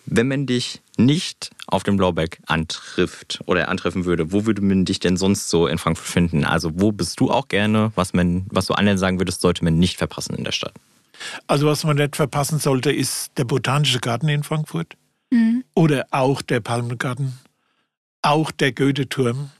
Wenn 0.06 0.28
man 0.28 0.46
dich 0.46 0.80
nicht 0.96 1.50
auf 1.66 1.82
dem 1.82 1.98
Blauberg 1.98 2.38
antrifft 2.46 3.40
oder 3.44 3.68
antreffen 3.68 4.06
würde, 4.06 4.32
wo 4.32 4.46
würde 4.46 4.62
man 4.62 4.87
dich 4.87 4.98
denn 4.98 5.18
sonst 5.18 5.50
so 5.50 5.66
in 5.66 5.76
Frankfurt 5.76 6.06
finden? 6.08 6.44
Also 6.44 6.70
wo 6.80 6.90
bist 6.90 7.20
du 7.20 7.30
auch 7.30 7.48
gerne, 7.48 7.92
was 7.94 8.14
man, 8.14 8.46
was 8.48 8.66
du 8.66 8.72
anderen 8.74 8.96
sagen 8.98 9.20
würdest, 9.20 9.42
sollte 9.42 9.62
man 9.64 9.78
nicht 9.78 9.98
verpassen 9.98 10.34
in 10.37 10.44
der 10.44 10.52
Stadt? 10.52 10.72
Also 11.46 11.66
was 11.66 11.84
man 11.84 11.96
nicht 11.96 12.16
verpassen 12.16 12.58
sollte, 12.58 12.90
ist 12.90 13.32
der 13.37 13.44
Botanische 13.44 13.98
Garten 14.00 14.28
in 14.28 14.42
Frankfurt 14.42 14.94
Mhm. 15.30 15.64
oder 15.74 16.06
auch 16.11 16.40
der 16.40 16.61
Palmengarten, 16.61 17.38
auch 18.22 18.50
der 18.50 18.72
Goethe-Turm. 18.72 19.50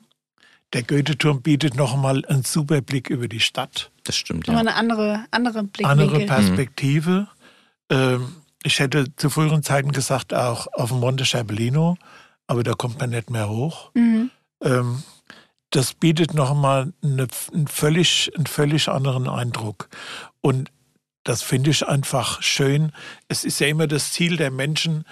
Der 0.75 0.83
Goethe-Turm 0.83 1.43
bietet 1.43 1.77
nochmal 1.77 2.25
einen 2.27 2.43
super 2.45 2.81
Blick 2.83 3.09
über 3.09 3.27
die 3.29 3.41
Stadt. 3.41 3.91
Das 4.05 4.17
stimmt, 4.17 4.47
Nochmal 4.47 4.65
ja. 4.65 4.71
eine 4.73 4.79
andere, 4.79 5.25
andere 5.31 5.63
Blickwinkel. 5.65 6.05
Andere 6.17 6.27
Perspektive. 6.27 7.29
Ähm, 7.91 8.37
ich 8.63 8.79
hätte 8.81 9.15
zu 9.17 9.31
früheren 9.31 9.63
Zeiten 9.63 9.93
gesagt, 9.93 10.35
auch 10.35 10.67
auf 10.73 10.91
dem 10.91 11.01
Monte 11.01 11.25
Sciabellino, 11.25 11.97
aber 12.47 12.63
da 12.65 12.73
kommt 12.75 12.99
man 13.01 13.11
nicht 13.11 13.31
mehr 13.31 13.49
hoch. 13.49 13.91
Mhm. 13.95 14.31
Ähm, 14.63 15.03
das 15.71 15.95
bietet 15.95 16.35
nochmal 16.35 16.93
eine, 17.03 17.29
einen, 17.53 17.67
völlig, 17.67 18.31
einen 18.37 18.47
völlig 18.47 18.89
anderen 18.89 19.29
Eindruck. 19.29 19.89
Und 20.41 20.71
das 21.25 21.43
finde 21.43 21.71
ich 21.71 21.87
einfach 21.87 22.43
schön. 22.43 22.93
Es 23.29 23.45
ist 23.45 23.59
ja 23.61 23.67
immer 23.69 23.87
das 23.87 24.13
Ziel 24.13 24.37
der 24.37 24.51
Menschen, 24.51 25.05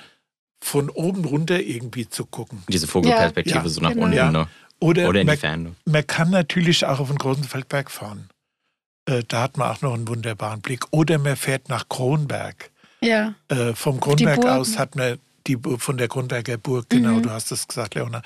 von 0.63 0.89
oben 0.89 1.25
runter 1.27 1.61
irgendwie 1.61 2.09
zu 2.09 2.25
gucken. 2.25 2.63
Diese 2.69 2.87
Vogelperspektive 2.87 3.59
Ja, 3.59 3.69
so 3.69 3.81
nach 3.83 3.91
genau. 3.91 4.05
unten, 4.07 4.17
Ja. 4.17 4.31
ne? 4.33 4.49
Oder, 4.81 5.09
Oder 5.09 5.21
in 5.21 5.27
die 5.27 5.31
man, 5.33 5.39
Ferne. 5.39 5.75
man 5.85 6.07
kann 6.07 6.31
natürlich 6.31 6.85
auch 6.85 7.01
auf 7.01 7.09
den 7.09 7.19
großen 7.19 7.45
Feldberg 7.45 7.91
fahren. 7.91 8.29
Äh, 9.07 9.23
da 9.27 9.43
hat 9.43 9.57
man 9.57 9.71
auch 9.71 9.81
noch 9.83 9.95
einen 9.95 10.07
wunderbaren 10.09 10.61
Blick. 10.61 10.85
Oder 10.91 11.19
man 11.19 11.37
fährt 11.37 11.69
nach 11.69 11.89
Kronberg. 11.89 12.71
Ja. 13.01 13.35
Äh, 13.49 13.75
vom 13.75 14.01
Kronberg 14.01 14.45
aus 14.45 14.79
hat 14.79 14.97
man 14.97 15.19
die 15.47 15.57
von 15.79 15.97
der 15.97 16.09
Kronberger 16.09 16.57
Burg, 16.57 16.91
genau, 16.91 17.11
Mhm. 17.19 17.23
du 17.23 17.31
hast 17.31 17.53
es 17.53 17.69
gesagt, 17.69 17.95
Leona, 17.95 18.21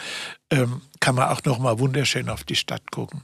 ähm, 0.51 0.81
kann 1.01 1.15
man 1.15 1.29
auch 1.29 1.45
noch 1.45 1.59
mal 1.59 1.79
wunderschön 1.79 2.31
auf 2.31 2.45
die 2.45 2.57
Stadt 2.57 2.91
gucken. 2.91 3.23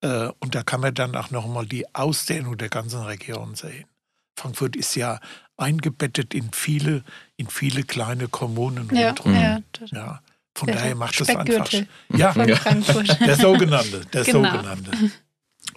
Äh, 0.00 0.30
und 0.38 0.54
da 0.54 0.62
kann 0.62 0.80
man 0.80 0.94
dann 0.94 1.14
auch 1.14 1.30
noch 1.30 1.46
mal 1.46 1.66
die 1.66 1.94
Ausdehnung 1.94 2.56
der 2.56 2.70
ganzen 2.70 3.02
Region 3.02 3.54
sehen. 3.54 3.84
Frankfurt 4.38 4.76
ist 4.76 4.94
ja 4.94 5.20
eingebettet 5.58 6.32
in 6.32 6.52
viele, 6.52 7.04
in 7.36 7.48
viele 7.48 7.82
kleine 7.82 8.28
Kommunen 8.28 8.88
Ja, 8.94 9.08
rundherum. 9.08 9.34
ja. 9.34 9.58
das- 9.72 9.90
Ja, 9.90 10.22
von 10.54 10.66
Der 10.66 10.76
daher 10.76 10.94
macht 10.94 11.20
es 11.20 11.28
einfach. 11.28 11.42
Speckgürtel 11.44 11.86
Ja, 12.16 12.32
von. 12.32 12.48
Frankfurt. 12.56 13.20
der 13.20 13.36
sogenannte, 13.36 14.00
der 14.12 14.24
Genau. 14.24 14.50
sogenannte. 14.50 14.90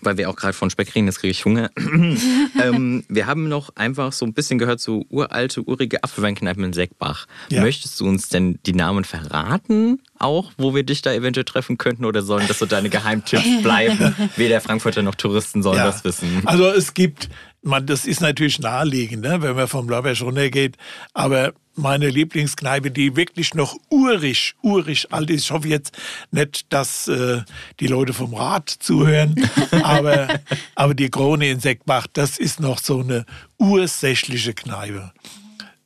Weil 0.04 0.18
wir 0.18 0.30
auch 0.32 0.36
gerade 0.36 0.54
von 0.54 0.70
Speck 0.72 0.96
reden, 0.96 1.06
jetzt 1.08 1.20
kriege 1.20 1.30
ich 1.32 1.46
Hunger. 1.46 1.70
ähm, 1.78 3.04
wir 3.08 3.28
haben 3.28 3.50
noch 3.50 3.76
einfach 3.76 4.14
so 4.14 4.26
ein 4.26 4.34
bisschen 4.34 4.58
gehört, 4.58 4.80
so 4.80 5.06
uralte, 5.10 5.62
urige 5.62 6.04
Apfelweinkneipen 6.04 6.64
in 6.64 6.74
Seckbach. 6.74 7.28
Ja. 7.52 7.62
Möchtest 7.62 8.00
du 8.00 8.08
uns 8.08 8.30
denn 8.30 8.58
die 8.66 8.74
Namen 8.74 9.04
verraten, 9.04 10.02
auch 10.18 10.52
wo 10.58 10.74
wir 10.74 10.84
dich 10.84 11.02
da 11.04 11.14
eventuell 11.14 11.44
treffen 11.44 11.78
könnten? 11.78 12.06
Oder 12.06 12.24
sollen 12.24 12.48
das 12.48 12.58
so 12.60 12.66
deine 12.66 12.90
Geheimtipps 12.90 13.62
bleiben? 13.62 14.16
Weder 14.38 14.60
Frankfurter 14.62 15.04
noch 15.04 15.16
Touristen 15.16 15.62
sollen 15.62 15.78
Ja. 15.78 15.86
das 15.86 16.04
wissen. 16.04 16.42
Also 16.46 16.66
es 16.70 16.94
gibt, 16.96 17.30
man, 17.62 17.86
das 17.86 18.06
ist 18.06 18.21
natürlich 18.21 18.60
naheliegend, 18.60 19.24
ne, 19.24 19.41
wenn 19.41 19.56
man 19.56 19.67
vom 19.67 19.88
Blauberg 19.88 20.19
runtergeht, 20.21 20.78
aber 21.13 21.54
meine 21.76 22.10
Lieblingskneipe, 22.10 22.91
die 22.91 23.15
wirklich 23.15 23.54
noch 23.54 23.78
urig, 23.89 24.56
urig 24.62 25.12
alt 25.13 25.30
ist. 25.30 25.45
Ich 25.45 25.52
hoffe 25.52 25.67
jetzt 25.67 25.97
nicht, 26.32 26.71
dass 26.74 27.08
äh, 27.08 27.41
die 27.80 27.88
Leute 27.88 28.13
vom 28.13 28.34
Rat 28.34 28.69
zuhören, 28.69 29.36
aber, 29.84 30.28
aber 30.76 30.93
die 30.93 31.10
Krone 31.10 31.50
in 31.50 31.60
Seckbach, 31.60 32.08
das 32.12 32.38
ist 32.38 32.60
noch 32.60 32.80
so 32.80 33.00
eine 33.00 33.26
ursächliche 33.58 34.54
Kneipe. 34.54 35.12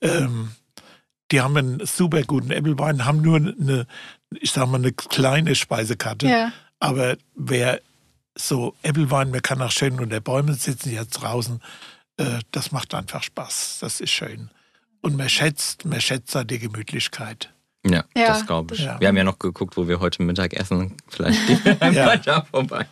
Ähm, 0.02 0.52
die 1.32 1.42
haben 1.42 1.58
einen 1.58 1.86
super 1.86 2.22
guten 2.24 2.52
Äppelwein, 2.52 3.06
haben 3.06 3.22
nur 3.22 3.38
eine, 3.38 3.88
ich 4.32 4.52
sag 4.52 4.68
mal, 4.68 4.78
eine 4.78 4.92
kleine 4.92 5.56
Speisekarte. 5.56 6.28
Ja. 6.28 6.52
Aber 6.80 7.18
wer 7.36 7.82
so 8.38 8.76
Äppelwein, 8.82 9.32
man 9.32 9.42
kann 9.42 9.62
auch 9.62 9.72
schön 9.72 10.00
unter 10.00 10.20
Bäumen 10.20 10.56
sitzen, 10.56 10.92
jetzt 10.92 11.12
draußen, 11.22 11.62
äh, 12.18 12.40
das 12.52 12.72
macht 12.72 12.94
einfach 12.94 13.24
Spaß. 13.24 13.80
Das 13.82 14.02
ist 14.02 14.12
schön. 14.12 14.50
Und 15.02 15.16
man 15.18 15.30
schätzt, 15.30 15.86
man 15.86 16.02
schätzt 16.02 16.34
da 16.36 16.44
die 16.44 16.60
Gemütlichkeit. 16.60 17.52
Ja, 17.86 18.04
Ja, 18.18 18.28
das 18.28 18.46
glaube 18.48 18.76
ich. 18.76 18.84
das- 18.84 19.00
Wir 19.00 19.08
haben 19.08 19.18
ja 19.18 19.24
noch 19.24 19.38
geguckt, 19.40 19.78
wo 19.78 19.88
wir 19.88 20.00
heute 20.00 20.24
Mittag 20.24 20.54
essen. 20.54 20.96
Vielleicht 21.08 21.46
gehen 21.48 21.64
wir 21.64 21.78
Ja. 21.92 22.18
da 22.18 22.42
vorbei. 22.44 22.88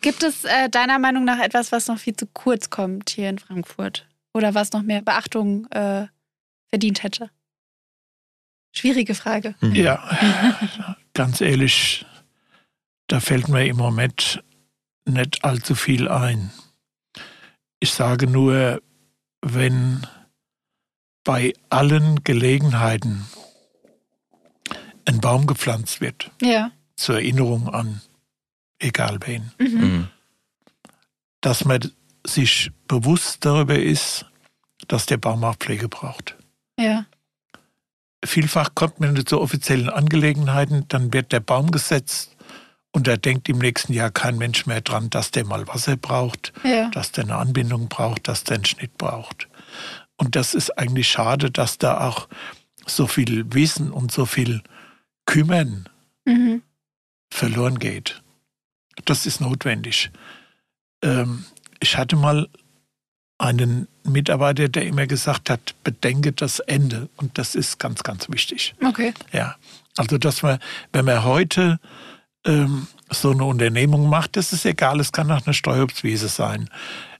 Gibt 0.00 0.22
es 0.22 0.44
äh, 0.44 0.68
deiner 0.68 0.98
Meinung 0.98 1.24
nach 1.24 1.38
etwas, 1.40 1.72
was 1.72 1.88
noch 1.88 1.98
viel 1.98 2.14
zu 2.14 2.26
kurz 2.26 2.70
kommt 2.70 3.10
hier 3.10 3.28
in 3.30 3.38
Frankfurt? 3.38 4.06
Oder 4.32 4.54
was 4.54 4.72
noch 4.72 4.82
mehr 4.82 5.00
Beachtung 5.02 5.66
äh, 5.70 6.06
verdient 6.70 7.02
hätte? 7.02 7.30
Schwierige 8.72 9.14
Frage. 9.14 9.54
Ja, 9.60 10.96
ganz 11.14 11.40
ehrlich, 11.40 12.04
da 13.06 13.20
fällt 13.20 13.48
mir 13.48 13.66
im 13.66 13.76
Moment 13.76 14.42
nicht 15.06 15.44
allzu 15.44 15.74
viel 15.74 16.08
ein. 16.08 16.50
Ich 17.80 17.92
sage 17.92 18.26
nur, 18.26 18.82
wenn 19.42 20.06
bei 21.24 21.52
allen 21.70 22.22
Gelegenheiten 22.24 23.26
ein 25.06 25.20
Baum 25.20 25.46
gepflanzt 25.46 26.00
wird, 26.00 26.30
Ja. 26.40 26.70
zur 26.96 27.16
Erinnerung 27.16 27.68
an 27.68 28.00
egal 28.78 29.18
wen, 29.24 29.52
Mhm. 29.58 29.66
Mhm. 29.80 30.08
dass 31.40 31.64
man 31.64 31.90
sich 32.26 32.70
bewusst 32.88 33.44
darüber 33.44 33.78
ist, 33.78 34.26
dass 34.88 35.06
der 35.06 35.18
Baum 35.18 35.44
auch 35.44 35.56
Pflege 35.56 35.88
braucht. 35.88 36.36
Ja. 36.78 37.06
Vielfach 38.24 38.74
kommt 38.74 39.00
man 39.00 39.26
zu 39.26 39.40
offiziellen 39.40 39.90
Angelegenheiten, 39.90 40.86
dann 40.88 41.12
wird 41.12 41.32
der 41.32 41.40
Baum 41.40 41.70
gesetzt 41.70 42.33
und 42.94 43.08
da 43.08 43.16
denkt 43.16 43.48
im 43.48 43.58
nächsten 43.58 43.92
Jahr 43.92 44.10
kein 44.10 44.38
Mensch 44.38 44.66
mehr 44.66 44.80
dran, 44.80 45.10
dass 45.10 45.32
der 45.32 45.44
mal 45.44 45.66
Wasser 45.66 45.96
braucht, 45.96 46.52
Ja. 46.62 46.88
dass 46.90 47.10
der 47.12 47.24
eine 47.24 47.36
Anbindung 47.36 47.88
braucht, 47.88 48.28
dass 48.28 48.44
der 48.44 48.54
einen 48.56 48.64
Schnitt 48.64 48.96
braucht. 48.96 49.48
Und 50.16 50.36
das 50.36 50.54
ist 50.54 50.78
eigentlich 50.78 51.08
schade, 51.08 51.50
dass 51.50 51.76
da 51.76 52.06
auch 52.08 52.28
so 52.86 53.08
viel 53.08 53.52
Wissen 53.52 53.90
und 53.90 54.12
so 54.12 54.26
viel 54.26 54.62
Kümmern 55.26 55.88
Mhm. 56.24 56.62
verloren 57.32 57.78
geht. 57.80 58.22
Das 59.06 59.26
ist 59.26 59.40
notwendig. 59.40 60.10
Ähm, 61.02 61.44
ich 61.80 61.96
hatte 61.98 62.14
mal 62.14 62.48
einen 63.38 63.88
Mitarbeiter, 64.04 64.68
der 64.68 64.86
immer 64.86 65.06
gesagt 65.08 65.50
hat, 65.50 65.74
bedenke 65.82 66.30
das 66.32 66.60
Ende. 66.60 67.08
Und 67.16 67.36
das 67.38 67.56
ist 67.56 67.78
ganz, 67.80 68.04
ganz 68.04 68.28
wichtig. 68.30 68.74
Okay. 68.86 69.12
Ja. 69.32 69.56
Also, 69.96 70.16
dass 70.18 70.42
man, 70.42 70.60
wenn 70.92 71.04
man 71.04 71.24
heute 71.24 71.80
ähm, 72.44 72.86
so 73.10 73.30
eine 73.30 73.44
Unternehmung 73.44 74.08
macht, 74.08 74.36
das 74.36 74.52
ist 74.52 74.64
egal, 74.66 75.00
es 75.00 75.12
kann 75.12 75.30
auch 75.30 75.44
eine 75.46 75.54
Steuerobstwiese 75.54 76.28
sein, 76.28 76.68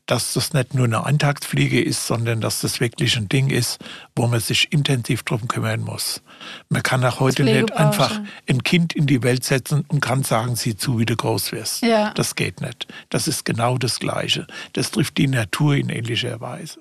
dass 0.06 0.34
das 0.34 0.52
nicht 0.52 0.74
nur 0.74 0.84
eine 0.84 1.04
Eintagsfliege 1.06 1.82
ist, 1.82 2.06
sondern 2.06 2.42
dass 2.42 2.60
das 2.60 2.78
wirklich 2.78 3.16
ein 3.16 3.28
Ding 3.30 3.48
ist, 3.48 3.78
wo 4.14 4.26
man 4.26 4.40
sich 4.40 4.70
intensiv 4.70 5.22
drum 5.22 5.48
kümmern 5.48 5.80
muss. 5.80 6.22
Man 6.68 6.82
kann 6.82 7.02
auch 7.04 7.20
heute 7.20 7.42
nicht 7.44 7.72
einfach 7.72 8.20
ein 8.46 8.62
Kind 8.62 8.92
in 8.92 9.06
die 9.06 9.22
Welt 9.22 9.44
setzen 9.44 9.84
und 9.88 10.00
kann 10.00 10.22
sagen, 10.22 10.56
sieh 10.56 10.76
zu, 10.76 10.98
wie 10.98 11.06
du 11.06 11.16
groß 11.16 11.52
wirst. 11.52 11.82
Ja. 11.82 12.12
Das 12.12 12.34
geht 12.34 12.60
nicht. 12.60 12.86
Das 13.08 13.26
ist 13.28 13.46
genau 13.46 13.78
das 13.78 13.98
Gleiche. 13.98 14.46
Das 14.74 14.90
trifft 14.90 15.16
die 15.16 15.26
Natur 15.28 15.76
in 15.76 15.88
ähnlicher 15.88 16.38
Weise. 16.40 16.80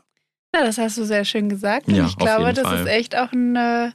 Ja, 0.53 0.65
das 0.65 0.77
hast 0.77 0.97
du 0.97 1.05
sehr 1.05 1.23
schön 1.23 1.47
gesagt. 1.47 1.87
Und 1.87 1.95
Ja, 1.95 2.05
ich 2.05 2.11
auf 2.11 2.17
glaube, 2.17 2.43
jeden 2.47 2.55
das 2.55 2.65
Fall. 2.67 2.81
ist 2.81 2.87
echt 2.87 3.15
auch 3.17 3.31
ein 3.31 3.55
äh, 3.55 3.91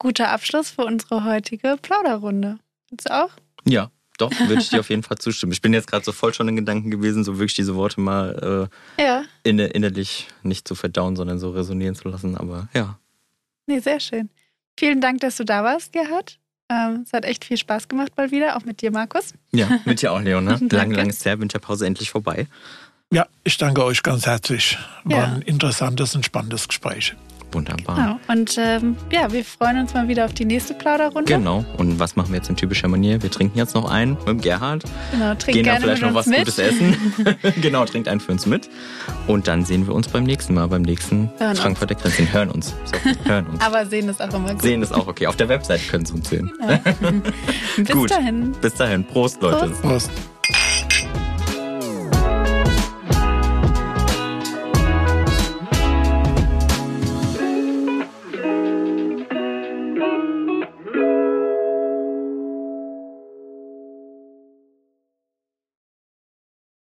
guter 0.00 0.30
Abschluss 0.32 0.70
für 0.70 0.84
unsere 0.84 1.24
heutige 1.24 1.76
Plauderrunde. 1.80 2.58
Findest 2.88 3.08
du 3.08 3.14
auch? 3.14 3.30
Ja, 3.66 3.90
doch, 4.18 4.30
würde 4.38 4.60
ich 4.60 4.68
dir 4.70 4.80
auf 4.80 4.90
jeden 4.90 5.02
Fall 5.02 5.18
zustimmen. 5.18 5.52
Ich 5.52 5.60
bin 5.62 5.72
jetzt 5.72 5.86
gerade 5.88 6.04
so 6.04 6.12
voll 6.12 6.32
schon 6.34 6.46
in 6.48 6.56
Gedanken 6.56 6.90
gewesen, 6.90 7.24
so 7.24 7.34
wirklich 7.38 7.54
diese 7.54 7.74
Worte 7.74 8.00
mal 8.00 8.68
Ja. 8.98 9.20
äh, 9.20 9.24
inne, 9.42 9.66
innerlich 9.66 10.28
nicht 10.42 10.68
zu 10.68 10.74
verdauen, 10.74 11.16
sondern 11.16 11.38
so 11.38 11.50
resonieren 11.50 11.94
zu 11.94 12.08
lassen. 12.08 12.36
Aber 12.36 12.68
ja. 12.74 12.98
Nee, 13.66 13.80
sehr 13.80 13.98
schön. 14.00 14.30
Vielen 14.78 15.00
Dank, 15.00 15.20
dass 15.20 15.36
du 15.36 15.44
da 15.44 15.64
warst, 15.64 15.92
Gerhard. 15.92 16.38
Ähm, 16.70 17.02
es 17.06 17.12
hat 17.12 17.24
echt 17.24 17.44
viel 17.44 17.56
Spaß 17.56 17.88
gemacht 17.88 18.12
mal 18.16 18.30
wieder, 18.30 18.56
auch 18.56 18.64
mit 18.64 18.80
dir, 18.82 18.90
Markus. 18.90 19.34
Ja, 19.52 19.80
mit 19.84 20.00
dir 20.02 20.12
auch, 20.12 20.20
Leon. 20.20 20.44
Ne? 20.60 20.60
Lange, 20.70 20.94
lange 20.96 21.10
ist 21.10 21.24
her, 21.24 21.38
Winterpause 21.40 21.86
endlich 21.86 22.10
vorbei. 22.10 22.46
Ja, 23.12 23.26
ich 23.44 23.56
danke 23.58 23.84
euch 23.84 24.02
ganz 24.02 24.26
herzlich. 24.26 24.78
War 25.04 25.16
Ja. 25.18 25.24
ein 25.34 25.42
interessantes 25.42 26.14
und 26.16 26.24
spannendes 26.24 26.66
Gespräch. 26.68 27.14
Wunderbar. 27.54 27.96
Genau. 27.96 28.20
Und 28.28 28.56
ähm, 28.58 28.96
ja, 29.12 29.32
wir 29.32 29.44
freuen 29.44 29.78
uns 29.78 29.94
mal 29.94 30.08
wieder 30.08 30.24
auf 30.24 30.34
die 30.34 30.44
nächste 30.44 30.74
Plauderrunde. 30.74 31.32
Genau. 31.32 31.64
Und 31.78 31.98
was 31.98 32.16
machen 32.16 32.30
wir 32.30 32.36
jetzt 32.36 32.50
in 32.50 32.56
typischer 32.56 32.88
Manier? 32.88 33.22
Wir 33.22 33.30
trinken 33.30 33.56
jetzt 33.56 33.74
noch 33.74 33.90
einen 33.90 34.14
mit 34.14 34.28
dem 34.28 34.40
Gerhard. 34.40 34.84
Genau, 35.12 35.34
trink 35.34 35.54
Gehen 35.54 35.64
dann 35.64 35.80
gerne 35.80 35.80
vielleicht 35.80 36.02
mit 36.02 36.10
noch 36.10 36.18
was 36.18 36.26
uns 36.26 36.36
Gutes 36.36 36.56
mit. 36.56 36.66
essen. 36.66 37.60
genau, 37.62 37.84
trinkt 37.84 38.08
einen 38.08 38.20
für 38.20 38.32
uns 38.32 38.46
mit. 38.46 38.68
Und 39.26 39.46
dann 39.46 39.64
sehen 39.64 39.86
wir 39.86 39.94
uns 39.94 40.08
beim 40.08 40.24
nächsten 40.24 40.54
Mal, 40.54 40.66
beim 40.68 40.82
nächsten 40.82 41.30
Hören 41.38 41.50
uns. 41.50 41.60
Frankfurter 41.60 41.94
Grenzchen. 41.94 42.32
Hören 42.32 42.50
uns. 42.50 42.74
So, 42.84 43.28
hören 43.28 43.46
uns. 43.46 43.60
Aber 43.64 43.86
sehen 43.86 44.08
ist 44.08 44.20
auch 44.20 44.34
immer 44.34 44.52
gut. 44.52 44.62
Sehen 44.62 44.82
ist 44.82 44.92
auch 44.92 45.06
okay. 45.06 45.26
Auf 45.26 45.36
der 45.36 45.48
Webseite 45.48 45.84
können 45.88 46.04
Sie 46.04 46.14
uns 46.14 46.28
sehen. 46.28 46.50
Bis 47.76 47.88
Gut. 47.88 48.10
dahin. 48.10 48.52
Bis 48.60 48.74
dahin. 48.74 49.04
Prost, 49.04 49.40
Leute. 49.40 49.68
Prost. 49.68 49.82
Prost. 49.82 50.10